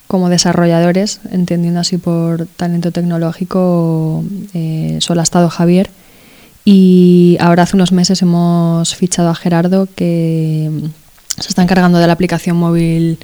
como 0.09 0.29
desarrolladores, 0.29 1.21
entendiendo 1.31 1.81
así 1.81 1.99
por 1.99 2.47
talento 2.47 2.91
tecnológico, 2.91 4.25
eh, 4.55 4.99
solo 5.01 5.21
ha 5.21 5.23
estado 5.23 5.49
Javier. 5.49 5.91
Y 6.65 7.37
ahora 7.41 7.63
hace 7.65 7.77
unos 7.77 7.93
meses 7.93 8.21
hemos 8.23 8.95
fichado 8.97 9.29
a 9.31 9.35
Gerardo 9.35 9.87
que 9.95 10.69
mm, 10.71 11.41
se 11.41 11.49
está 11.49 11.63
encargando 11.63 11.99
de 11.99 12.07
la 12.07 12.13
aplicación 12.15 12.57
móvil 12.57 13.19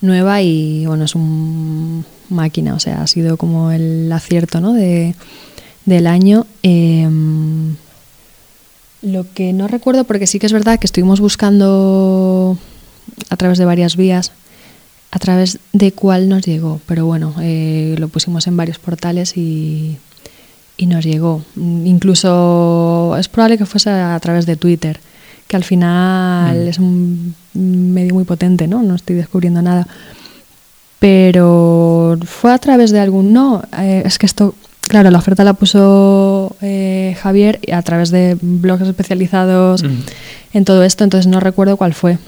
nueva 0.00 0.42
y 0.42 0.86
bueno, 0.86 1.04
es 1.04 1.14
un 1.14 2.04
máquina, 2.28 2.74
o 2.74 2.80
sea, 2.80 3.02
ha 3.02 3.06
sido 3.06 3.36
como 3.36 3.70
el 3.72 4.10
acierto 4.12 4.60
¿no? 4.60 4.72
de, 4.72 5.14
del 5.86 6.06
año. 6.06 6.46
Em, 6.62 7.76
lo 9.02 9.26
que 9.34 9.52
no 9.52 9.68
recuerdo, 9.68 10.04
porque 10.04 10.26
sí 10.26 10.38
que 10.38 10.46
es 10.46 10.52
verdad 10.52 10.78
que 10.78 10.86
estuvimos 10.86 11.20
buscando 11.20 12.56
a 13.30 13.36
través 13.36 13.58
de 13.58 13.64
varias 13.64 13.96
vías, 13.96 14.32
a 15.10 15.18
través 15.18 15.58
de 15.72 15.92
cuál 15.92 16.28
nos 16.28 16.42
llegó, 16.46 16.80
pero 16.86 17.04
bueno, 17.06 17.34
eh, 17.40 17.96
lo 17.98 18.08
pusimos 18.08 18.46
en 18.46 18.56
varios 18.56 18.78
portales 18.78 19.36
y, 19.36 19.98
y 20.76 20.86
nos 20.86 21.04
llegó. 21.04 21.42
Mm, 21.56 21.86
Incluso 21.86 23.14
es 23.18 23.28
probable 23.28 23.58
que 23.58 23.66
fuese 23.66 23.90
a 23.90 24.18
través 24.20 24.46
de 24.46 24.56
Twitter, 24.56 25.00
que 25.48 25.56
al 25.56 25.64
final 25.64 26.64
Mm. 26.64 26.68
es 26.68 26.78
un 26.78 27.34
medio 27.54 28.14
muy 28.14 28.24
potente, 28.24 28.66
¿no? 28.68 28.82
No 28.82 28.94
estoy 28.94 29.16
descubriendo 29.16 29.60
nada. 29.62 29.86
pero 30.98 32.16
fue 32.24 32.52
a 32.52 32.58
través 32.58 32.92
de 32.92 33.00
algún... 33.00 33.32
No, 33.32 33.62
eh, 33.78 34.02
es 34.06 34.18
que 34.18 34.26
esto, 34.26 34.54
claro, 34.92 35.10
la 35.10 35.20
oferta 35.20 35.42
la 35.42 35.54
puso 35.54 36.54
eh, 36.60 37.16
Javier 37.18 37.60
a 37.72 37.80
través 37.80 38.10
de 38.10 38.36
blogs 38.38 38.86
especializados 38.86 39.82
en 40.52 40.64
todo 40.66 40.84
esto, 40.84 41.02
entonces 41.02 41.26
no 41.26 41.40
recuerdo 41.40 41.78
cuál 41.78 41.94
fue. 41.94 42.18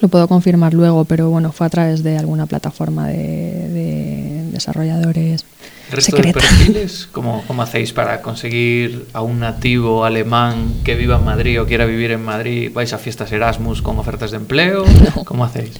Lo 0.00 0.08
puedo 0.08 0.26
confirmar 0.26 0.74
luego, 0.74 1.04
pero 1.04 1.30
bueno, 1.30 1.52
fue 1.52 1.64
a 1.68 1.70
través 1.70 2.02
de 2.02 2.18
alguna 2.18 2.46
plataforma 2.46 3.06
de, 3.06 3.68
de 3.68 4.44
desarrolladores. 4.50 5.44
¿El 5.90 5.96
resto 5.96 6.16
de 6.16 6.32
perfiles, 6.32 7.08
¿cómo, 7.12 7.44
¿cómo, 7.46 7.62
hacéis 7.62 7.92
para 7.92 8.20
conseguir 8.20 9.06
a 9.12 9.22
un 9.22 9.38
nativo 9.38 10.04
alemán 10.04 10.74
que 10.82 10.96
viva 10.96 11.18
en 11.18 11.24
Madrid 11.24 11.62
o 11.62 11.66
quiera 11.66 11.86
vivir 11.86 12.10
en 12.10 12.24
Madrid? 12.24 12.72
¿Vais 12.74 12.92
a 12.92 12.98
fiestas 12.98 13.30
Erasmus 13.30 13.80
con 13.80 13.96
ofertas 14.00 14.32
de 14.32 14.38
empleo? 14.38 14.84
¿Cómo 15.24 15.44
hacéis? 15.44 15.74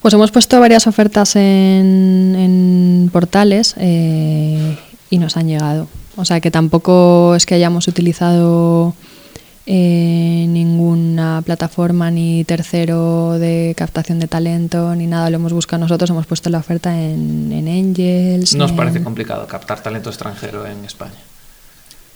Pues 0.00 0.14
hemos 0.14 0.30
puesto 0.30 0.58
varias 0.58 0.86
ofertas 0.86 1.36
en, 1.36 2.34
en 2.38 3.10
portales 3.12 3.74
eh, 3.78 4.78
y 5.10 5.18
nos 5.18 5.36
han 5.36 5.48
llegado. 5.48 5.88
O 6.16 6.24
sea 6.24 6.40
que 6.40 6.50
tampoco 6.50 7.34
es 7.34 7.44
que 7.44 7.54
hayamos 7.54 7.88
utilizado 7.88 8.94
eh, 9.66 10.46
ninguna 10.48 11.42
plataforma 11.44 12.10
ni 12.10 12.44
tercero 12.44 13.38
de 13.38 13.74
captación 13.76 14.18
de 14.18 14.26
talento 14.26 14.94
ni 14.94 15.06
nada, 15.06 15.30
lo 15.30 15.36
hemos 15.36 15.52
buscado 15.52 15.80
nosotros, 15.80 16.10
hemos 16.10 16.26
puesto 16.26 16.48
la 16.50 16.58
oferta 16.58 16.98
en, 16.98 17.52
en 17.52 17.68
Angels. 17.68 18.54
¿No 18.54 18.64
os 18.64 18.70
en... 18.70 18.76
parece 18.76 19.02
complicado 19.02 19.46
captar 19.46 19.82
talento 19.82 20.08
extranjero 20.10 20.66
en 20.66 20.84
España? 20.84 21.14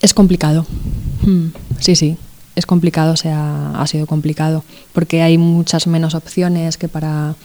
Es 0.01 0.15
complicado, 0.15 0.67
hmm, 1.23 1.47
sí, 1.81 1.97
sí, 1.97 2.17
es 2.57 2.67
complicado, 2.67 3.13
o 3.13 3.17
sea, 3.17 3.71
ha 3.81 3.87
sido 3.87 4.07
complicado, 4.07 4.65
porque 4.93 5.23
hay 5.23 5.39
muchas 5.39 5.87
menos 5.87 6.15
opciones 6.15 6.77
que 6.77 6.89
para 6.89 7.37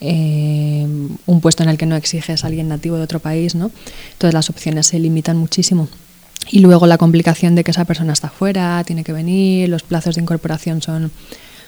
eh, 0.00 0.86
un 1.26 1.40
puesto 1.40 1.62
en 1.62 1.68
el 1.68 1.78
que 1.78 1.86
no 1.86 1.96
exiges 1.96 2.44
a 2.44 2.46
alguien 2.46 2.68
nativo 2.68 2.96
de 2.96 3.02
otro 3.02 3.20
país, 3.20 3.54
¿no? 3.54 3.70
Entonces 4.12 4.34
las 4.34 4.50
opciones 4.50 4.86
se 4.86 4.98
limitan 4.98 5.36
muchísimo. 5.36 5.88
Y 6.50 6.60
luego 6.60 6.86
la 6.86 6.98
complicación 6.98 7.54
de 7.54 7.64
que 7.64 7.72
esa 7.72 7.84
persona 7.84 8.12
está 8.12 8.30
fuera, 8.30 8.82
tiene 8.84 9.04
que 9.04 9.12
venir, 9.12 9.68
los 9.68 9.82
plazos 9.82 10.14
de 10.14 10.22
incorporación 10.22 10.80
son 10.80 11.10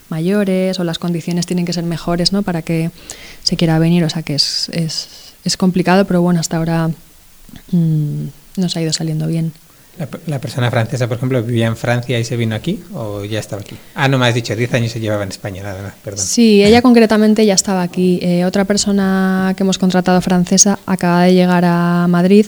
mayores 0.09 0.79
o 0.81 0.85
las 0.85 0.99
condiciones 0.99 1.47
tienen 1.47 1.65
que 1.65 1.73
ser 1.73 1.85
mejores 1.85 2.33
¿no? 2.33 2.43
para 2.43 2.63
que 2.63 2.91
se 3.43 3.57
quiera 3.57 3.79
venir. 3.79 4.05
O 4.05 4.11
sea 4.11 4.23
que 4.23 4.35
es, 4.35 4.71
es, 4.73 5.09
es 5.45 5.57
complicado, 5.57 6.07
pero 6.07 6.23
bueno, 6.23 6.41
hasta 6.41 6.57
ahora 6.57 6.91
mmm, 7.73 8.27
nos 8.57 8.77
ha 8.77 8.83
ido 8.83 8.93
saliendo 8.93 9.27
bien. 9.27 9.53
La, 9.99 10.09
la, 10.27 10.39
persona 10.39 10.71
francesa, 10.71 11.09
por 11.09 11.19
ejemplo, 11.19 11.43
vivía 11.43 11.67
en 11.67 11.77
Francia 11.77 12.19
y 12.19 12.25
se 12.25 12.37
vino 12.37 12.55
aquí 12.55 12.83
o 12.95 13.25
ya 13.25 13.39
estaba 13.39 13.61
aquí? 13.61 13.77
Ah, 13.95 14.09
no 14.09 14.19
me 14.19 14.27
has 14.27 14.35
dicho, 14.35 14.57
10 14.57 14.73
años 14.75 14.93
se 14.93 15.01
llevaba 15.01 15.25
en 15.25 15.29
España, 15.29 15.63
nada, 15.63 15.79
nada, 15.79 15.95
perdón. 16.03 16.25
Sí, 16.25 16.65
ella 16.65 16.81
concretamente 16.81 17.45
ya 17.45 17.55
estaba 17.55 17.83
aquí. 17.83 18.19
Eh, 18.23 18.45
otra 18.45 18.65
persona 18.65 19.53
que 19.57 19.63
hemos 19.63 19.79
contratado 19.79 20.21
francesa 20.21 20.79
acaba 20.87 21.25
de 21.25 21.35
llegar 21.35 21.65
a 21.67 22.07
Madrid. 22.09 22.47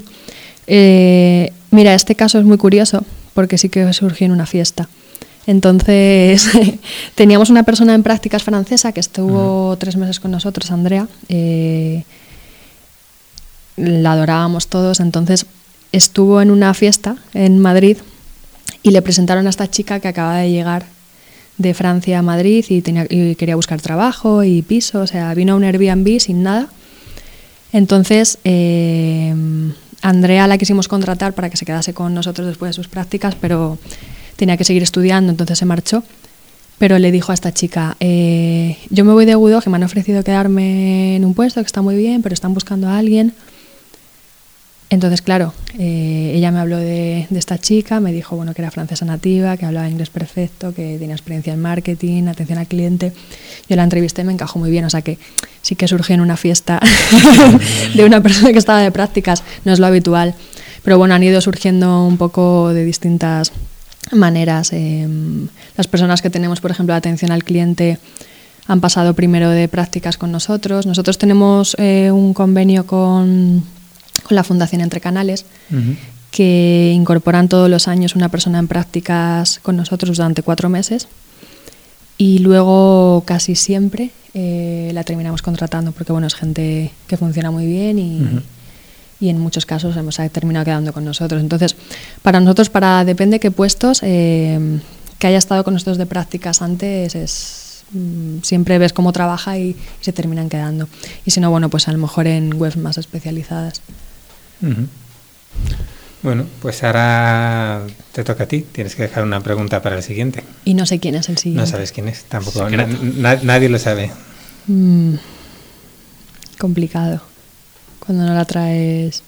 Eh, 0.67 1.53
mira, 1.71 1.95
este 1.95 2.15
caso 2.15 2.39
es 2.39 2.45
muy 2.45 2.57
curioso 2.57 3.05
porque 3.35 3.59
sí 3.59 3.69
que 3.69 3.93
surgió 3.93 4.27
en 4.27 4.33
una 4.33 4.47
fiesta. 4.47 4.89
Entonces, 5.47 6.49
teníamos 7.15 7.51
una 7.51 7.65
persona 7.65 7.95
en 7.95 8.03
prácticas 8.03 8.43
francesa 8.43 8.93
que 8.93 9.01
estuvo 9.01 9.71
uh 9.71 9.73
-huh. 9.73 9.79
tres 9.79 9.97
meses 9.97 10.21
con 10.21 10.31
nosotros, 10.31 10.71
Andrea. 10.71 11.09
Eh, 11.29 12.05
la 13.77 14.13
adorábamos 14.13 14.69
todos, 14.69 15.01
entonces 15.01 15.47
estuvo 15.93 16.41
en 16.41 16.51
una 16.51 16.75
fiesta 16.75 17.17
en 17.35 17.59
Madrid 17.59 17.99
y 18.83 18.91
le 18.91 19.03
presentaron 19.03 19.47
a 19.47 19.51
esta 19.51 19.71
chica 19.71 20.01
que 20.01 20.09
acaba 20.09 20.39
de 20.39 20.51
llegar 20.51 20.87
de 21.59 21.75
Francia 21.75 22.19
a 22.19 22.23
Madrid 22.23 22.65
y, 22.69 22.83
quería 23.35 23.57
buscar 23.57 23.81
trabajo 23.81 24.43
y 24.43 24.63
piso, 24.63 25.01
o 25.01 25.07
sea, 25.07 25.33
vino 25.35 25.53
a 25.53 25.57
un 25.57 25.65
Airbnb 25.65 26.19
sin 26.19 26.43
nada. 26.43 26.69
Entonces, 27.73 28.39
eh, 28.45 29.35
Andrea 30.03 30.47
la 30.47 30.59
quisimos 30.59 30.89
contratar 30.89 31.33
para 31.35 31.49
que 31.49 31.57
se 31.57 31.65
quedase 31.65 31.95
con 31.95 32.13
nosotros 32.13 32.47
después 32.47 32.71
de 32.71 32.73
sus 32.75 32.89
prácticas, 32.89 33.35
pero 33.41 33.79
tenía 34.37 34.57
que 34.57 34.65
seguir 34.65 34.83
estudiando, 34.83 35.31
entonces 35.31 35.59
se 35.59 35.65
marchó. 35.65 36.03
Pero 36.79 36.99
le 36.99 37.13
dijo 37.13 37.31
a 37.31 37.35
esta 37.35 37.53
chica, 37.53 37.97
eh, 38.01 38.77
yo 38.91 39.05
me 39.05 39.13
voy 39.13 39.25
de 39.25 39.37
Udo, 39.37 39.61
que 39.61 39.71
me 39.71 39.77
han 39.77 39.85
ofrecido 39.85 40.25
quedarme 40.25 41.15
en 41.15 41.25
un 41.25 41.33
puesto, 41.33 41.61
que 41.61 41.67
está 41.67 41.81
muy 41.81 41.95
bien, 41.95 42.23
pero 42.23 42.33
están 42.33 42.55
buscando 42.55 42.89
a 42.89 42.99
alguien. 42.99 43.33
Entonces, 44.93 45.23
claro, 45.23 45.55
eh, 45.79 46.33
ella 46.35 46.51
me 46.51 46.59
habló 46.59 46.77
de, 46.77 47.27
esta 47.31 47.57
chica, 47.57 47.99
me 47.99 48.13
dijo 48.13 48.37
bueno, 48.37 48.53
que 48.53 48.61
era 48.61 48.71
francesa 48.71 49.07
nativa, 49.07 49.57
que 49.57 49.65
hablaba 49.65 49.89
inglés 49.89 50.11
perfecto, 50.11 50.75
que 50.75 50.99
tenía 50.99 51.15
experiencia 51.15 51.55
en 51.55 51.63
marketing, 51.63 52.25
atención 52.25 52.59
al 52.59 52.67
cliente. 52.67 53.15
Yo 53.71 53.77
la 53.77 53.85
entrevisté 53.85 54.21
y 54.21 54.27
me 54.27 54.35
encajó 54.35 54.59
muy 54.59 54.71
bien, 54.71 54.85
o 54.85 54.91
sea 54.91 55.01
que 55.01 55.17
sí 55.63 55.77
que 55.77 55.89
surgió 55.89 56.15
en 56.15 56.21
una 56.21 56.37
fiesta 56.37 56.79
de 57.95 58.05
una 58.05 58.21
persona 58.21 58.53
que 58.53 58.59
estaba 58.59 58.83
de 58.83 58.93
prácticas, 58.93 59.43
no 59.65 59.73
es 59.73 59.79
lo 59.79 59.87
habitual. 59.87 60.35
Pero 60.83 60.99
bueno, 60.99 61.15
han 61.15 61.23
ido 61.23 61.41
surgiendo 61.41 62.05
un 62.05 62.19
poco 62.19 62.75
de 62.75 62.85
distintas 62.85 63.51
maneras. 64.11 64.75
Eh, 64.75 65.09
las 65.75 65.87
personas 65.87 66.21
que 66.21 66.29
tenemos, 66.29 66.61
por 66.61 66.71
ejemplo, 66.71 66.95
atención 66.95 67.33
al 67.33 67.45
cliente 67.45 67.99
han 68.67 68.83
pasado 68.83 69.15
primero 69.15 69.49
de 69.49 69.69
prácticas 69.69 70.19
con 70.19 70.31
nosotros. 70.31 70.85
Nosotros 70.85 71.17
tenemos 71.17 71.77
eh, 71.79 72.11
un 72.13 72.35
convenio 72.35 72.87
con 72.87 73.65
con 74.23 74.37
la 74.37 74.45
Fundación 74.45 74.81
Entre 74.81 75.01
Canales, 75.01 75.45
uh 75.71 75.75
-huh. 75.75 75.97
que 76.31 76.93
incorporan 76.95 77.49
todos 77.49 77.69
los 77.69 77.89
años 77.89 78.15
una 78.15 78.29
persona 78.29 78.59
en 78.59 78.69
prácticas 78.69 79.61
con 79.63 79.77
nosotros 79.77 80.17
durante 80.17 80.43
cuatro 80.43 80.69
meses 80.69 81.09
y 82.19 82.39
luego 82.39 83.23
casi 83.27 83.55
siempre 83.55 84.11
eh, 84.35 84.91
la 84.95 85.03
terminamos 85.05 85.43
contratando 85.43 85.93
porque 85.93 86.13
bueno 86.13 86.27
es 86.27 86.35
gente 86.35 86.91
que 87.07 87.17
funciona 87.17 87.51
muy 87.51 87.67
bien 87.67 87.99
y, 87.99 88.21
uh 88.21 88.25
-huh. 88.25 88.43
y 89.21 89.29
en 89.29 89.39
muchos 89.41 89.67
casos 89.67 89.97
hemos 89.97 90.17
terminado 90.31 90.65
quedando 90.65 90.93
con 90.93 91.05
nosotros. 91.05 91.41
Entonces, 91.41 91.77
para 92.23 92.41
nosotros, 92.41 92.71
para 92.71 93.05
depende 93.05 93.41
qué 93.41 93.51
puestos, 93.51 94.01
eh, 94.03 94.81
que 95.19 95.27
haya 95.27 95.39
estado 95.39 95.65
con 95.65 95.75
nosotros 95.75 95.99
de 95.99 96.07
prácticas 96.07 96.63
antes 96.63 97.15
es 97.15 97.72
siempre 98.43 98.79
ves 98.79 98.93
cómo 98.93 99.13
trabaja 99.13 99.59
y, 99.59 99.71
y, 99.71 99.77
se 100.01 100.13
terminan 100.13 100.49
quedando. 100.49 100.89
Y 101.25 101.31
si 101.31 101.41
no, 101.41 101.51
bueno, 101.51 101.69
pues 101.69 101.89
a 101.89 101.93
lo 101.93 101.99
mejor 101.99 102.27
en 102.27 102.55
webs 102.61 102.77
más 102.77 102.99
especializadas. 102.99 103.83
Uh 104.63 104.67
-huh. 104.67 104.87
Bueno, 106.23 106.47
pues 106.61 106.85
ahora 106.85 107.83
te 108.13 108.23
toca 108.23 108.45
a 108.45 108.47
ti. 108.47 108.65
Tienes 108.71 108.95
que 108.95 109.03
dejar 109.03 109.25
una 109.25 109.41
pregunta 109.41 109.83
para 109.83 109.97
el 109.97 110.03
siguiente. 110.05 110.45
Y 110.65 110.75
no 110.75 110.87
sé 110.87 111.01
quién 111.01 111.17
es 111.17 111.29
el 111.29 111.37
siguiente. 111.37 111.61
No 111.63 111.67
sabes 111.67 111.91
quién 111.91 112.09
es, 112.09 112.25
tampoco. 112.25 112.71
Na 112.71 112.87
na 112.87 113.37
nadie 113.43 113.69
lo 113.69 113.79
sabe. 113.79 114.13
Mm, 114.69 115.15
complicado. 116.59 117.21
Cuando 117.99 118.25
no 118.25 118.35
la 118.35 118.45
traes 118.45 119.25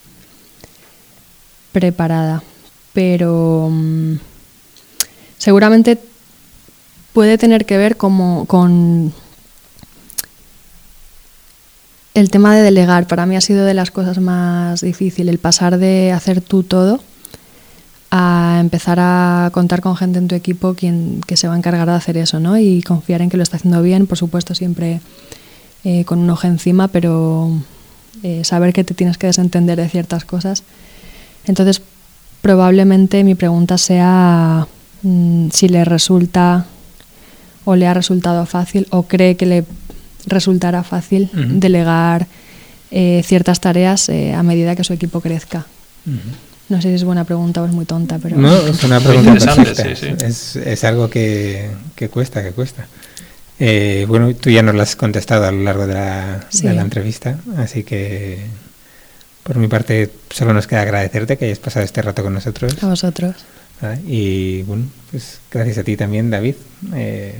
preparada. 1.72 2.44
Pero 2.92 3.68
mm, 3.72 4.14
seguramente 5.36 5.98
puede 7.14 7.38
tener 7.38 7.64
que 7.64 7.78
ver 7.78 7.96
como, 7.96 8.44
con 8.44 9.14
el 12.12 12.30
tema 12.30 12.54
de 12.54 12.62
delegar 12.62 13.06
para 13.06 13.24
mí 13.24 13.36
ha 13.36 13.40
sido 13.40 13.64
de 13.64 13.72
las 13.72 13.90
cosas 13.90 14.18
más 14.18 14.82
difíciles, 14.82 15.32
el 15.32 15.38
pasar 15.38 15.78
de 15.78 16.12
hacer 16.12 16.42
tú 16.42 16.64
todo 16.64 17.00
a 18.10 18.58
empezar 18.60 18.98
a 19.00 19.50
contar 19.52 19.80
con 19.80 19.96
gente 19.96 20.18
en 20.18 20.28
tu 20.28 20.34
equipo 20.34 20.74
quien, 20.74 21.20
que 21.26 21.36
se 21.36 21.48
va 21.48 21.54
a 21.54 21.56
encargar 21.56 21.88
de 21.88 21.94
hacer 21.94 22.16
eso, 22.16 22.38
¿no? 22.40 22.58
Y 22.58 22.82
confiar 22.82 23.22
en 23.22 23.30
que 23.30 23.36
lo 23.36 23.42
está 23.42 23.56
haciendo 23.56 23.80
bien, 23.82 24.06
por 24.06 24.18
supuesto 24.18 24.54
siempre 24.54 25.00
eh, 25.84 26.04
con 26.04 26.18
un 26.18 26.30
ojo 26.30 26.46
encima, 26.46 26.88
pero 26.88 27.50
eh, 28.22 28.44
saber 28.44 28.72
que 28.72 28.84
te 28.84 28.94
tienes 28.94 29.18
que 29.18 29.28
desentender 29.28 29.78
de 29.78 29.88
ciertas 29.88 30.24
cosas. 30.24 30.64
Entonces, 31.46 31.80
probablemente 32.42 33.22
mi 33.24 33.34
pregunta 33.34 33.78
sea 33.78 34.66
mmm, 35.02 35.48
si 35.50 35.68
le 35.68 35.84
resulta 35.84 36.66
o 37.64 37.76
le 37.76 37.86
ha 37.86 37.94
resultado 37.94 38.46
fácil 38.46 38.86
o 38.90 39.04
cree 39.04 39.36
que 39.36 39.46
le 39.46 39.64
resultará 40.26 40.82
fácil 40.82 41.30
uh 41.32 41.36
-huh. 41.36 41.58
delegar 41.58 42.26
eh, 42.90 43.22
ciertas 43.24 43.60
tareas 43.60 44.08
eh, 44.08 44.34
a 44.34 44.42
medida 44.42 44.76
que 44.76 44.84
su 44.84 44.92
equipo 44.92 45.20
crezca. 45.20 45.66
Uh 46.06 46.10
-huh. 46.10 46.18
No 46.68 46.80
sé 46.80 46.88
si 46.88 46.94
es 46.94 47.04
buena 47.04 47.24
pregunta 47.24 47.62
o 47.62 47.66
es 47.66 47.72
muy 47.72 47.84
tonta, 47.84 48.18
pero... 48.18 48.38
No, 48.38 48.54
es 48.54 48.82
una 48.84 48.98
pregunta 48.98 49.34
perfecta. 49.34 49.84
Sí, 49.84 49.96
sí. 49.96 50.14
Es, 50.24 50.56
es, 50.56 50.84
algo 50.84 51.10
que, 51.10 51.70
que, 51.94 52.08
cuesta, 52.08 52.42
que 52.42 52.52
cuesta. 52.52 52.86
Eh, 53.58 54.06
bueno, 54.08 54.34
tú 54.34 54.50
ya 54.50 54.62
nos 54.62 54.74
lo 54.74 54.82
has 54.82 54.96
contestado 54.96 55.44
a 55.44 55.52
lo 55.52 55.62
largo 55.62 55.86
de 55.86 55.94
la, 55.94 56.46
sí. 56.48 56.66
de 56.66 56.74
la 56.74 56.82
entrevista, 56.82 57.38
así 57.58 57.84
que 57.84 58.38
por 59.42 59.56
mi 59.56 59.68
parte 59.68 60.10
solo 60.30 60.54
nos 60.54 60.66
queda 60.66 60.82
agradecerte 60.82 61.36
que 61.36 61.44
hayas 61.44 61.58
pasado 61.58 61.84
este 61.84 62.02
rato 62.02 62.22
con 62.22 62.32
nosotros. 62.32 62.82
A 62.82 62.86
vosotros. 62.86 63.36
Y 64.06 64.62
bueno, 64.62 64.84
pues 65.10 65.40
gracias 65.50 65.78
a 65.78 65.84
ti 65.84 65.96
también, 65.96 66.30
David. 66.30 66.54
Eh, 66.94 67.34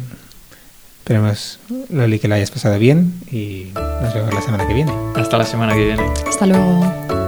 Esperemos, 1.04 1.58
Loli, 1.90 2.18
que 2.18 2.28
lo 2.28 2.34
hayas 2.34 2.50
pasado 2.50 2.78
bien 2.78 3.12
y 3.30 3.72
nos 3.74 4.14
vemos 4.14 4.32
la 4.32 4.40
semana 4.40 4.66
que 4.66 4.72
viene. 4.72 4.90
Hasta 5.14 5.36
la 5.36 5.44
semana 5.44 5.74
que 5.74 5.84
viene. 5.84 6.02
Hasta 6.26 6.46
luego. 6.46 7.23